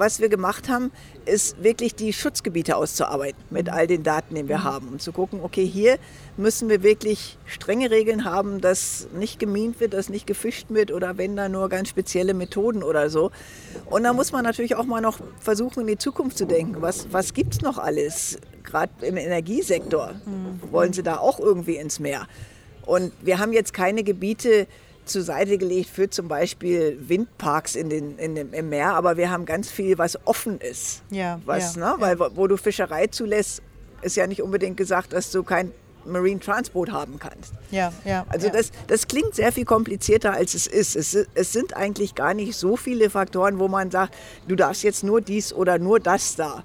was 0.00 0.18
wir 0.18 0.30
gemacht 0.30 0.68
haben, 0.68 0.90
ist 1.26 1.62
wirklich 1.62 1.94
die 1.94 2.12
Schutzgebiete 2.12 2.74
auszuarbeiten 2.74 3.40
mit 3.50 3.68
all 3.68 3.86
den 3.86 4.02
Daten, 4.02 4.34
die 4.34 4.48
wir 4.48 4.58
mhm. 4.58 4.64
haben. 4.64 4.88
Und 4.88 5.02
zu 5.02 5.12
gucken, 5.12 5.40
okay, 5.42 5.64
hier 5.64 5.98
müssen 6.36 6.68
wir 6.68 6.82
wirklich 6.82 7.38
strenge 7.44 7.90
Regeln 7.90 8.24
haben, 8.24 8.60
dass 8.60 9.08
nicht 9.14 9.38
gemint 9.38 9.78
wird, 9.78 9.92
dass 9.92 10.08
nicht 10.08 10.26
gefischt 10.26 10.66
wird 10.70 10.90
oder 10.90 11.18
wenn 11.18 11.36
da 11.36 11.48
nur 11.48 11.68
ganz 11.68 11.90
spezielle 11.90 12.34
Methoden 12.34 12.82
oder 12.82 13.10
so. 13.10 13.30
Und 13.86 14.02
da 14.02 14.12
muss 14.12 14.32
man 14.32 14.42
natürlich 14.42 14.74
auch 14.74 14.86
mal 14.86 15.02
noch 15.02 15.18
versuchen, 15.38 15.82
in 15.82 15.86
die 15.86 15.98
Zukunft 15.98 16.38
zu 16.38 16.46
denken. 16.46 16.80
Was, 16.80 17.12
was 17.12 17.34
gibt 17.34 17.52
es 17.52 17.60
noch 17.60 17.78
alles? 17.78 18.38
Gerade 18.64 18.92
im 19.02 19.18
Energiesektor 19.18 20.14
mhm. 20.24 20.72
wollen 20.72 20.92
sie 20.94 21.02
da 21.02 21.18
auch 21.18 21.38
irgendwie 21.38 21.76
ins 21.76 22.00
Meer. 22.00 22.26
Und 22.86 23.12
wir 23.20 23.38
haben 23.38 23.52
jetzt 23.52 23.74
keine 23.74 24.02
Gebiete, 24.02 24.66
zur 25.04 25.22
Seite 25.22 25.58
gelegt 25.58 25.90
für 25.90 26.08
zum 26.08 26.28
Beispiel 26.28 26.98
Windparks 27.00 27.74
in 27.74 27.90
den, 27.90 28.18
in 28.18 28.34
dem, 28.34 28.52
im 28.52 28.68
Meer, 28.68 28.94
aber 28.94 29.16
wir 29.16 29.30
haben 29.30 29.44
ganz 29.44 29.70
viel, 29.70 29.98
was 29.98 30.18
offen 30.26 30.60
ist. 30.60 31.02
Ja, 31.10 31.40
was, 31.44 31.76
ja, 31.76 31.92
ne? 31.92 31.94
Weil 31.98 32.18
wo 32.18 32.46
du 32.46 32.56
Fischerei 32.56 33.06
zulässt, 33.08 33.62
ist 34.02 34.16
ja 34.16 34.26
nicht 34.26 34.42
unbedingt 34.42 34.76
gesagt, 34.76 35.12
dass 35.12 35.30
du 35.30 35.42
kein 35.42 35.72
Marine 36.04 36.40
Transport 36.40 36.90
haben 36.90 37.18
kannst. 37.18 37.52
Ja, 37.70 37.92
ja. 38.04 38.24
Also 38.28 38.46
ja. 38.46 38.52
Das, 38.52 38.72
das 38.86 39.06
klingt 39.06 39.34
sehr 39.34 39.52
viel 39.52 39.64
komplizierter, 39.64 40.32
als 40.32 40.54
es 40.54 40.66
ist. 40.66 40.96
Es, 40.96 41.14
es 41.34 41.52
sind 41.52 41.76
eigentlich 41.76 42.14
gar 42.14 42.34
nicht 42.34 42.56
so 42.56 42.76
viele 42.76 43.10
Faktoren, 43.10 43.58
wo 43.58 43.68
man 43.68 43.90
sagt, 43.90 44.14
du 44.48 44.56
darfst 44.56 44.82
jetzt 44.82 45.04
nur 45.04 45.20
dies 45.20 45.52
oder 45.52 45.78
nur 45.78 46.00
das 46.00 46.36
da. 46.36 46.64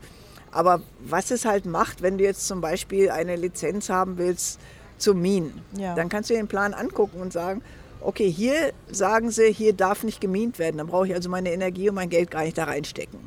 Aber 0.52 0.82
was 1.00 1.32
es 1.32 1.46
halt 1.46 1.66
macht, 1.66 2.02
wenn 2.02 2.18
du 2.18 2.24
jetzt 2.24 2.48
zum 2.48 2.62
Beispiel 2.62 3.10
eine 3.10 3.36
Lizenz 3.36 3.90
haben 3.90 4.18
willst 4.18 4.60
zum 4.98 5.22
Minen, 5.22 5.62
ja. 5.78 5.96
dann 5.96 6.08
kannst 6.08 6.30
du 6.30 6.34
den 6.34 6.48
Plan 6.48 6.74
angucken 6.74 7.20
und 7.20 7.34
sagen, 7.34 7.62
okay, 8.06 8.30
hier 8.30 8.72
sagen 8.90 9.32
sie, 9.32 9.52
hier 9.52 9.74
darf 9.74 10.04
nicht 10.04 10.22
gemint 10.22 10.60
werden. 10.60 10.78
Dann 10.78 10.88
brauche 10.88 11.08
ich 11.08 11.14
also 11.14 11.30
meine 11.30 11.52
Energie 11.52 11.90
und 11.90 11.96
mein 11.96 12.10
Geld 12.10 12.32
gar 12.32 12.44
nicht 12.44 12.58
da 12.58 12.66
reinstecken. 12.66 13.20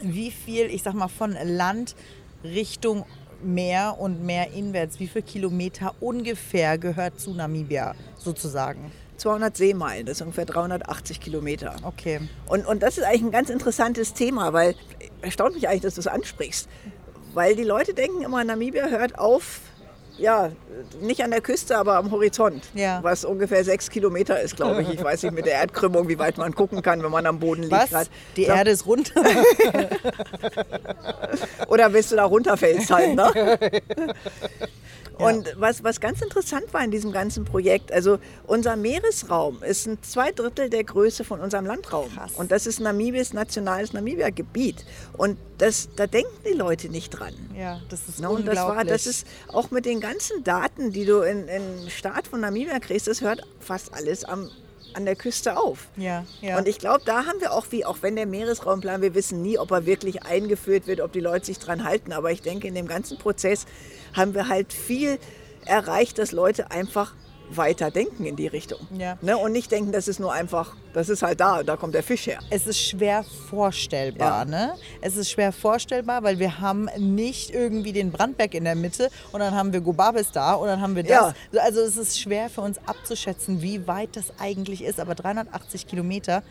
Wie 0.00 0.30
viel, 0.30 0.66
ich 0.66 0.82
sag 0.82 0.94
mal, 0.94 1.08
von 1.08 1.36
Land 1.44 1.94
Richtung 2.42 3.04
Meer 3.42 3.96
und 3.98 4.24
Meer 4.24 4.52
inwärts, 4.52 4.98
wie 5.00 5.06
viele 5.06 5.24
Kilometer 5.24 5.94
ungefähr 6.00 6.78
gehört 6.78 7.20
zu 7.20 7.34
Namibia 7.34 7.94
sozusagen? 8.16 8.90
200 9.16 9.56
Seemeilen, 9.56 10.06
das 10.06 10.16
ist 10.16 10.22
ungefähr 10.22 10.46
380 10.46 11.20
Kilometer. 11.20 11.76
Okay. 11.82 12.20
Und, 12.46 12.66
und 12.66 12.82
das 12.82 12.98
ist 12.98 13.04
eigentlich 13.04 13.22
ein 13.22 13.30
ganz 13.30 13.48
interessantes 13.48 14.12
Thema, 14.12 14.52
weil 14.52 14.74
erstaunt 15.22 15.54
mich 15.54 15.68
eigentlich, 15.68 15.82
dass 15.82 15.94
du 15.94 16.00
es 16.00 16.06
ansprichst. 16.06 16.68
Weil 17.32 17.54
die 17.56 17.64
Leute 17.64 17.94
denken 17.94 18.22
immer, 18.22 18.42
Namibia 18.44 18.88
hört 18.88 19.18
auf 19.18 19.60
ja, 20.18 20.50
nicht 21.00 21.22
an 21.22 21.30
der 21.30 21.40
Küste, 21.40 21.76
aber 21.76 21.96
am 21.96 22.10
Horizont, 22.10 22.62
ja. 22.74 23.00
was 23.02 23.24
ungefähr 23.24 23.64
sechs 23.64 23.90
Kilometer 23.90 24.40
ist, 24.40 24.56
glaube 24.56 24.82
ich. 24.82 24.90
Ich 24.90 25.02
weiß 25.02 25.22
nicht 25.24 25.34
mit 25.34 25.46
der 25.46 25.54
Erdkrümmung, 25.54 26.08
wie 26.08 26.18
weit 26.18 26.38
man 26.38 26.54
gucken 26.54 26.82
kann, 26.82 27.02
wenn 27.02 27.10
man 27.10 27.26
am 27.26 27.40
Boden 27.40 27.62
liegt. 27.62 27.72
Was? 27.72 27.90
Grad. 27.90 28.10
Die 28.36 28.44
so. 28.44 28.52
Erde 28.52 28.70
ist 28.70 28.86
runter. 28.86 29.22
Oder 31.68 31.90
bis 31.90 32.10
du 32.10 32.16
da 32.16 32.24
runterfällst 32.24 32.90
halt, 32.90 33.14
ne? 33.16 33.58
Und 35.18 35.54
was, 35.56 35.84
was 35.84 36.00
ganz 36.00 36.20
interessant 36.22 36.72
war 36.72 36.84
in 36.84 36.90
diesem 36.90 37.12
ganzen 37.12 37.44
Projekt, 37.44 37.92
also 37.92 38.18
unser 38.46 38.76
Meeresraum 38.76 39.62
ist 39.62 39.86
ein 39.86 39.98
zwei 40.02 40.32
Drittel 40.32 40.70
der 40.70 40.84
Größe 40.84 41.24
von 41.24 41.40
unserem 41.40 41.66
Landraum. 41.66 42.10
Krass. 42.12 42.32
Und 42.34 42.50
das 42.50 42.66
ist 42.66 42.80
Namibias 42.80 43.32
nationales 43.32 43.92
Namibia-Gebiet. 43.92 44.84
Und 45.16 45.38
das, 45.58 45.88
da 45.96 46.06
denken 46.06 46.34
die 46.44 46.56
Leute 46.56 46.88
nicht 46.88 47.10
dran. 47.10 47.34
Ja, 47.56 47.80
das 47.88 48.08
ist 48.08 48.20
no, 48.20 48.32
Und 48.32 48.46
das 48.46 48.56
war, 48.56 48.84
das 48.84 49.06
ist 49.06 49.26
auch 49.48 49.70
mit 49.70 49.84
den 49.84 50.00
ganzen 50.00 50.42
Daten, 50.42 50.90
die 50.90 51.04
du 51.04 51.20
in, 51.20 51.46
in 51.48 51.90
Staat 51.90 52.26
von 52.26 52.40
Namibia 52.40 52.78
kriegst, 52.80 53.06
das 53.06 53.20
hört 53.20 53.42
fast 53.60 53.94
alles 53.94 54.24
am 54.24 54.50
an 54.94 55.04
der 55.04 55.16
Küste 55.16 55.56
auf. 55.56 55.88
Ja, 55.96 56.24
ja. 56.40 56.58
Und 56.58 56.68
ich 56.68 56.78
glaube, 56.78 57.02
da 57.04 57.26
haben 57.26 57.40
wir 57.40 57.52
auch, 57.52 57.66
wie 57.70 57.84
auch 57.84 57.98
wenn 58.02 58.16
der 58.16 58.26
Meeresraumplan, 58.26 59.02
wir 59.02 59.14
wissen 59.14 59.42
nie, 59.42 59.58
ob 59.58 59.70
er 59.70 59.86
wirklich 59.86 60.24
eingeführt 60.24 60.86
wird, 60.86 61.00
ob 61.00 61.12
die 61.12 61.20
Leute 61.20 61.46
sich 61.46 61.58
dran 61.58 61.84
halten. 61.84 62.12
Aber 62.12 62.30
ich 62.30 62.42
denke, 62.42 62.68
in 62.68 62.74
dem 62.74 62.86
ganzen 62.86 63.18
Prozess 63.18 63.66
haben 64.12 64.34
wir 64.34 64.48
halt 64.48 64.72
viel 64.72 65.18
erreicht, 65.64 66.18
dass 66.18 66.32
Leute 66.32 66.70
einfach 66.70 67.14
weiter 67.56 67.90
denken 67.90 68.24
in 68.24 68.36
die 68.36 68.46
Richtung. 68.46 68.78
Ja. 68.96 69.18
Ne? 69.20 69.36
Und 69.36 69.52
nicht 69.52 69.70
denken, 69.70 69.92
das 69.92 70.08
ist 70.08 70.20
nur 70.20 70.32
einfach, 70.32 70.76
das 70.92 71.08
ist 71.08 71.22
halt 71.22 71.40
da, 71.40 71.62
da 71.62 71.76
kommt 71.76 71.94
der 71.94 72.02
Fisch 72.02 72.26
her. 72.26 72.38
Es 72.50 72.66
ist 72.66 72.80
schwer 72.80 73.24
vorstellbar. 73.48 74.40
Ja. 74.40 74.44
Ne? 74.44 74.74
Es 75.00 75.16
ist 75.16 75.30
schwer 75.30 75.52
vorstellbar, 75.52 76.22
weil 76.22 76.38
wir 76.38 76.60
haben 76.60 76.88
nicht 76.98 77.50
irgendwie 77.50 77.92
den 77.92 78.12
Brandberg 78.12 78.54
in 78.54 78.64
der 78.64 78.74
Mitte 78.74 79.10
und 79.32 79.40
dann 79.40 79.54
haben 79.54 79.72
wir 79.72 79.80
Gobabis 79.80 80.30
da 80.32 80.54
und 80.54 80.68
dann 80.68 80.80
haben 80.80 80.96
wir 80.96 81.02
das. 81.02 81.34
Ja. 81.52 81.62
Also 81.62 81.80
es 81.80 81.96
ist 81.96 82.20
schwer 82.20 82.48
für 82.50 82.60
uns 82.60 82.78
abzuschätzen, 82.86 83.62
wie 83.62 83.86
weit 83.86 84.16
das 84.16 84.32
eigentlich 84.38 84.84
ist. 84.84 85.00
Aber 85.00 85.14
380 85.14 85.86
Kilometer, 85.86 86.42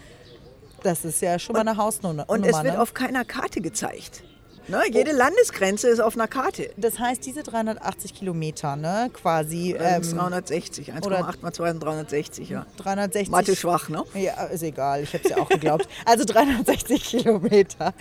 das 0.84 1.06
ist 1.06 1.22
ja 1.22 1.40
schon 1.40 1.54
mal 1.54 1.62
eine 1.62 1.78
Hausnummer. 1.78 2.26
Und 2.28 2.46
es 2.46 2.56
wird 2.56 2.76
ne? 2.76 2.82
auf 2.82 2.94
keiner 2.94 3.26
Karte 3.26 3.62
gezeigt. 3.62 4.24
Ne, 4.68 4.82
jede 4.92 5.12
oh. 5.12 5.18
Landesgrenze 5.18 5.90
ist 5.90 6.00
auf 6.00 6.16
einer 6.16 6.28
Karte. 6.28 6.70
Das 6.78 7.00
heißt, 7.00 7.26
diese 7.26 7.44
380 7.44 8.14
Kilometer, 8.14 8.76
ne, 8.76 9.10
quasi. 9.14 9.76
Ähm, 9.78 10.02
360, 10.02 10.94
1,8 10.94 11.36
mal 11.42 11.54
2 11.54 11.72
sind 11.72 11.84
360, 11.84 12.50
ja. 12.50 12.66
360. 12.78 13.30
Mathe 13.30 13.56
schwach, 13.56 13.90
ne? 13.90 14.04
Ja, 14.14 14.46
ist 14.46 14.64
egal, 14.64 15.04
ich 15.04 15.14
habe 15.14 15.24
es 15.24 15.30
ja 15.30 15.38
auch 15.38 15.50
geglaubt. 15.50 15.88
Also 16.06 16.26
360 16.26 17.04
Kilometer 17.04 17.94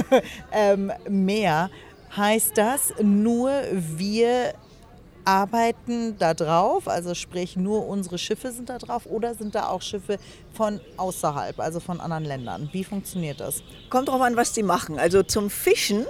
ähm, 0.52 0.92
mehr. 1.08 1.70
Heißt 2.16 2.56
das, 2.56 2.92
nur 3.00 3.52
wir 3.72 4.54
arbeiten 5.24 6.16
da 6.18 6.34
drauf, 6.34 6.88
also 6.88 7.14
sprich 7.14 7.56
nur 7.56 7.86
unsere 7.86 8.18
Schiffe 8.18 8.52
sind 8.52 8.68
da 8.68 8.78
drauf 8.78 9.06
oder 9.06 9.34
sind 9.34 9.54
da 9.54 9.68
auch 9.68 9.82
Schiffe 9.82 10.18
von 10.52 10.80
außerhalb, 10.96 11.58
also 11.60 11.80
von 11.80 12.00
anderen 12.00 12.24
Ländern? 12.24 12.68
Wie 12.72 12.84
funktioniert 12.84 13.40
das? 13.40 13.62
Kommt 13.88 14.08
drauf 14.08 14.20
an, 14.20 14.36
was 14.36 14.52
die 14.52 14.62
machen. 14.62 14.98
Also 14.98 15.22
zum 15.22 15.50
Fischen 15.50 16.06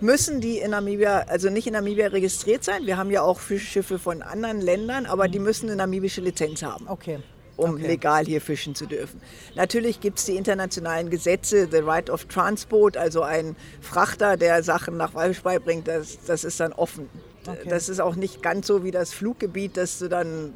müssen 0.00 0.40
die 0.40 0.58
in 0.58 0.70
Namibia, 0.70 1.24
also 1.28 1.50
nicht 1.50 1.66
in 1.66 1.72
Namibia 1.72 2.08
registriert 2.08 2.64
sein. 2.64 2.86
Wir 2.86 2.96
haben 2.96 3.10
ja 3.10 3.22
auch 3.22 3.40
Fischschiffe 3.40 3.98
von 3.98 4.22
anderen 4.22 4.60
Ländern, 4.60 5.06
aber 5.06 5.28
die 5.28 5.38
müssen 5.38 5.66
eine 5.66 5.76
namibische 5.76 6.20
Lizenz 6.20 6.62
haben. 6.62 6.86
Okay 6.88 7.20
um 7.56 7.74
okay. 7.74 7.86
legal 7.86 8.24
hier 8.24 8.40
fischen 8.40 8.74
zu 8.74 8.86
dürfen. 8.86 9.20
Natürlich 9.54 10.00
gibt 10.00 10.18
es 10.18 10.26
die 10.26 10.36
internationalen 10.36 11.10
Gesetze, 11.10 11.68
the 11.70 11.78
right 11.78 12.10
of 12.10 12.26
transport, 12.26 12.96
also 12.96 13.22
ein 13.22 13.56
Frachter, 13.80 14.36
der 14.36 14.62
Sachen 14.62 14.96
nach 14.96 15.14
Walfisch 15.14 15.42
beibringt, 15.42 15.88
das, 15.88 16.18
das 16.26 16.44
ist 16.44 16.60
dann 16.60 16.72
offen. 16.72 17.08
Okay. 17.48 17.68
Das 17.68 17.88
ist 17.88 18.00
auch 18.00 18.16
nicht 18.16 18.42
ganz 18.42 18.66
so 18.66 18.84
wie 18.84 18.90
das 18.90 19.12
Fluggebiet, 19.12 19.76
dass 19.76 19.98
du 19.98 20.08
dann 20.08 20.54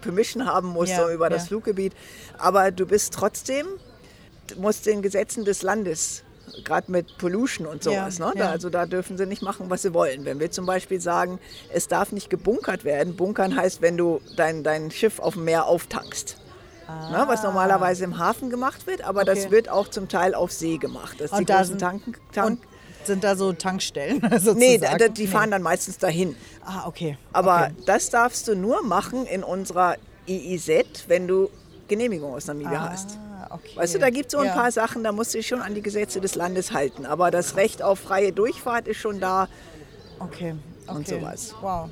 Permission 0.00 0.46
haben 0.46 0.68
musst 0.68 0.92
ja, 0.92 1.10
über 1.10 1.26
ja. 1.26 1.30
das 1.30 1.48
Fluggebiet. 1.48 1.92
Aber 2.38 2.70
du 2.70 2.86
bist 2.86 3.12
trotzdem, 3.12 3.66
musst 4.56 4.86
den 4.86 5.02
Gesetzen 5.02 5.44
des 5.44 5.62
Landes 5.62 6.24
gerade 6.64 6.90
mit 6.90 7.16
Pollution 7.18 7.66
und 7.66 7.82
sowas. 7.82 8.18
Ja, 8.18 8.28
ne? 8.28 8.34
da, 8.36 8.50
also 8.50 8.70
da 8.70 8.86
dürfen 8.86 9.16
sie 9.16 9.26
nicht 9.26 9.42
machen, 9.42 9.70
was 9.70 9.82
sie 9.82 9.94
wollen. 9.94 10.24
Wenn 10.24 10.40
wir 10.40 10.50
zum 10.50 10.66
Beispiel 10.66 11.00
sagen, 11.00 11.38
es 11.72 11.88
darf 11.88 12.12
nicht 12.12 12.30
gebunkert 12.30 12.84
werden, 12.84 13.16
bunkern 13.16 13.56
heißt, 13.56 13.82
wenn 13.82 13.96
du 13.96 14.20
dein, 14.36 14.62
dein 14.62 14.90
Schiff 14.90 15.18
auf 15.18 15.34
dem 15.34 15.44
Meer 15.44 15.66
auftankst. 15.66 16.36
Ah. 16.86 17.10
Ne? 17.10 17.24
Was 17.28 17.42
normalerweise 17.42 18.04
im 18.04 18.18
Hafen 18.18 18.50
gemacht 18.50 18.86
wird, 18.86 19.02
aber 19.02 19.22
okay. 19.22 19.34
das 19.34 19.50
wird 19.50 19.68
auch 19.68 19.88
zum 19.88 20.08
Teil 20.08 20.34
auf 20.34 20.50
See 20.50 20.78
gemacht. 20.78 21.16
Das 21.20 21.30
und 21.32 21.48
die 21.48 21.52
großen 21.52 21.78
Tanken, 21.78 22.14
Tank, 22.32 22.60
sind 23.06 23.24
da 23.24 23.36
so 23.36 23.52
Tankstellen? 23.52 24.20
Sozusagen? 24.30 24.58
Nee, 24.58 24.78
die 25.10 25.26
fahren 25.26 25.46
nee. 25.46 25.50
dann 25.52 25.62
meistens 25.62 25.98
dahin. 25.98 26.36
Ah, 26.64 26.86
okay. 26.86 27.16
Aber 27.32 27.64
okay. 27.64 27.82
das 27.86 28.10
darfst 28.10 28.48
du 28.48 28.54
nur 28.54 28.82
machen 28.82 29.26
in 29.26 29.42
unserer 29.42 29.96
EIZ, 30.28 31.04
wenn 31.08 31.26
du 31.26 31.50
Genehmigung 31.88 32.34
aus 32.34 32.46
Namibia 32.46 32.78
ah, 32.78 32.90
hast. 32.90 33.18
Okay. 33.50 33.76
Weißt 33.76 33.94
du, 33.94 33.98
da 33.98 34.10
gibt 34.10 34.26
es 34.26 34.32
so 34.32 34.38
ein 34.38 34.46
ja. 34.46 34.54
paar 34.54 34.70
Sachen, 34.70 35.02
da 35.02 35.10
musst 35.10 35.34
du 35.34 35.38
dich 35.38 35.48
schon 35.48 35.60
an 35.60 35.74
die 35.74 35.82
Gesetze 35.82 36.20
des 36.20 36.36
Landes 36.36 36.72
halten. 36.72 37.04
Aber 37.04 37.30
das 37.30 37.56
Recht 37.56 37.82
auf 37.82 37.98
freie 37.98 38.32
Durchfahrt 38.32 38.86
ist 38.86 38.98
schon 38.98 39.20
da. 39.20 39.48
Okay. 40.20 40.54
okay. 40.86 40.96
und 40.96 41.08
sowas. 41.08 41.54
Wow. 41.60 41.90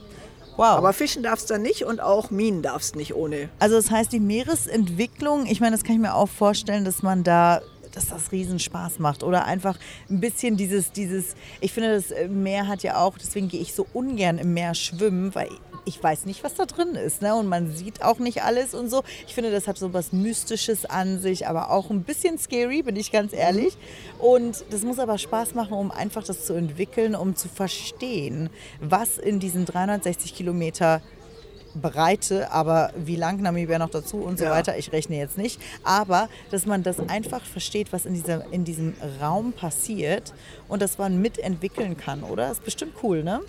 Wow. 0.57 0.79
Aber 0.79 0.93
fischen 0.93 1.23
darfst 1.23 1.51
du 1.51 1.59
nicht 1.59 1.85
und 1.85 2.01
auch 2.01 2.31
Minen 2.31 2.63
darfst 2.63 2.97
nicht 2.97 3.15
ohne. 3.15 3.49
Also 3.61 3.77
das 3.77 3.93
heißt, 3.93 4.13
die 4.13 4.19
Meeresentwicklung, 4.19 5.47
ich 5.47 5.61
meine, 5.61 5.77
das 5.77 5.85
kann 5.85 5.95
ich 5.95 6.01
mir 6.01 6.15
auch 6.15 6.29
vorstellen, 6.29 6.85
dass 6.85 7.03
man 7.03 7.23
da 7.23 7.61
dass 7.97 8.09
das 8.09 8.33
riesen 8.33 8.59
Spaß 8.59 8.99
macht. 8.99 9.23
Oder 9.23 9.45
einfach 9.45 9.79
ein 10.11 10.21
bisschen 10.21 10.57
dieses 10.57 10.93
dieses 10.93 11.35
ich 11.61 11.73
finde 11.73 11.95
das 11.95 12.13
Meer 12.29 12.67
hat 12.69 12.83
ja 12.83 12.99
auch 12.99 13.19
deswegen 13.19 13.49
gehe 13.49 13.61
ich 13.61 13.75
so 13.75 13.87
ungern 13.93 14.39
im 14.39 14.55
Meer 14.55 14.75
schwimmen 14.75 15.35
weil 15.35 15.49
ich 15.85 16.03
weiß 16.03 16.27
nicht 16.27 16.45
was 16.45 16.55
da 16.55 16.67
drin 16.67 16.95
ist 16.95 17.23
ne? 17.23 17.35
und 17.35 17.47
man 17.47 17.75
sieht 17.75 18.03
auch 18.03 18.19
nicht 18.19 18.43
alles 18.43 18.75
und 18.75 18.91
so. 18.91 19.03
Ich 19.27 19.35
finde 19.35 19.51
das 19.51 19.67
hat 19.67 19.79
so 19.79 19.93
was 19.93 20.13
mystisches 20.13 20.85
an 20.85 21.21
sich 21.21 21.47
aber 21.47 21.71
auch 21.71 21.91
ein 21.91 22.03
bisschen 22.03 22.39
scary 22.39 22.83
bin 22.83 22.97
ich 22.97 23.13
ganz 23.13 23.33
ehrlich. 23.33 23.77
Und 24.19 24.65
das 24.71 24.83
muss 24.83 24.99
aber 24.99 25.19
Spaß 25.19 25.55
machen 25.55 25.73
um 25.73 25.91
einfach 25.91 26.25
das 26.25 26.45
zu 26.45 26.55
entwickeln 26.55 27.15
um 27.15 27.37
zu 27.37 27.49
verstehen 27.49 28.51
was 28.81 29.19
in 29.19 29.41
diesen 29.41 29.65
360 29.65 30.35
Kilometer 30.35 31.01
Breite, 31.75 32.51
aber 32.51 32.93
wie 32.97 33.17
lang 33.17 33.41
Namibia 33.43 33.79
noch 33.79 33.91
dazu 33.91 34.19
und 34.19 34.39
so 34.39 34.45
Ja. 34.45 34.51
weiter, 34.53 34.77
ich 34.79 34.93
rechne 34.93 35.17
jetzt 35.17 35.37
nicht. 35.39 35.61
Aber 35.85 36.29
dass 36.51 36.67
man 36.67 36.83
das 36.83 36.99
einfach 37.09 37.45
versteht, 37.45 37.93
was 37.93 38.07
in, 38.07 38.15
dieser, 38.15 38.45
in 38.53 38.65
diesem 38.65 38.95
Raum 39.21 39.53
passiert 39.53 40.33
und 40.69 40.83
dass 40.83 40.99
man 40.99 41.21
mitentwickeln 41.21 41.97
kann, 41.97 42.23
oder? 42.23 42.51
Ist 42.51 42.65
bestimmt 42.65 42.95
cool, 43.03 43.23
ne? 43.23 43.41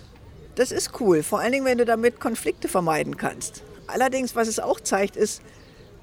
Das 0.56 0.72
ist 0.72 1.00
cool, 1.00 1.22
vor 1.22 1.40
allen 1.40 1.52
Dingen, 1.52 1.64
wenn 1.64 1.78
du 1.78 1.84
damit 1.84 2.20
Konflikte 2.20 2.68
vermeiden 2.68 3.16
kannst. 3.16 3.62
Allerdings, 3.86 4.36
was 4.36 4.48
es 4.48 4.58
auch 4.60 4.80
zeigt, 4.80 5.16
ist, 5.16 5.42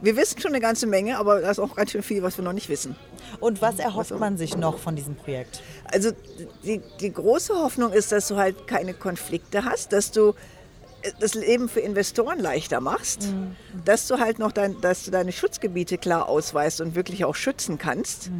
wir 0.01 0.15
wissen 0.15 0.39
schon 0.39 0.51
eine 0.51 0.59
ganze 0.61 0.85
Menge, 0.87 1.17
aber 1.17 1.41
da 1.41 1.49
ist 1.49 1.59
auch 1.59 1.75
ganz 1.75 1.91
schön 1.91 2.03
viel, 2.03 2.21
was 2.23 2.37
wir 2.37 2.43
noch 2.43 2.53
nicht 2.53 2.69
wissen. 2.69 2.95
Und 3.39 3.61
was 3.61 3.79
erhofft 3.79 4.11
man 4.11 4.37
sich 4.37 4.55
noch 4.55 4.77
von 4.77 4.95
diesem 4.95 5.15
Projekt? 5.15 5.61
Also 5.91 6.11
die, 6.63 6.81
die 6.99 7.11
große 7.11 7.53
Hoffnung 7.55 7.91
ist, 7.91 8.11
dass 8.11 8.27
du 8.27 8.37
halt 8.37 8.67
keine 8.67 8.93
Konflikte 8.93 9.65
hast, 9.65 9.93
dass 9.93 10.11
du 10.11 10.33
das 11.19 11.33
Leben 11.35 11.69
für 11.69 11.79
Investoren 11.79 12.39
leichter 12.39 12.81
machst, 12.81 13.29
dass 13.85 14.07
du 14.07 14.19
halt 14.19 14.39
noch 14.39 14.51
dein, 14.51 14.79
dass 14.81 15.05
du 15.05 15.11
deine 15.11 15.31
Schutzgebiete 15.31 15.97
klar 15.97 16.27
ausweist 16.27 16.81
und 16.81 16.95
wirklich 16.95 17.23
auch 17.25 17.35
schützen 17.35 17.77
kannst. 17.77 18.31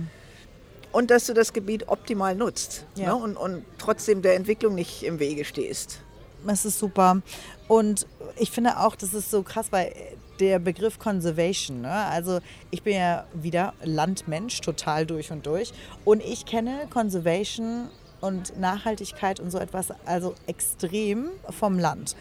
Und 0.91 1.11
dass 1.11 1.25
du 1.27 1.33
das 1.33 1.53
Gebiet 1.53 1.89
optimal 1.89 2.33
nutzt 2.35 2.85
Ja. 2.95 3.07
ne? 3.07 3.15
und, 3.15 3.35
und 3.37 3.65
trotzdem 3.77 4.21
der 4.21 4.35
Entwicklung 4.35 4.73
nicht 4.73 5.03
im 5.03 5.19
Wege 5.19 5.45
stehst. 5.45 5.99
Es 6.47 6.65
ist 6.65 6.79
super. 6.79 7.21
Und 7.67 8.07
ich 8.37 8.51
finde 8.51 8.79
auch, 8.79 8.95
das 8.95 9.13
ist 9.13 9.29
so 9.29 9.43
krass, 9.43 9.67
weil 9.71 9.93
der 10.39 10.59
Begriff 10.59 10.97
Conservation, 10.97 11.81
ne? 11.81 11.91
also 11.91 12.39
ich 12.71 12.83
bin 12.83 12.95
ja 12.95 13.25
wieder 13.33 13.73
Landmensch, 13.83 14.61
total 14.61 15.05
durch 15.05 15.31
und 15.31 15.45
durch. 15.45 15.73
Und 16.05 16.23
ich 16.23 16.45
kenne 16.45 16.87
Conservation 16.89 17.89
und 18.21 18.57
Nachhaltigkeit 18.59 19.39
und 19.39 19.51
so 19.51 19.57
etwas 19.59 19.87
also 20.05 20.35
extrem 20.47 21.29
vom 21.49 21.77
Land. 21.79 22.15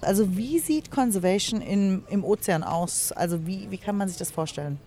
Also 0.00 0.36
wie 0.36 0.58
sieht 0.58 0.90
Conservation 0.90 1.60
in, 1.60 2.04
im 2.10 2.24
Ozean 2.24 2.62
aus? 2.62 3.12
Also 3.12 3.46
wie, 3.46 3.70
wie 3.70 3.78
kann 3.78 3.96
man 3.96 4.08
sich 4.08 4.16
das 4.18 4.30
vorstellen? 4.30 4.78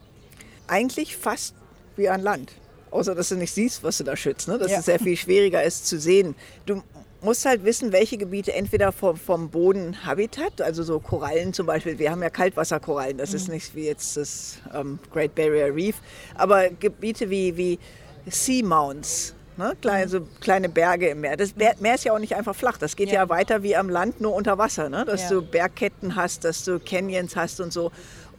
Eigentlich 0.67 1.17
fast 1.17 1.55
wie 1.95 2.09
an 2.09 2.21
Land. 2.21 2.53
Außer, 2.91 3.13
dass 3.15 3.29
du 3.29 3.35
nicht 3.35 3.53
siehst, 3.53 3.83
was 3.83 3.97
du 3.97 4.03
da 4.03 4.15
schützt. 4.15 4.47
Ne? 4.47 4.57
Dass 4.57 4.71
Ja. 4.71 4.79
es 4.79 4.85
sehr 4.85 4.99
viel 4.99 5.15
schwieriger 5.17 5.61
ist 5.63 5.87
zu 5.87 5.99
sehen. 5.99 6.35
Du 6.65 6.81
musst 7.21 7.45
halt 7.45 7.63
wissen, 7.65 7.91
welche 7.91 8.17
Gebiete 8.17 8.53
entweder 8.53 8.91
vom, 8.91 9.17
vom 9.17 9.49
Boden 9.49 10.05
Habitat, 10.05 10.61
also 10.61 10.83
so 10.83 10.99
Korallen 10.99 11.53
zum 11.53 11.65
Beispiel. 11.65 11.99
Wir 11.99 12.11
haben 12.11 12.21
ja 12.23 12.29
Kaltwasserkorallen, 12.29 13.17
das 13.17 13.33
ist 13.33 13.47
nicht 13.49 13.75
wie 13.75 13.85
jetzt 13.85 14.15
das 14.17 14.57
ähm, 14.73 14.99
Great 15.11 15.35
Barrier 15.35 15.73
Reef. 15.75 15.97
Aber 16.35 16.69
Gebiete 16.69 17.29
wie, 17.29 17.57
wie 17.57 17.79
Seamounts, 18.27 19.33
ne? 19.59 19.75
kleine, 19.79 20.09
so 20.09 20.21
kleine 20.41 20.69
Berge 20.69 21.09
im 21.09 21.21
Meer. 21.21 21.37
Das 21.37 21.53
Meer 21.55 21.93
ist 21.95 22.03
ja 22.03 22.13
auch 22.13 22.19
nicht 22.19 22.35
einfach 22.35 22.55
flach. 22.55 22.77
Das 22.77 22.95
geht 22.95 23.09
ja, 23.09 23.21
Ja. 23.23 23.29
weiter 23.29 23.61
wie 23.61 23.75
am 23.75 23.89
Land, 23.89 24.19
nur 24.21 24.33
unter 24.33 24.57
Wasser. 24.57 24.89
Ne? 24.89 25.05
Dass 25.05 25.23
Ja. 25.23 25.29
du 25.29 25.41
Bergketten 25.43 26.15
hast, 26.15 26.43
dass 26.45 26.63
du 26.65 26.79
Canyons 26.79 27.35
hast 27.35 27.59
und 27.59 27.71
so. 27.71 27.91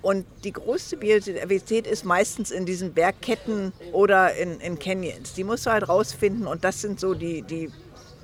Und 0.02 0.24
die 0.44 0.52
größte 0.52 0.96
Biodiversität 0.96 1.86
ist 1.86 2.04
meistens 2.04 2.50
in 2.50 2.64
diesen 2.66 2.94
Bergketten 2.94 3.72
oder 3.92 4.34
in, 4.34 4.58
in 4.60 4.78
Canyons. 4.78 5.34
Die 5.34 5.44
musst 5.44 5.66
du 5.66 5.70
halt 5.70 5.88
rausfinden 5.88 6.46
und 6.46 6.64
das 6.64 6.80
sind 6.80 6.98
so 6.98 7.14
die, 7.14 7.42
die 7.42 7.70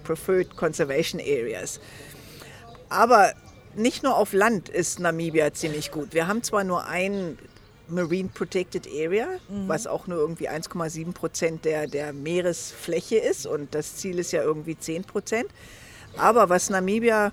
Preferred 0.03 0.57
Conservation 0.57 1.21
Areas. 1.21 1.79
Aber 2.89 3.33
nicht 3.75 4.03
nur 4.03 4.17
auf 4.17 4.33
Land 4.33 4.71
ist 4.71 5.01
Namibia 5.01 5.53
ziemlich 5.53 5.91
gut. 5.91 6.15
Wir 6.15 6.29
haben 6.29 6.43
zwar 6.43 6.65
nur 6.65 6.87
ein 6.87 7.37
Marine 7.89 8.29
Protected 8.33 8.87
Area, 8.87 9.27
was 9.67 9.87
auch 9.87 10.07
nur 10.07 10.19
irgendwie 10.19 10.49
1,7 10.49 11.13
Prozent 11.13 11.65
der, 11.65 11.87
der 11.87 12.13
Meeresfläche 12.13 13.17
ist 13.17 13.47
und 13.47 13.75
das 13.75 13.97
Ziel 13.97 14.19
ist 14.19 14.33
ja 14.33 14.43
irgendwie 14.43 14.79
10 14.79 15.05
Prozent. 15.05 15.47
Aber 16.17 16.49
was 16.49 16.71
Namibia 16.71 17.33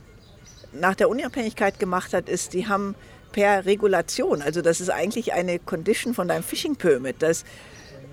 nach 0.74 0.96
der 0.96 1.10
Unabhängigkeit 1.10 1.80
gemacht 1.80 2.14
hat, 2.14 2.30
ist, 2.30 2.54
die 2.54 2.68
haben 2.68 2.96
per 3.32 3.66
Regulation, 3.66 4.42
also 4.42 4.62
das 4.62 4.80
ist 4.80 4.90
eigentlich 4.90 5.34
eine 5.34 5.60
Condition 5.60 6.14
von 6.14 6.28
deinem 6.28 6.44
Fishing 6.44 6.76
Permit, 6.76 7.22
dass 7.22 7.46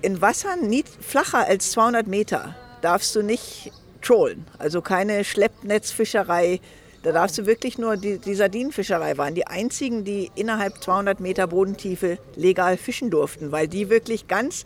in 0.01 0.19
Wassern 0.19 0.67
nie, 0.67 0.83
flacher 0.99 1.45
als 1.47 1.71
200 1.71 2.07
Meter 2.07 2.55
darfst 2.81 3.15
du 3.15 3.21
nicht 3.21 3.71
trollen, 4.01 4.47
also 4.57 4.81
keine 4.81 5.23
Schleppnetzfischerei. 5.23 6.59
Da 7.03 7.11
darfst 7.11 7.37
du 7.37 7.45
wirklich 7.47 7.77
nur 7.79 7.97
die, 7.97 8.19
die 8.19 8.35
Sardinenfischerei 8.35 9.17
waren 9.17 9.33
die 9.33 9.47
einzigen, 9.47 10.03
die 10.03 10.29
innerhalb 10.35 10.83
200 10.83 11.19
Meter 11.19 11.47
Bodentiefe 11.47 12.19
legal 12.35 12.77
fischen 12.77 13.09
durften, 13.09 13.51
weil 13.51 13.67
die 13.67 13.89
wirklich 13.89 14.27
ganz 14.27 14.65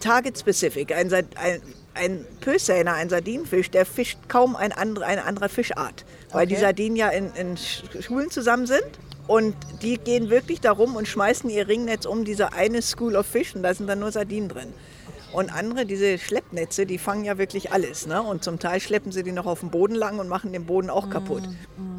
target-specific, 0.00 0.92
ein, 0.94 1.12
ein, 1.12 1.60
ein 1.94 2.26
Pössäner, 2.40 2.94
ein 2.94 3.08
Sardinenfisch, 3.10 3.70
der 3.70 3.84
fischt 3.86 4.18
kaum 4.28 4.56
ein 4.56 4.72
andere, 4.72 5.04
eine 5.06 5.24
andere 5.24 5.48
Fischart, 5.48 6.04
weil 6.32 6.46
die 6.46 6.54
Okay. 6.54 6.62
Sardinen 6.64 6.96
ja 6.96 7.08
in, 7.10 7.32
in 7.34 7.56
Sch- 7.56 8.02
Schulen 8.02 8.30
zusammen 8.30 8.66
sind. 8.66 8.84
Und 9.26 9.56
die 9.80 9.96
gehen 9.96 10.28
wirklich 10.28 10.60
darum 10.60 10.96
und 10.96 11.08
schmeißen 11.08 11.48
ihr 11.48 11.66
Ringnetz 11.66 12.04
um 12.04 12.26
diese 12.26 12.52
eine 12.52 12.82
School 12.82 13.16
of 13.16 13.24
Fish 13.24 13.54
und 13.54 13.62
da 13.62 13.72
sind 13.72 13.86
dann 13.86 14.00
nur 14.00 14.12
Sardinen 14.12 14.50
drin. 14.50 14.74
Und 15.34 15.52
andere, 15.52 15.84
diese 15.84 16.16
Schleppnetze, 16.18 16.86
die 16.86 16.96
fangen 16.98 17.24
ja 17.24 17.36
wirklich 17.38 17.72
alles. 17.72 18.06
Ne? 18.06 18.22
Und 18.22 18.44
zum 18.44 18.58
Teil 18.58 18.80
schleppen 18.80 19.10
sie 19.12 19.22
die 19.24 19.32
noch 19.32 19.46
auf 19.46 19.60
den 19.60 19.70
Boden 19.70 19.94
lang 19.96 20.18
und 20.20 20.28
machen 20.28 20.52
den 20.52 20.64
Boden 20.64 20.90
auch 20.90 21.10
kaputt. 21.10 21.42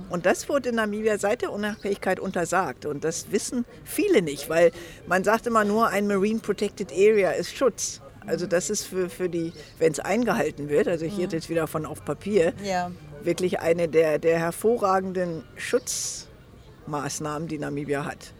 Und 0.09 0.25
das 0.25 0.47
wurde 0.47 0.69
in 0.69 0.75
Namibia 0.75 1.17
seit 1.17 1.41
der 1.41 1.51
Unabhängigkeit 1.51 2.19
untersagt. 2.19 2.85
Und 2.85 3.03
das 3.03 3.31
wissen 3.31 3.65
viele 3.83 4.21
nicht, 4.21 4.49
weil 4.49 4.71
man 5.07 5.23
sagt 5.23 5.47
immer 5.47 5.65
nur, 5.65 5.89
ein 5.89 6.07
Marine 6.07 6.39
Protected 6.39 6.91
Area 6.93 7.31
ist 7.31 7.55
Schutz. 7.55 8.01
Also 8.27 8.47
das 8.47 8.69
ist 8.69 8.85
für, 8.85 9.09
für 9.09 9.27
die, 9.29 9.51
wenn 9.79 9.91
es 9.91 9.99
eingehalten 9.99 10.69
wird, 10.69 10.87
also 10.87 11.05
ich 11.05 11.17
rede 11.17 11.35
jetzt 11.35 11.49
wieder 11.49 11.67
von 11.67 11.85
auf 11.85 12.03
Papier, 12.05 12.53
Ja. 12.63 12.89
wirklich 13.23 13.59
eine 13.59 13.87
der, 13.87 14.17
der 14.17 14.39
hervorragenden 14.39 15.43
Schutzmaßnahmen, 15.57 17.47
die 17.47 17.57
Namibia 17.59 18.05
hat. 18.05 18.33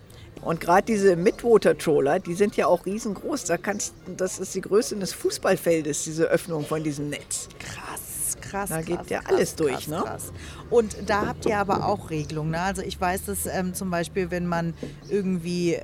Und 0.46 0.62
gerade 0.62 0.86
diese 0.86 1.16
Midwater-Trawler, 1.16 2.20
die 2.20 2.36
sind 2.36 2.56
ja 2.56 2.68
auch 2.68 2.86
riesengroß. 2.86 3.46
Da 3.46 3.58
kannst, 3.58 3.96
das 4.16 4.40
ist 4.40 4.54
die 4.54 4.62
Größe 4.62 4.96
eines 4.96 5.12
Fußballfeldes, 5.14 6.04
diese 6.04 6.26
Öffnung 6.26 6.66
von 6.66 6.84
diesem 6.84 7.10
Netz. 7.10 7.50
Krass, 7.58 8.38
krass. 8.40 8.70
Da 8.70 8.82
geht 8.82 8.98
krass, 8.98 9.10
ja 9.10 9.20
krass, 9.22 9.34
alles 9.34 9.56
durch, 9.56 9.72
krass, 9.72 9.88
ne? 9.88 10.02
Krass. 10.04 10.34
Und 10.70 10.98
da 11.08 11.26
habt 11.26 11.48
ihr 11.48 11.58
aber 11.58 11.86
auch 11.88 12.12
Regelungen. 12.12 12.52
Ne? 12.52 12.62
Also 12.62 12.84
ich 12.84 13.02
weiß, 13.02 13.26
dass 13.26 13.48
ähm, 13.48 13.74
zum 13.74 13.90
Beispiel, 13.90 14.30
wenn 14.30 14.46
man 14.46 14.76
irgendwie 15.10 15.74
äh, 15.74 15.84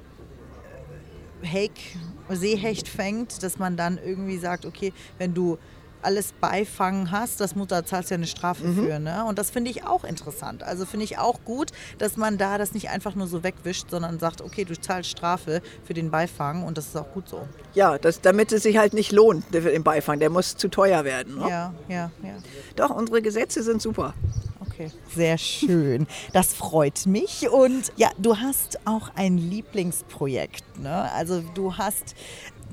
Hake, 1.44 1.82
Seehecht 2.30 2.88
fängt, 2.88 3.42
dass 3.42 3.58
man 3.58 3.76
dann 3.76 3.98
irgendwie 3.98 4.38
sagt, 4.38 4.68
okay, 4.68 4.94
wenn 5.18 5.34
du 5.34 5.58
alles 6.04 6.34
beifangen 6.40 7.12
hast, 7.12 7.40
das 7.42 7.56
muss, 7.56 7.68
da 7.68 7.86
zahlst 7.86 8.10
du 8.10 8.14
ja 8.16 8.18
eine 8.18 8.28
Strafe 8.28 8.64
Mhm. 8.66 8.76
für. 8.86 9.00
Ne? 9.00 9.26
Und 9.26 9.38
das 9.40 9.50
finde 9.52 9.72
ich 9.72 9.86
auch 9.86 10.04
interessant. 10.04 10.64
Also 10.64 10.86
finde 10.86 11.04
ich 11.06 11.18
auch 11.18 11.40
gut, 11.46 11.72
dass 11.98 12.18
man 12.18 12.38
da 12.38 12.58
das 12.58 12.74
nicht 12.74 12.90
einfach 12.90 13.16
nur 13.16 13.28
so 13.28 13.44
wegwischt, 13.44 13.90
sondern 13.90 14.20
sagt, 14.20 14.42
okay, 14.42 14.66
du 14.66 14.80
zahlst 14.80 15.10
Strafe 15.10 15.62
für 15.84 15.94
den 15.94 16.12
Beifang 16.12 16.64
und 16.64 16.78
das 16.78 16.88
ist 16.88 16.96
auch 16.98 17.12
gut 17.14 17.28
so. 17.30 17.48
Ja, 17.74 17.98
das, 17.98 18.22
damit 18.22 18.52
es 18.52 18.64
sich 18.64 18.78
halt 18.78 18.94
nicht 18.94 19.12
lohnt, 19.12 19.44
der- 19.54 19.62
den 19.62 19.84
Beifang. 19.84 20.20
Der 20.20 20.30
muss 20.30 20.56
zu 20.58 20.68
teuer 20.68 21.04
werden. 21.06 21.38
Ne? 21.40 21.50
Ja, 21.50 21.74
ja, 21.88 22.12
ja. 22.24 22.34
Doch, 22.76 22.90
unsere 22.90 23.22
Gesetze 23.22 23.64
sind 23.64 23.82
super. 23.82 24.14
Okay, 24.60 24.92
sehr 25.14 25.38
schön. 25.38 26.08
Das 26.34 26.54
freut 26.54 27.06
mich. 27.06 27.50
Und 27.50 27.92
ja, 27.98 28.10
du 28.18 28.38
hast 28.38 28.80
auch 28.86 29.10
ein 29.16 29.38
Lieblingsprojekt. 29.38 30.80
Ne? 30.80 31.12
Also 31.14 31.42
du 31.54 31.78
hast, 31.78 32.16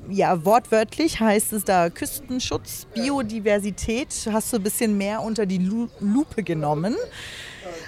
ja, 0.09 0.45
wortwörtlich 0.45 1.19
heißt 1.19 1.53
es 1.53 1.63
da 1.63 1.89
Küstenschutz, 1.89 2.87
Biodiversität. 2.93 4.09
Hast 4.31 4.51
du 4.53 4.57
ein 4.57 4.63
bisschen 4.63 4.97
mehr 4.97 5.21
unter 5.21 5.45
die 5.45 5.57
Lu 5.57 5.87
Lupe 5.99 6.43
genommen. 6.43 6.95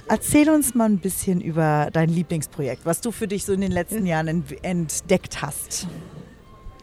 Erzähl 0.08 0.50
uns 0.50 0.76
mal 0.76 0.86
ein 0.86 1.00
bisschen 1.00 1.42
über 1.42 1.90
dein 1.92 2.10
Lieblingsprojekt, 2.10 2.86
was 2.86 3.02
du 3.02 3.12
für 3.12 3.28
dich 3.28 3.46
so 3.46 3.54
in 3.54 3.62
den 3.62 3.72
letzten 3.72 4.06
Jahren 4.06 4.28
ent 4.28 4.64
entdeckt 4.64 5.42
hast. 5.42 5.88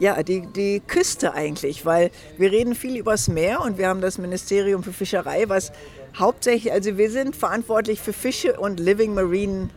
Ja, 0.00 0.22
die, 0.22 0.46
die 0.46 0.80
Küste 0.86 1.34
eigentlich, 1.34 1.84
weil 1.84 2.10
wir 2.36 2.52
reden 2.52 2.74
viel 2.74 2.96
übers 2.96 3.26
Meer 3.28 3.60
und 3.60 3.78
wir 3.78 3.88
haben 3.88 4.00
das 4.00 4.16
Ministerium 4.16 4.84
für 4.84 4.92
Fischerei, 4.92 5.48
was 5.48 5.72
hauptsächlich, 6.16 6.72
also 6.72 6.96
wir 6.96 7.10
sind 7.10 7.34
verantwortlich 7.34 8.00
für 8.00 8.12
Fische 8.12 8.58
und 8.60 8.78
Living 8.78 9.14
Marine 9.14 9.70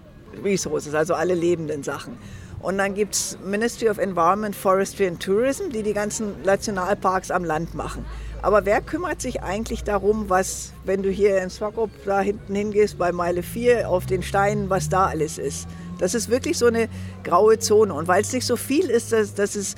Resources, 0.43 0.93
also 0.93 1.15
alle 1.15 1.33
lebenden 1.33 1.83
Sachen. 1.83 2.17
Und 2.61 2.77
dann 2.77 2.93
gibt 2.93 3.15
es 3.15 3.37
Ministry 3.43 3.89
of 3.89 3.97
Environment, 3.97 4.55
Forestry 4.55 5.07
and 5.07 5.21
Tourism, 5.21 5.69
die 5.69 5.83
die 5.83 5.93
ganzen 5.93 6.41
Nationalparks 6.43 7.31
am 7.31 7.43
Land 7.43 7.73
machen. 7.73 8.05
Aber 8.43 8.65
wer 8.65 8.81
kümmert 8.81 9.21
sich 9.21 9.43
eigentlich 9.43 9.83
darum, 9.83 10.29
was, 10.29 10.73
wenn 10.83 11.03
du 11.03 11.09
hier 11.09 11.41
in 11.41 11.49
Swakop 11.49 11.89
da 12.05 12.21
hinten 12.21 12.55
hingehst, 12.55 12.97
bei 12.97 13.11
Meile 13.11 13.43
4 13.43 13.89
auf 13.89 14.05
den 14.05 14.23
Steinen, 14.23 14.69
was 14.69 14.89
da 14.89 15.07
alles 15.07 15.37
ist? 15.37 15.67
Das 15.99 16.15
ist 16.15 16.29
wirklich 16.29 16.57
so 16.57 16.65
eine 16.65 16.89
graue 17.23 17.59
Zone. 17.59 17.93
Und 17.93 18.07
weil 18.07 18.21
es 18.21 18.33
nicht 18.33 18.45
so 18.45 18.55
viel 18.55 18.89
ist, 18.89 19.11
dass, 19.11 19.35
dass 19.35 19.55
es 19.55 19.75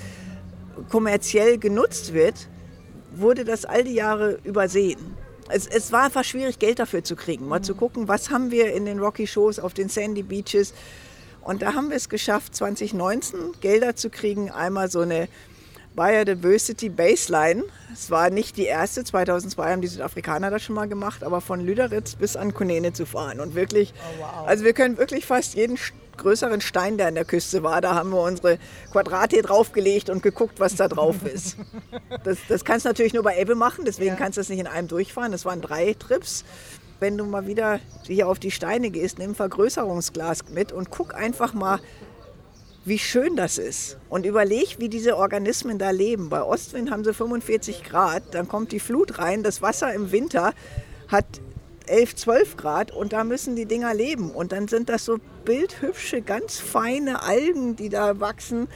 kommerziell 0.89 1.57
genutzt 1.57 2.13
wird, 2.13 2.47
wurde 3.15 3.43
das 3.43 3.65
all 3.65 3.83
die 3.83 3.93
Jahre 3.93 4.39
übersehen. 4.43 4.99
Es, 5.49 5.67
es, 5.67 5.91
war 5.91 6.05
einfach 6.05 6.23
schwierig, 6.23 6.57
Geld 6.57 6.79
dafür 6.79 7.03
zu 7.03 7.15
kriegen. 7.15 7.47
Mal 7.47 7.61
zu 7.61 7.75
gucken, 7.75 8.07
was 8.07 8.29
haben 8.29 8.49
wir 8.49 8.73
in 8.73 8.85
den 8.85 8.99
Rocky 8.99 9.27
Shows 9.27 9.59
auf 9.59 9.73
den 9.73 9.89
Sandy 9.89 10.23
Beaches. 10.23 10.73
Und 11.43 11.61
da 11.61 11.73
haben 11.73 11.89
wir 11.89 11.97
es 11.97 12.09
geschafft, 12.09 12.55
2019 12.55 13.53
Gelder 13.61 13.95
zu 13.95 14.09
kriegen. 14.09 14.49
Einmal 14.49 14.89
so 14.89 15.01
eine 15.01 15.27
Biodiversity 15.95 16.89
Baseline. 16.89 17.63
Es 17.91 18.09
war 18.09 18.29
nicht 18.29 18.57
die 18.57 18.65
erste. 18.65 19.03
2002 19.03 19.71
haben 19.71 19.81
die 19.81 19.87
Südafrikaner 19.87 20.49
das 20.49 20.63
schon 20.63 20.75
mal 20.75 20.87
gemacht, 20.87 21.23
aber 21.23 21.41
von 21.41 21.59
Lüderitz 21.61 22.15
bis 22.15 22.35
an 22.35 22.53
Kunene 22.53 22.93
zu 22.93 23.05
fahren. 23.05 23.39
Und 23.39 23.55
wirklich, 23.55 23.93
oh, 23.95 24.21
wow. 24.21 24.47
also 24.47 24.63
wir 24.63 24.73
können 24.73 24.97
wirklich 24.97 25.25
fast 25.25 25.55
jeden 25.55 25.77
größeren 26.17 26.61
Stein, 26.61 26.97
der 26.97 27.07
an 27.07 27.15
der 27.15 27.25
Küste 27.25 27.63
war, 27.63 27.81
da 27.81 27.95
haben 27.95 28.11
wir 28.11 28.21
unsere 28.21 28.59
Quadrate 28.91 29.41
draufgelegt 29.41 30.09
und 30.09 30.21
geguckt, 30.21 30.59
was 30.59 30.75
da 30.75 30.87
drauf 30.87 31.15
ist. 31.33 31.57
Das, 32.23 32.37
das 32.47 32.63
kannst 32.65 32.85
du 32.85 32.89
natürlich 32.89 33.13
nur 33.13 33.23
bei 33.23 33.37
Ebbe 33.37 33.55
machen, 33.55 33.85
deswegen 33.85 34.11
ja. 34.11 34.15
kannst 34.15 34.37
du 34.37 34.41
das 34.41 34.49
nicht 34.49 34.59
in 34.59 34.67
einem 34.67 34.87
durchfahren. 34.87 35.31
Das 35.31 35.45
waren 35.45 35.61
drei 35.61 35.93
Trips. 35.93 36.45
Wenn 36.99 37.17
du 37.17 37.25
mal 37.25 37.47
wieder 37.47 37.79
hier 38.05 38.27
auf 38.27 38.39
die 38.39 38.51
Steine 38.51 38.89
gehst, 38.89 39.19
nimm 39.19 39.35
Vergrößerungsglas 39.35 40.49
mit 40.49 40.71
und 40.71 40.89
guck 40.89 41.15
einfach 41.15 41.53
mal, 41.53 41.79
wie 42.85 42.99
schön 42.99 43.35
das 43.35 43.57
ist. 43.57 43.97
Und 44.09 44.25
überleg, 44.25 44.77
wie 44.79 44.89
diese 44.89 45.17
Organismen 45.17 45.79
da 45.79 45.91
leben. 45.91 46.29
Bei 46.29 46.43
Ostwind 46.43 46.91
haben 46.91 47.03
sie 47.03 47.13
45 47.13 47.83
Grad, 47.83 48.23
dann 48.31 48.47
kommt 48.47 48.71
die 48.71 48.79
Flut 48.79 49.19
rein, 49.19 49.43
das 49.43 49.61
Wasser 49.61 49.93
im 49.93 50.11
Winter 50.11 50.53
hat 51.07 51.25
11, 51.87 52.15
12 52.15 52.57
Grad 52.57 52.91
und 52.91 53.13
da 53.13 53.23
müssen 53.23 53.55
die 53.55 53.65
Dinger 53.65 53.93
leben. 53.93 54.31
Und 54.31 54.51
dann 54.51 54.67
sind 54.67 54.89
das 54.89 55.05
so 55.05 55.17
bildhübsche, 55.45 56.21
ganz 56.21 56.59
feine 56.59 57.23
Algen, 57.23 57.75
die 57.75 57.89
da 57.89 58.19
wachsen. 58.19 58.67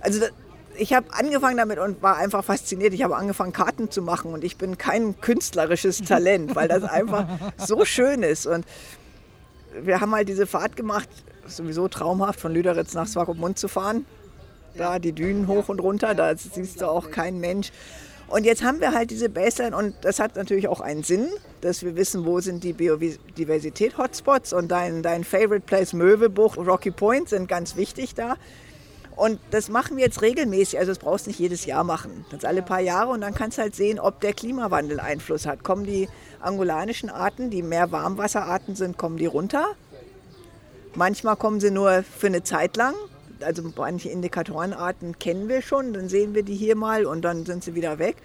Also 0.00 0.24
ich 0.78 0.92
habe 0.92 1.12
angefangen 1.12 1.56
damit 1.56 1.78
und 1.78 2.02
war 2.02 2.16
einfach 2.16 2.44
fasziniert. 2.44 2.92
Ich 2.94 3.02
habe 3.02 3.16
angefangen, 3.16 3.52
Karten 3.52 3.90
zu 3.90 4.02
machen 4.02 4.32
und 4.32 4.44
ich 4.44 4.56
bin 4.56 4.78
kein 4.78 5.20
künstlerisches 5.20 6.02
Talent, 6.02 6.54
weil 6.54 6.68
das 6.68 6.84
einfach 6.84 7.26
so 7.58 7.84
schön 7.84 8.22
ist. 8.22 8.46
Und 8.46 8.64
wir 9.80 10.00
haben 10.00 10.14
halt 10.14 10.28
diese 10.28 10.46
Fahrt 10.46 10.76
gemacht, 10.76 11.08
sowieso 11.46 11.88
traumhaft, 11.88 12.40
von 12.40 12.52
Lüderitz 12.52 12.94
nach 12.94 13.06
Swakopmund 13.06 13.58
zu 13.58 13.68
fahren. 13.68 14.06
Da 14.76 14.98
die 14.98 15.12
Dünen 15.12 15.48
hoch 15.48 15.68
und 15.68 15.80
runter, 15.80 16.14
da 16.14 16.36
siehst 16.36 16.82
du 16.82 16.86
auch 16.86 17.10
keinen 17.10 17.40
Mensch. 17.40 17.72
Und 18.28 18.44
jetzt 18.44 18.64
haben 18.64 18.80
wir 18.80 18.92
halt 18.92 19.10
diese 19.10 19.28
Baseline 19.28 19.76
und 19.76 19.94
das 20.02 20.18
hat 20.18 20.34
natürlich 20.34 20.66
auch 20.66 20.80
einen 20.80 21.04
Sinn, 21.04 21.28
dass 21.60 21.84
wir 21.84 21.94
wissen, 21.94 22.24
wo 22.24 22.40
sind 22.40 22.64
die 22.64 22.72
Biodiversität-Hotspots 22.72 24.52
und 24.52 24.68
dein, 24.68 25.02
dein 25.02 25.22
Favorite 25.22 25.60
Place 25.60 25.92
Möwebucht, 25.92 26.58
Rocky 26.58 26.90
Point 26.90 27.28
sind 27.28 27.48
ganz 27.48 27.76
wichtig 27.76 28.14
da. 28.14 28.36
Und 29.16 29.40
das 29.50 29.68
machen 29.68 29.96
wir 29.96 30.04
jetzt 30.04 30.22
regelmäßig, 30.22 30.78
also 30.78 30.92
das 30.92 30.98
brauchst 30.98 31.26
du 31.26 31.30
nicht 31.30 31.40
jedes 31.40 31.64
Jahr 31.64 31.84
machen. 31.84 32.24
Das 32.30 32.44
alle 32.44 32.62
paar 32.62 32.80
Jahre 32.80 33.10
und 33.10 33.22
dann 33.22 33.34
kannst 33.34 33.58
du 33.58 33.62
halt 33.62 33.74
sehen, 33.74 33.98
ob 33.98 34.20
der 34.20 34.34
Klimawandel 34.34 35.00
Einfluss 35.00 35.46
hat. 35.46 35.64
Kommen 35.64 35.84
die 35.84 36.08
angolanischen 36.40 37.08
Arten, 37.08 37.50
die 37.50 37.62
mehr 37.62 37.90
Warmwasserarten 37.92 38.76
sind, 38.76 38.98
kommen 38.98 39.16
die 39.16 39.26
runter. 39.26 39.64
Manchmal 40.94 41.36
kommen 41.36 41.60
sie 41.60 41.70
nur 41.70 42.02
für 42.02 42.26
eine 42.26 42.42
Zeit 42.42 42.76
lang 42.76 42.94
also 43.40 43.62
manche 43.76 44.08
Indikatorenarten 44.08 45.18
kennen 45.18 45.48
wir 45.48 45.62
schon, 45.62 45.92
dann 45.92 46.08
sehen 46.08 46.34
wir 46.34 46.42
die 46.42 46.54
hier 46.54 46.76
mal 46.76 47.06
und 47.06 47.22
dann 47.22 47.44
sind 47.44 47.64
sie 47.64 47.74
wieder 47.74 47.98
weg. 47.98 48.16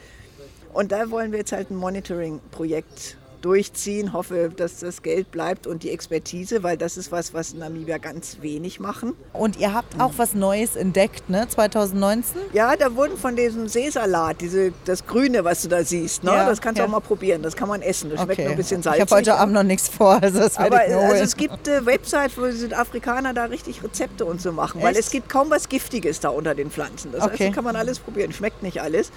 Und 0.73 0.91
da 0.91 1.11
wollen 1.11 1.31
wir 1.31 1.39
jetzt 1.39 1.51
halt 1.51 1.69
ein 1.69 1.75
Monitoring-Projekt 1.75 3.17
durchziehen, 3.41 4.13
hoffe, 4.13 4.51
dass 4.55 4.79
das 4.79 5.01
Geld 5.01 5.31
bleibt 5.31 5.67
und 5.67 5.83
die 5.83 5.91
Expertise, 5.91 6.63
weil 6.63 6.77
das 6.77 6.97
ist 6.97 7.11
was, 7.11 7.33
was 7.33 7.53
Namibia 7.53 7.97
ganz 7.97 8.37
wenig 8.41 8.79
machen. 8.79 9.13
Und 9.33 9.59
ihr 9.59 9.73
habt 9.73 9.99
auch 9.99 10.13
was 10.17 10.33
Neues 10.33 10.75
entdeckt, 10.75 11.29
ne? 11.29 11.47
2019? 11.47 12.41
Ja, 12.53 12.75
da 12.75 12.95
wurden 12.95 13.17
von 13.17 13.35
diesem 13.35 13.67
Seesalat, 13.67 14.41
diese, 14.41 14.73
das 14.85 15.05
Grüne, 15.05 15.43
was 15.43 15.61
du 15.63 15.67
da 15.67 15.83
siehst, 15.83 16.23
ne? 16.23 16.31
Ja, 16.31 16.47
das 16.47 16.61
kannst 16.61 16.79
du 16.79 16.83
ja. 16.83 16.87
auch 16.87 16.91
mal 16.91 16.99
probieren. 16.99 17.41
Das 17.41 17.55
kann 17.55 17.67
man 17.67 17.81
essen. 17.81 18.09
Das 18.09 18.19
okay. 18.19 18.27
schmeckt 18.33 18.41
nur 18.41 18.51
ein 18.51 18.57
bisschen 18.57 18.83
salzig. 18.83 19.03
Ich 19.03 19.11
habe 19.11 19.19
heute 19.19 19.35
Abend 19.35 19.53
noch 19.53 19.63
nichts 19.63 19.89
vor, 19.89 20.21
also 20.21 20.39
das 20.39 20.57
Aber 20.57 20.87
ich 20.87 20.93
also 20.93 21.23
es 21.23 21.35
gibt 21.35 21.67
äh, 21.67 21.85
Websites, 21.85 22.37
wo 22.37 22.49
Südafrikaner 22.49 23.33
da 23.33 23.45
richtig 23.45 23.83
Rezepte 23.83 24.25
und 24.25 24.41
so 24.41 24.51
machen, 24.51 24.77
Echt? 24.77 24.87
weil 24.87 24.97
es 24.97 25.11
gibt 25.11 25.29
kaum 25.29 25.49
was 25.49 25.69
Giftiges 25.69 26.19
da 26.19 26.29
unter 26.29 26.55
den 26.55 26.71
Pflanzen. 26.71 27.11
Das 27.11 27.23
okay. 27.23 27.45
heißt, 27.45 27.55
kann 27.55 27.63
man 27.63 27.75
alles 27.75 27.99
probieren. 27.99 28.31
Schmeckt 28.31 28.63
nicht 28.63 28.81
alles. 28.81 29.11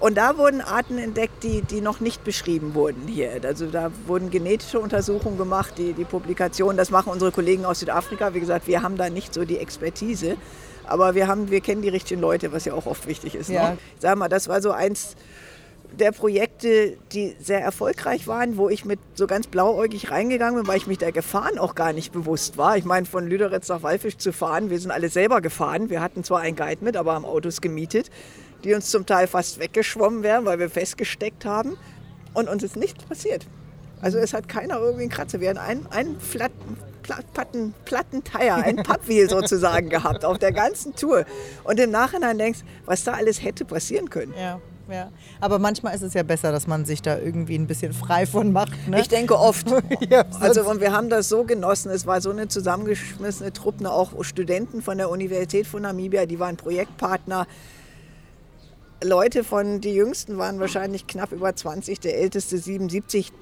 Und 0.00 0.16
da 0.16 0.38
wurden 0.38 0.62
Arten 0.62 0.96
entdeckt, 0.96 1.42
die, 1.42 1.60
die 1.60 1.82
noch 1.82 2.00
nicht 2.00 2.24
beschrieben 2.24 2.74
wurden 2.74 3.06
hier. 3.06 3.32
Also 3.44 3.66
da 3.66 3.92
wurden 4.06 4.30
genetische 4.30 4.80
Untersuchungen 4.80 5.36
gemacht, 5.36 5.74
die, 5.76 5.92
die 5.92 6.04
Publikation, 6.04 6.78
das 6.78 6.90
machen 6.90 7.12
unsere 7.12 7.30
Kollegen 7.30 7.66
aus 7.66 7.80
Südafrika. 7.80 8.32
Wie 8.32 8.40
gesagt, 8.40 8.66
wir 8.66 8.82
haben 8.82 8.96
da 8.96 9.10
nicht 9.10 9.34
so 9.34 9.44
die 9.44 9.58
Expertise. 9.58 10.36
Aber 10.84 11.14
wir, 11.14 11.28
haben, 11.28 11.50
wir 11.50 11.60
kennen 11.60 11.82
die 11.82 11.90
richtigen 11.90 12.20
Leute, 12.20 12.50
was 12.50 12.64
ja 12.64 12.72
auch 12.72 12.86
oft 12.86 13.06
wichtig 13.06 13.34
ist. 13.34 13.50
Ne? 13.50 13.56
Ja. 13.56 13.70
Ne? 13.70 13.78
Ich 13.94 14.00
sag 14.00 14.16
mal, 14.16 14.28
das 14.28 14.48
war 14.48 14.62
so 14.62 14.70
eins 14.70 15.16
der 15.92 16.12
Projekte, 16.12 16.96
die 17.12 17.36
sehr 17.38 17.60
erfolgreich 17.60 18.26
waren, 18.26 18.56
wo 18.56 18.68
ich 18.68 18.84
mit 18.84 19.00
so 19.14 19.26
ganz 19.26 19.48
blauäugig 19.48 20.10
reingegangen 20.10 20.60
bin, 20.60 20.66
weil 20.66 20.78
ich 20.78 20.86
mich 20.86 20.98
der 20.98 21.12
Gefahren 21.12 21.58
auch 21.58 21.74
gar 21.74 21.92
nicht 21.92 22.12
bewusst 22.12 22.56
war. 22.56 22.76
Ich 22.76 22.84
meine, 22.84 23.06
von 23.06 23.26
Lüderitz 23.26 23.68
nach 23.68 23.82
Wallfisch 23.82 24.16
zu 24.16 24.32
fahren, 24.32 24.70
wir 24.70 24.78
sind 24.78 24.92
alle 24.92 25.08
selber 25.08 25.40
gefahren. 25.40 25.90
Wir 25.90 26.00
hatten 26.00 26.24
zwar 26.24 26.40
einen 26.40 26.56
Guide 26.56 26.84
mit, 26.84 26.96
aber 26.96 27.12
haben 27.14 27.24
Autos 27.24 27.60
gemietet 27.60 28.10
die 28.64 28.74
uns 28.74 28.90
zum 28.90 29.06
Teil 29.06 29.26
fast 29.26 29.58
weggeschwommen 29.58 30.22
wären, 30.22 30.44
weil 30.44 30.58
wir 30.58 30.70
festgesteckt 30.70 31.44
haben. 31.44 31.76
Und 32.34 32.48
uns 32.48 32.62
ist 32.62 32.76
nichts 32.76 33.04
passiert. 33.04 33.46
Also 34.00 34.18
es 34.18 34.32
hat 34.32 34.48
keiner 34.48 34.78
irgendwie 34.78 35.02
einen 35.02 35.10
Kratzer. 35.10 35.40
Wir 35.40 35.50
hatten 35.50 35.58
einen, 35.58 35.86
einen 35.90 36.20
flatten, 36.20 36.76
platten, 37.02 37.74
platten 37.84 38.24
Tire, 38.24 38.54
ein 38.54 38.76
Pappwheel 38.82 39.28
sozusagen 39.28 39.88
gehabt 39.88 40.24
auf 40.24 40.38
der 40.38 40.52
ganzen 40.52 40.94
Tour. 40.94 41.24
Und 41.64 41.78
im 41.80 41.90
Nachhinein 41.90 42.38
denkst, 42.38 42.60
was 42.86 43.04
da 43.04 43.12
alles 43.12 43.42
hätte 43.42 43.64
passieren 43.64 44.08
können. 44.08 44.34
Ja. 44.38 44.60
Ja. 44.90 45.10
Aber 45.40 45.58
manchmal 45.58 45.94
ist 45.94 46.02
es 46.02 46.14
ja 46.14 46.24
besser, 46.24 46.50
dass 46.50 46.66
man 46.66 46.84
sich 46.84 47.00
da 47.00 47.16
irgendwie 47.16 47.56
ein 47.56 47.68
bisschen 47.68 47.92
frei 47.92 48.26
von 48.26 48.52
macht. 48.52 48.72
Ne? 48.88 49.00
Ich 49.00 49.08
denke 49.08 49.38
oft. 49.38 49.68
ja, 50.10 50.24
also 50.40 50.68
und 50.68 50.80
wir 50.80 50.92
haben 50.92 51.08
das 51.10 51.28
so 51.28 51.44
genossen. 51.44 51.90
Es 51.90 52.06
war 52.06 52.20
so 52.20 52.30
eine 52.30 52.48
zusammengeschmissene 52.48 53.52
Truppe, 53.52 53.90
auch 53.90 54.24
Studenten 54.24 54.82
von 54.82 54.98
der 54.98 55.08
Universität 55.08 55.66
von 55.68 55.82
Namibia, 55.82 56.26
die 56.26 56.40
waren 56.40 56.56
Projektpartner. 56.56 57.46
Leute 59.02 59.44
von, 59.44 59.80
die 59.80 59.94
Jüngsten 59.94 60.36
waren 60.36 60.60
wahrscheinlich 60.60 61.06
knapp 61.06 61.32
über 61.32 61.54
20, 61.54 62.00
der 62.00 62.18
Älteste 62.18 62.58
77. 62.58 63.32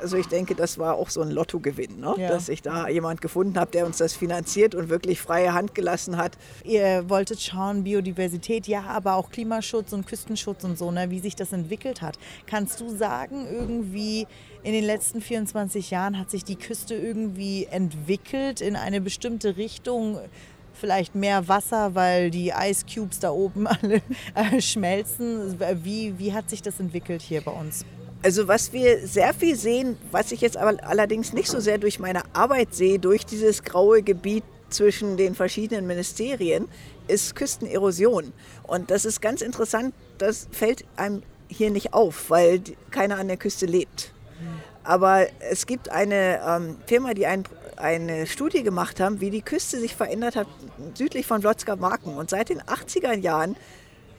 Also 0.00 0.16
ich 0.16 0.26
denke, 0.26 0.54
das 0.54 0.78
war 0.78 0.94
auch 0.94 1.08
so 1.08 1.20
ein 1.20 1.30
Lottogewinn, 1.30 2.00
ne? 2.00 2.14
ja. 2.18 2.28
dass 2.28 2.48
ich 2.48 2.62
da 2.62 2.88
jemand 2.88 3.20
gefunden 3.20 3.58
habe, 3.58 3.70
der 3.70 3.86
uns 3.86 3.98
das 3.98 4.12
finanziert 4.12 4.74
und 4.74 4.88
wirklich 4.88 5.20
freie 5.20 5.52
Hand 5.52 5.74
gelassen 5.74 6.16
hat. 6.16 6.32
Ihr 6.64 7.08
wolltet 7.08 7.40
schauen, 7.40 7.84
Biodiversität, 7.84 8.66
ja, 8.66 8.82
aber 8.82 9.14
auch 9.14 9.30
Klimaschutz 9.30 9.92
und 9.92 10.06
Küstenschutz 10.06 10.64
und 10.64 10.78
so, 10.78 10.90
ne? 10.90 11.10
wie 11.10 11.20
sich 11.20 11.36
das 11.36 11.52
entwickelt 11.52 12.02
hat. 12.02 12.18
Kannst 12.46 12.80
du 12.80 12.88
sagen, 12.94 13.46
irgendwie 13.50 14.26
in 14.62 14.72
den 14.72 14.84
letzten 14.84 15.20
24 15.20 15.90
Jahren 15.90 16.18
hat 16.18 16.30
sich 16.30 16.44
die 16.44 16.56
Küste 16.56 16.94
irgendwie 16.94 17.66
entwickelt 17.70 18.60
in 18.60 18.76
eine 18.76 19.00
bestimmte 19.00 19.56
Richtung? 19.56 20.18
Vielleicht 20.74 21.14
mehr 21.14 21.48
Wasser, 21.48 21.94
weil 21.94 22.30
die 22.30 22.52
Ice 22.56 22.84
Cubes 22.92 23.18
da 23.18 23.30
oben 23.30 23.66
alle 23.82 24.02
äh, 24.34 24.60
schmelzen. 24.60 25.58
Wie, 25.82 26.18
wie 26.18 26.32
hat 26.32 26.50
sich 26.50 26.62
das 26.62 26.80
entwickelt 26.80 27.22
hier 27.22 27.40
bei 27.40 27.52
uns? 27.52 27.84
Also 28.22 28.48
was 28.48 28.72
wir 28.72 29.06
sehr 29.06 29.34
viel 29.34 29.54
sehen, 29.54 29.98
was 30.10 30.32
ich 30.32 30.40
jetzt 30.40 30.56
aber 30.56 30.82
allerdings 30.84 31.34
nicht 31.34 31.48
so 31.48 31.60
sehr 31.60 31.76
durch 31.76 31.98
meine 31.98 32.22
Arbeit 32.34 32.74
sehe, 32.74 32.98
durch 32.98 33.26
dieses 33.26 33.62
graue 33.62 34.02
Gebiet 34.02 34.44
zwischen 34.70 35.18
den 35.18 35.34
verschiedenen 35.34 35.86
Ministerien, 35.86 36.66
ist 37.06 37.36
Küstenerosion. 37.36 38.32
Und 38.62 38.90
das 38.90 39.04
ist 39.04 39.20
ganz 39.20 39.42
interessant, 39.42 39.94
das 40.16 40.48
fällt 40.52 40.86
einem 40.96 41.22
hier 41.48 41.70
nicht 41.70 41.92
auf, 41.92 42.30
weil 42.30 42.62
keiner 42.90 43.18
an 43.18 43.28
der 43.28 43.36
Küste 43.36 43.66
lebt. 43.66 44.14
Aber 44.84 45.26
es 45.50 45.66
gibt 45.66 45.88
eine 45.88 46.40
ähm, 46.46 46.76
Firma, 46.86 47.14
die 47.14 47.26
ein 47.26 47.44
eine 47.76 48.26
Studie 48.26 48.62
gemacht 48.62 49.00
haben, 49.00 49.20
wie 49.20 49.30
die 49.30 49.42
Küste 49.42 49.78
sich 49.78 49.94
verändert 49.94 50.36
hat 50.36 50.46
südlich 50.94 51.26
von 51.26 51.40
Vlotska 51.40 51.76
Marken. 51.76 52.16
Und 52.16 52.30
seit 52.30 52.48
den 52.48 52.60
80er 52.62 53.14
Jahren 53.14 53.56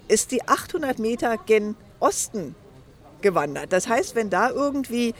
ist 0.07 0.31
die 0.31 0.47
800 0.47 0.99
Meter 0.99 1.37
gen 1.45 1.75
Osten 1.99 2.55
gewandert. 3.21 3.73
Das 3.73 3.87
heißt, 3.87 4.15
wenn 4.15 4.29
da 4.29 4.49
irgendwie 4.49 5.13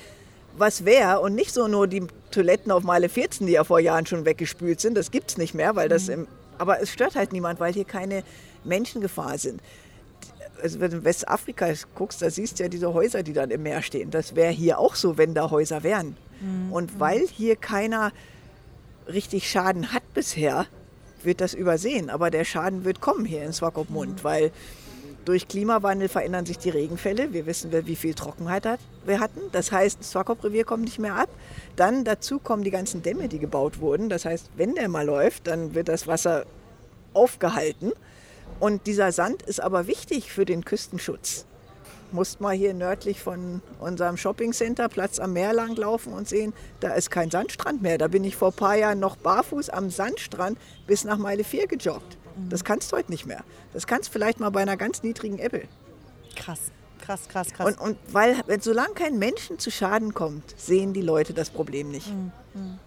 was 0.58 0.86
wäre 0.86 1.20
und 1.20 1.36
nicht 1.36 1.54
so 1.54 1.68
nur 1.68 1.88
die 1.88 2.08
Toiletten 2.32 2.72
auf 2.72 2.84
Meile 2.84 3.10
14, 3.10 3.48
die 3.48 3.54
ja 3.54 3.64
vor 3.64 3.80
Jahren 3.80 4.06
schon 4.06 4.26
weggespült 4.26 4.80
sind, 4.80 4.96
das 4.96 5.12
gibt 5.12 5.32
es 5.32 5.38
nicht 5.38 5.54
mehr, 5.54 5.76
weil 5.76 5.90
das 5.90 6.08
mhm. 6.08 6.14
im, 6.14 6.28
aber 6.58 6.82
es 6.82 6.90
stört 6.90 7.16
halt 7.16 7.34
niemand, 7.34 7.60
weil 7.60 7.74
hier 7.74 7.84
keine 7.84 8.24
Menschengefahr 8.64 9.38
sind. 9.38 9.62
Also 10.66 10.80
wenn 10.80 10.90
du 10.90 10.98
in 10.98 11.04
Westafrika 11.04 11.72
guckst, 11.94 12.24
da 12.24 12.32
siehst 12.32 12.58
du 12.58 12.64
ja 12.64 12.70
diese 12.70 12.92
Häuser, 12.96 13.22
die 13.22 13.34
dann 13.34 13.52
im 13.52 13.62
Meer 13.62 13.84
stehen. 13.84 14.10
Das 14.10 14.36
wäre 14.36 14.52
hier 14.52 14.80
auch 14.80 14.96
so, 14.96 15.16
wenn 15.16 15.36
da 15.36 15.52
Häuser 15.52 15.84
wären. 15.84 16.18
Mhm. 16.42 16.74
Und 16.74 17.00
weil 17.00 17.28
hier 17.28 17.56
keiner 17.56 18.12
richtig 19.08 19.48
Schaden 19.48 19.94
hat 19.94 20.02
bisher, 20.16 20.66
wird 21.22 21.40
das 21.40 21.54
übersehen. 21.54 22.10
Aber 22.10 22.32
der 22.32 22.46
Schaden 22.46 22.84
wird 22.84 23.00
kommen 23.00 23.26
hier 23.26 23.44
in 23.44 23.54
Swakopmund, 23.54 24.16
mhm. 24.16 24.24
weil 24.24 24.52
durch 25.24 25.48
Klimawandel 25.48 26.10
verändern 26.10 26.48
sich 26.48 26.58
die 26.58 26.72
Regenfälle. 26.72 27.32
Wir 27.32 27.46
wissen, 27.46 27.72
wie 27.86 27.96
viel 27.96 28.16
Trockenheit 28.16 28.68
wir 29.06 29.20
hatten. 29.20 29.42
Das 29.52 29.72
heißt, 29.72 30.00
das 30.00 30.10
Swakop-Revier 30.10 30.64
kommt 30.64 30.86
nicht 30.86 30.98
mehr 30.98 31.14
ab. 31.14 31.30
Dann 31.76 32.06
dazu 32.06 32.40
kommen 32.40 32.64
die 32.64 32.72
ganzen 32.72 33.04
Dämme, 33.04 33.28
die 33.28 33.38
gebaut 33.38 33.80
wurden. 33.80 34.10
Das 34.10 34.26
heißt, 34.26 34.50
wenn 34.58 34.74
der 34.74 34.90
mal 34.90 35.06
läuft, 35.06 35.46
dann 35.46 35.76
wird 35.76 35.90
das 35.90 36.08
Wasser 36.08 36.48
aufgehalten. 37.14 37.92
Und 38.60 38.88
dieser 38.88 39.12
Sand 39.12 39.42
ist 39.42 39.60
aber 39.60 39.88
wichtig 39.88 40.32
für 40.32 40.46
den 40.46 40.64
Küstenschutz. 40.64 41.46
Musst 42.12 42.40
mal 42.40 42.56
hier 42.56 42.74
nördlich 42.74 43.20
von 43.20 43.62
unserem 43.80 44.16
Shoppingcenter 44.16 44.88
Platz 44.90 45.20
am 45.20 45.34
Meer 45.34 45.54
lang 45.54 45.76
laufen 45.76 46.14
und 46.14 46.30
sehen, 46.30 46.54
da 46.80 46.94
ist 46.94 47.12
kein 47.12 47.30
Sandstrand 47.30 47.82
mehr. 47.82 47.98
Da 47.98 48.08
bin 48.08 48.24
ich 48.24 48.36
vor 48.36 48.50
ein 48.50 48.56
paar 48.56 48.76
Jahren 48.76 49.00
noch 49.00 49.18
barfuß 49.18 49.70
am 49.70 49.90
Sandstrand 49.90 50.58
bis 50.88 51.04
nach 51.04 51.18
Meile 51.18 51.44
4 51.44 51.68
gejoggt. 51.68 52.18
Das 52.50 52.64
kannst 52.64 52.92
du 52.92 52.98
heute 52.98 53.12
nicht 53.12 53.26
mehr. 53.26 53.44
Das 53.74 53.88
kannst 53.88 54.10
du 54.10 54.14
vielleicht 54.14 54.40
mal 54.40 54.50
bei 54.50 54.62
einer 54.62 54.78
ganz 54.78 55.04
niedrigen 55.04 55.40
Ebbe. 55.40 55.64
Krass, 56.36 56.60
krass, 57.00 57.28
krass, 57.28 57.54
krass. 57.54 57.68
Und, 57.68 57.80
und 57.80 57.98
weil, 58.12 58.36
solange 58.62 58.94
kein 58.94 59.18
Menschen 59.18 59.58
zu 59.58 59.72
Schaden 59.72 60.14
kommt, 60.14 60.54
sehen 60.60 60.94
die 60.94 61.02
Leute 61.02 61.34
das 61.34 61.50
Problem 61.50 61.90
nicht. 61.92 62.14
Mhm. 62.14 62.80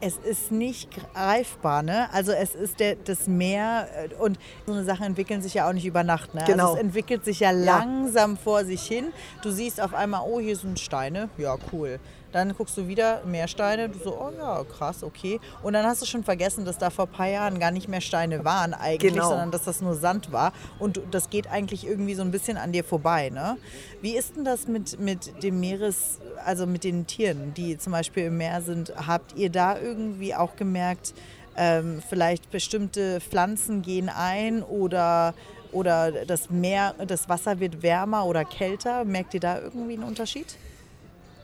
Es 0.00 0.16
ist 0.18 0.52
nicht 0.52 0.90
greifbar, 0.90 1.82
ne? 1.82 2.08
Also 2.12 2.32
es 2.32 2.54
ist 2.54 2.80
der, 2.80 2.96
das 2.96 3.26
Meer 3.26 3.88
äh, 3.96 4.14
und 4.14 4.38
so 4.66 4.72
eine 4.72 4.84
Sache 4.84 5.04
entwickeln 5.04 5.42
sich 5.42 5.54
ja 5.54 5.68
auch 5.68 5.72
nicht 5.72 5.86
über 5.86 6.04
Nacht, 6.04 6.34
ne? 6.34 6.44
Genau. 6.46 6.64
Also 6.64 6.76
es 6.76 6.80
entwickelt 6.82 7.24
sich 7.24 7.40
ja, 7.40 7.50
ja 7.50 7.64
langsam 7.64 8.36
vor 8.36 8.64
sich 8.64 8.82
hin. 8.82 9.12
Du 9.42 9.50
siehst 9.50 9.80
auf 9.80 9.94
einmal, 9.94 10.22
oh, 10.26 10.40
hier 10.40 10.56
sind 10.56 10.78
Steine, 10.78 11.28
ja 11.36 11.56
cool. 11.72 11.98
Dann 12.32 12.54
guckst 12.54 12.76
du 12.76 12.88
wieder 12.88 13.22
mehr 13.24 13.48
Steine, 13.48 13.88
du 13.88 13.98
so, 13.98 14.18
oh 14.20 14.30
ja, 14.36 14.62
krass, 14.64 15.02
okay. 15.02 15.40
Und 15.62 15.72
dann 15.72 15.86
hast 15.86 16.02
du 16.02 16.06
schon 16.06 16.24
vergessen, 16.24 16.64
dass 16.64 16.78
da 16.78 16.90
vor 16.90 17.06
ein 17.06 17.12
paar 17.12 17.28
Jahren 17.28 17.58
gar 17.58 17.70
nicht 17.70 17.88
mehr 17.88 18.00
Steine 18.00 18.44
waren 18.44 18.74
eigentlich, 18.74 19.14
genau. 19.14 19.28
sondern 19.28 19.50
dass 19.50 19.64
das 19.64 19.80
nur 19.80 19.94
Sand 19.94 20.30
war. 20.32 20.52
Und 20.78 21.00
das 21.10 21.30
geht 21.30 21.50
eigentlich 21.50 21.86
irgendwie 21.86 22.14
so 22.14 22.22
ein 22.22 22.30
bisschen 22.30 22.56
an 22.56 22.72
dir 22.72 22.84
vorbei. 22.84 23.30
Ne? 23.30 23.56
Wie 24.02 24.16
ist 24.16 24.36
denn 24.36 24.44
das 24.44 24.68
mit, 24.68 25.00
mit 25.00 25.42
dem 25.42 25.60
Meeres, 25.60 26.18
also 26.44 26.66
mit 26.66 26.84
den 26.84 27.06
Tieren, 27.06 27.54
die 27.54 27.78
zum 27.78 27.92
Beispiel 27.92 28.24
im 28.24 28.36
Meer 28.36 28.60
sind? 28.62 28.92
Habt 29.06 29.36
ihr 29.36 29.50
da 29.50 29.78
irgendwie 29.78 30.34
auch 30.34 30.56
gemerkt, 30.56 31.14
ähm, 31.56 32.02
vielleicht 32.08 32.50
bestimmte 32.50 33.20
Pflanzen 33.20 33.82
gehen 33.82 34.08
ein 34.08 34.62
oder 34.62 35.34
oder 35.72 36.24
das 36.24 36.50
Meer, 36.50 36.94
das 37.06 37.28
Wasser 37.28 37.60
wird 37.60 37.82
wärmer 37.82 38.24
oder 38.24 38.44
kälter. 38.44 39.04
Merkt 39.04 39.34
ihr 39.34 39.40
da 39.40 39.60
irgendwie 39.60 39.94
einen 39.94 40.04
Unterschied? 40.04 40.56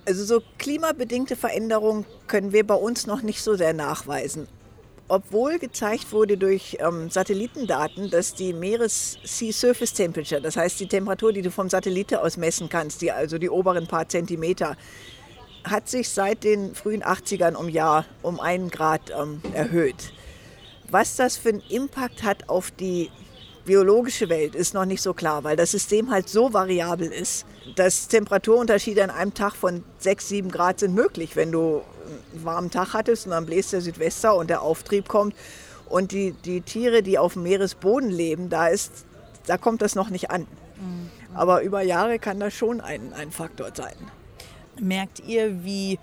Also 0.07 0.25
so 0.25 0.43
klimabedingte 0.59 1.35
Veränderungen 1.35 2.05
können 2.27 2.53
wir 2.53 2.67
bei 2.67 2.75
uns 2.75 3.07
noch 3.07 3.23
nicht 3.23 3.43
so 3.43 3.55
sehr 3.55 3.73
nachweisen. 3.73 4.49
Obwohl 5.09 5.59
gezeigt 5.59 6.13
wurde 6.13 6.37
durch 6.37 6.79
ähm, 6.81 7.11
Satellitendaten, 7.11 8.11
dass 8.11 8.35
die 8.35 8.53
Meeres-Sea 8.53 9.53
Surface 9.53 9.93
Temperature, 9.93 10.41
das 10.41 10.57
heißt 10.57 10.81
die 10.81 10.89
Temperatur, 10.89 11.33
die 11.33 11.43
du 11.43 11.51
vom 11.51 11.69
Satellite 11.69 12.23
aus 12.23 12.37
messen 12.37 12.69
kannst, 12.69 13.03
die, 13.03 13.13
also 13.13 13.39
die 13.39 13.51
oberen 13.51 13.87
paar 13.87 14.09
Zentimeter, 14.09 14.77
hat 15.63 15.89
sich 15.89 16.09
seit 16.09 16.45
den 16.45 16.75
frühen 16.75 17.03
80ern 17.03 17.55
um 17.55 17.69
Jahr 17.69 18.07
um 18.23 18.41
einen 18.41 18.71
Grad 18.71 19.11
ähm, 19.11 19.43
erhöht. 19.53 20.13
Was 20.91 21.17
das 21.17 21.37
für 21.37 21.51
einen 21.51 21.63
Impact 21.69 22.23
hat 22.23 22.49
auf 22.49 22.71
die 22.71 23.11
biologische 23.65 24.29
Welt 24.29 24.55
ist 24.55 24.75
noch 24.75 24.85
nicht 24.85 25.03
so 25.03 25.15
klar, 25.15 25.45
weil 25.45 25.57
das 25.57 25.71
System 25.71 26.11
halt 26.11 26.29
so 26.29 26.53
variabel 26.53 27.09
ist, 27.09 27.47
dass 27.77 28.09
Temperaturunterschiede 28.09 29.03
an 29.03 29.11
einem 29.11 29.35
Tag 29.35 29.55
von 29.55 29.83
6, 29.99 30.29
7 30.29 30.51
Grad 30.51 30.81
sind 30.81 30.95
möglich, 30.95 31.37
wenn 31.37 31.53
du 31.53 31.83
einen 32.33 32.45
warmen 32.45 32.71
Tag 32.71 32.93
hattest 32.93 33.27
und 33.27 33.33
dann 33.33 33.47
bläst 33.47 33.73
der 33.73 33.81
Südwester 33.81 34.37
und 34.37 34.51
der 34.51 34.63
Auftrieb 34.63 35.09
kommt. 35.09 35.35
Und 35.89 36.13
die, 36.13 36.33
die 36.33 36.61
Tiere, 36.61 37.03
die 37.03 37.19
auf 37.19 37.35
dem 37.35 37.43
Meeresboden 37.45 38.11
leben, 38.11 38.49
da, 38.49 38.69
ist, 38.69 39.05
da 39.47 39.59
kommt 39.59 39.83
das 39.83 39.95
noch 39.95 40.11
nicht 40.11 40.31
an. 40.31 40.43
Mhm. 40.77 41.11
Aber 41.35 41.63
über 41.63 41.83
Jahre 41.83 42.19
kann 42.19 42.41
das 42.41 42.55
schon 42.55 42.81
ein, 42.81 43.13
ein 43.13 43.31
Faktor 43.31 43.71
sein. 43.75 43.95
Merkt 44.81 45.21
ihr, 45.21 45.65
wie 45.65 45.99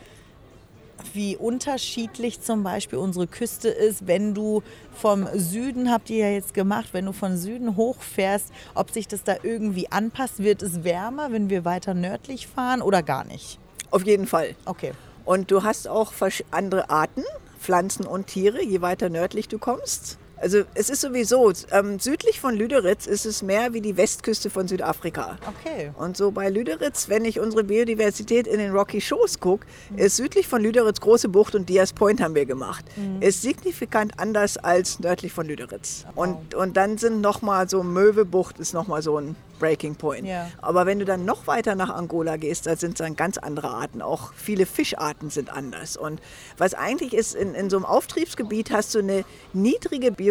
wie 1.14 1.38
unterschiedlich 1.38 2.42
zum 2.42 2.64
Beispiel 2.64 3.00
unsere 3.00 3.28
Küste 3.28 3.70
ist, 3.70 4.08
wenn 4.08 4.34
du 4.34 4.64
vom 4.94 5.28
Süden, 5.34 5.92
habt 5.92 6.10
ihr 6.10 6.28
ja 6.28 6.34
jetzt 6.34 6.54
gemacht, 6.54 6.90
wenn 6.92 7.06
du 7.06 7.14
von 7.14 7.38
Süden 7.38 7.76
hochfährst, 7.76 8.52
ob 8.76 8.92
sich 8.92 9.08
das 9.08 9.24
da 9.24 9.36
irgendwie 9.44 9.92
anpasst. 9.92 10.40
Wird 10.40 10.62
es 10.62 10.84
wärmer, 10.84 11.32
wenn 11.32 11.50
wir 11.50 11.66
weiter 11.66 11.94
nördlich 11.94 12.48
fahren 12.48 12.82
oder 12.82 13.04
gar 13.04 13.26
nicht? 13.26 13.60
Auf 13.90 14.06
jeden 14.06 14.28
Fall. 14.28 14.56
Okay. 14.66 14.94
Und 15.26 15.52
du 15.52 15.64
hast 15.64 15.88
auch 15.88 16.14
andere 16.52 16.90
Arten, 16.90 17.24
Pflanzen 17.60 18.06
und 18.06 18.28
Tiere, 18.28 18.64
je 18.64 18.82
weiter 18.82 19.10
nördlich 19.10 19.48
du 19.48 19.60
kommst. 19.60 20.18
Also 20.42 20.64
es 20.74 20.90
ist 20.90 21.02
sowieso, 21.02 21.54
ähm, 21.72 22.00
südlich 22.00 22.40
von 22.40 22.56
Lüderitz 22.56 23.06
ist 23.06 23.26
es 23.26 23.44
mehr 23.44 23.74
wie 23.74 23.82
die 23.82 23.96
Westküste 23.96 24.50
von 24.50 24.68
Südafrika. 24.68 25.38
Okay. 25.48 25.92
Und 25.98 26.18
so 26.18 26.32
bei 26.32 26.50
Lüderitz, 26.50 27.10
wenn 27.10 27.26
ich 27.26 27.40
unsere 27.40 27.64
Biodiversität 27.64 28.48
in 28.48 28.58
den 28.58 28.72
Rocky 28.72 29.02
Shows 29.02 29.40
gucke, 29.40 29.68
mhm. 29.92 30.00
ist 30.00 30.18
südlich 30.18 30.48
von 30.48 30.62
Lüderitz 30.62 31.00
Große 31.00 31.30
Bucht 31.30 31.54
und 31.54 31.70
Diaz 31.70 31.94
Point 31.94 32.22
haben 32.22 32.34
wir 32.34 32.46
gemacht. 32.46 32.86
Mhm. 32.96 33.22
Ist 33.22 33.44
signifikant 33.44 34.20
anders 34.20 34.58
als 34.58 35.00
nördlich 35.00 35.32
von 35.32 35.46
Lüderitz. 35.46 36.06
Wow. 36.16 36.28
Und, 36.28 36.56
und 36.56 36.78
dann 36.78 36.98
sind 36.98 37.22
nochmal 37.22 37.70
so 37.70 37.84
Möwebucht 37.84 38.60
ist 38.60 38.74
nochmal 38.74 39.02
so 39.04 39.18
ein 39.18 39.36
Breaking 39.62 39.96
Point. 39.96 40.28
Ja. 40.28 40.50
Aber 40.60 40.86
wenn 40.86 41.00
du 41.00 41.06
dann 41.06 41.24
noch 41.24 41.48
weiter 41.48 41.76
nach 41.76 41.92
Angola 41.92 42.36
gehst, 42.36 42.66
da 42.66 42.76
sind 42.76 43.00
dann 43.00 43.16
ganz 43.16 43.38
andere 43.38 43.70
Arten. 43.70 44.02
Auch 44.02 44.34
viele 44.34 44.66
Fischarten 44.66 45.30
sind 45.30 45.52
anders. 45.52 45.96
Und 45.96 46.20
was 46.58 46.74
eigentlich 46.74 47.14
ist, 47.14 47.36
in, 47.36 47.54
in 47.54 47.70
so 47.70 47.78
einem 47.78 47.86
Auftriebsgebiet 47.86 48.72
hast 48.72 48.96
du 48.96 49.00
eine 49.00 49.24
niedrige 49.54 50.12
Biodiversität, 50.12 50.31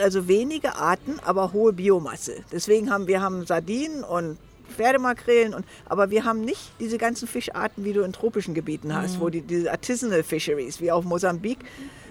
also 0.00 0.28
wenige 0.28 0.76
Arten, 0.76 1.18
aber 1.24 1.52
hohe 1.52 1.72
Biomasse. 1.72 2.36
Deswegen 2.52 2.90
haben 2.90 3.06
wir 3.06 3.20
haben 3.20 3.46
Sardinen 3.46 4.04
und 4.04 4.38
Pferdemakrelen, 4.74 5.54
und, 5.54 5.64
aber 5.86 6.10
wir 6.10 6.24
haben 6.24 6.40
nicht 6.40 6.72
diese 6.80 6.98
ganzen 6.98 7.28
Fischarten, 7.28 7.84
wie 7.84 7.92
du 7.92 8.02
in 8.02 8.12
tropischen 8.12 8.54
Gebieten 8.54 8.94
hast, 8.94 9.16
mhm. 9.16 9.20
wo 9.20 9.28
die 9.28 9.42
diese 9.42 9.70
Artisanal 9.70 10.22
Fisheries, 10.22 10.80
wie 10.80 10.90
auf 10.90 11.04
Mosambik, 11.04 11.58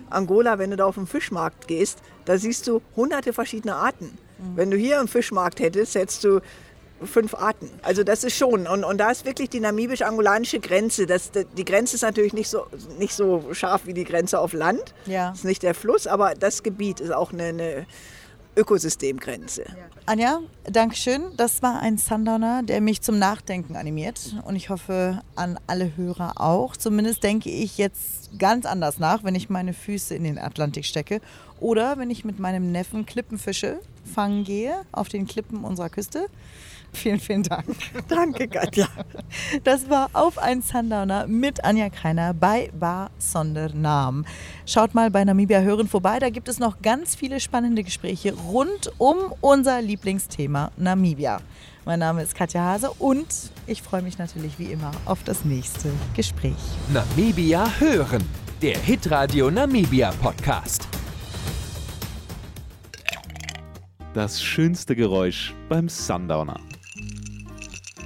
Angola, 0.09 0.59
wenn 0.59 0.69
du 0.69 0.77
da 0.77 0.85
auf 0.85 0.95
den 0.95 1.07
Fischmarkt 1.07 1.67
gehst, 1.67 1.99
da 2.25 2.37
siehst 2.37 2.67
du 2.67 2.81
hunderte 2.95 3.33
verschiedene 3.33 3.75
Arten. 3.75 4.05
Mhm. 4.37 4.57
Wenn 4.57 4.71
du 4.71 4.77
hier 4.77 4.99
einen 4.99 5.07
Fischmarkt 5.07 5.59
hättest, 5.59 5.95
hättest 5.95 6.23
du 6.23 6.39
fünf 7.05 7.33
Arten. 7.33 7.69
Also 7.81 8.03
das 8.03 8.23
ist 8.23 8.35
schon. 8.35 8.67
Und, 8.67 8.83
und 8.83 8.97
da 8.97 9.11
ist 9.11 9.25
wirklich 9.25 9.49
die 9.49 9.59
namibisch-angolanische 9.59 10.59
Grenze. 10.59 11.05
Das, 11.05 11.31
die 11.31 11.65
Grenze 11.65 11.95
ist 11.95 12.01
natürlich 12.01 12.33
nicht 12.33 12.49
so, 12.49 12.65
nicht 12.99 13.13
so 13.13 13.53
scharf 13.53 13.85
wie 13.85 13.93
die 13.93 14.03
Grenze 14.03 14.39
auf 14.39 14.53
Land. 14.53 14.93
Ja. 15.05 15.29
Das 15.29 15.39
ist 15.39 15.45
nicht 15.45 15.63
der 15.63 15.73
Fluss, 15.73 16.07
aber 16.07 16.33
das 16.35 16.63
Gebiet 16.63 16.99
ist 16.99 17.11
auch 17.11 17.31
eine, 17.33 17.43
eine 17.45 17.85
Ökosystemgrenze. 18.55 19.65
Anja, 20.05 20.41
danke 20.65 20.95
schön. 20.95 21.23
Das 21.37 21.63
war 21.63 21.79
ein 21.79 21.97
Sundowner, 21.97 22.61
der 22.61 22.81
mich 22.81 23.01
zum 23.01 23.17
Nachdenken 23.17 23.75
animiert. 23.75 24.35
Und 24.45 24.55
ich 24.55 24.69
hoffe 24.69 25.21
an 25.35 25.59
alle 25.65 25.95
Hörer 25.97 26.39
auch. 26.39 26.77
Zumindest 26.77 27.23
denke 27.23 27.49
ich 27.49 27.77
jetzt 27.77 28.37
ganz 28.37 28.65
anders 28.65 28.99
nach, 28.99 29.23
wenn 29.23 29.35
ich 29.35 29.49
meine 29.49 29.73
Füße 29.73 30.13
in 30.13 30.23
den 30.23 30.37
Atlantik 30.37 30.85
stecke. 30.85 31.21
Oder 31.59 31.97
wenn 31.97 32.09
ich 32.09 32.25
mit 32.25 32.39
meinem 32.39 32.71
Neffen 32.71 33.05
Klippenfische 33.05 33.79
fangen 34.13 34.43
gehe 34.43 34.73
auf 34.91 35.09
den 35.09 35.25
Klippen 35.25 35.63
unserer 35.63 35.89
Küste. 35.89 36.27
Vielen, 36.93 37.19
vielen 37.19 37.43
Dank. 37.43 37.65
Danke, 38.07 38.47
Katja. 38.47 38.87
Das 39.63 39.89
war 39.89 40.09
Auf 40.13 40.37
ein 40.37 40.61
Sundowner 40.61 41.27
mit 41.27 41.63
Anja 41.65 41.89
Kreiner 41.89 42.33
bei 42.33 42.69
Bar 42.79 43.09
Sondernam. 43.17 44.25
Schaut 44.65 44.93
mal 44.93 45.11
bei 45.11 45.23
Namibia 45.23 45.59
Hören 45.61 45.87
vorbei, 45.87 46.19
da 46.19 46.29
gibt 46.29 46.47
es 46.47 46.59
noch 46.59 46.81
ganz 46.81 47.15
viele 47.15 47.39
spannende 47.39 47.83
Gespräche 47.83 48.33
rund 48.33 48.91
um 48.97 49.17
unser 49.41 49.81
Lieblingsthema 49.81 50.71
Namibia. 50.77 51.41
Mein 51.85 51.99
Name 51.99 52.23
ist 52.23 52.35
Katja 52.35 52.61
Hase 52.61 52.91
und 52.91 53.27
ich 53.67 53.81
freue 53.81 54.01
mich 54.01 54.17
natürlich 54.17 54.57
wie 54.57 54.71
immer 54.71 54.91
auf 55.05 55.23
das 55.23 55.43
nächste 55.43 55.89
Gespräch. 56.15 56.55
Namibia 56.93 57.67
Hören, 57.79 58.23
der 58.61 58.77
Hitradio 58.77 59.51
Namibia 59.51 60.11
Podcast. 60.21 60.87
Das 64.13 64.41
schönste 64.41 64.95
Geräusch 64.95 65.53
beim 65.67 65.89
Sundowner. 65.89 66.59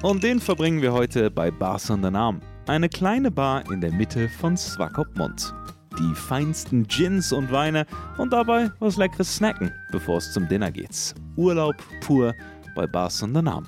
Und 0.03 0.23
den 0.23 0.39
verbringen 0.39 0.83
wir 0.83 0.93
heute 0.93 1.31
bei 1.31 1.49
Bar 1.49 1.79
Sondernaam, 1.79 2.39
eine 2.67 2.87
kleine 2.87 3.31
Bar 3.31 3.69
in 3.71 3.81
der 3.81 3.91
Mitte 3.91 4.29
von 4.29 4.55
Swakopmund. 4.55 5.53
Die 5.97 6.13
feinsten 6.13 6.87
Gins 6.87 7.31
und 7.31 7.51
Weine 7.51 7.87
und 8.19 8.31
dabei 8.31 8.69
was 8.79 8.97
leckeres 8.97 9.37
snacken, 9.37 9.71
bevor 9.91 10.17
es 10.17 10.31
zum 10.31 10.47
Dinner 10.47 10.71
geht. 10.71 11.15
Urlaub 11.35 11.75
pur 12.01 12.35
bei 12.75 12.85
Bar 12.85 13.09
Sondernaam. 13.09 13.67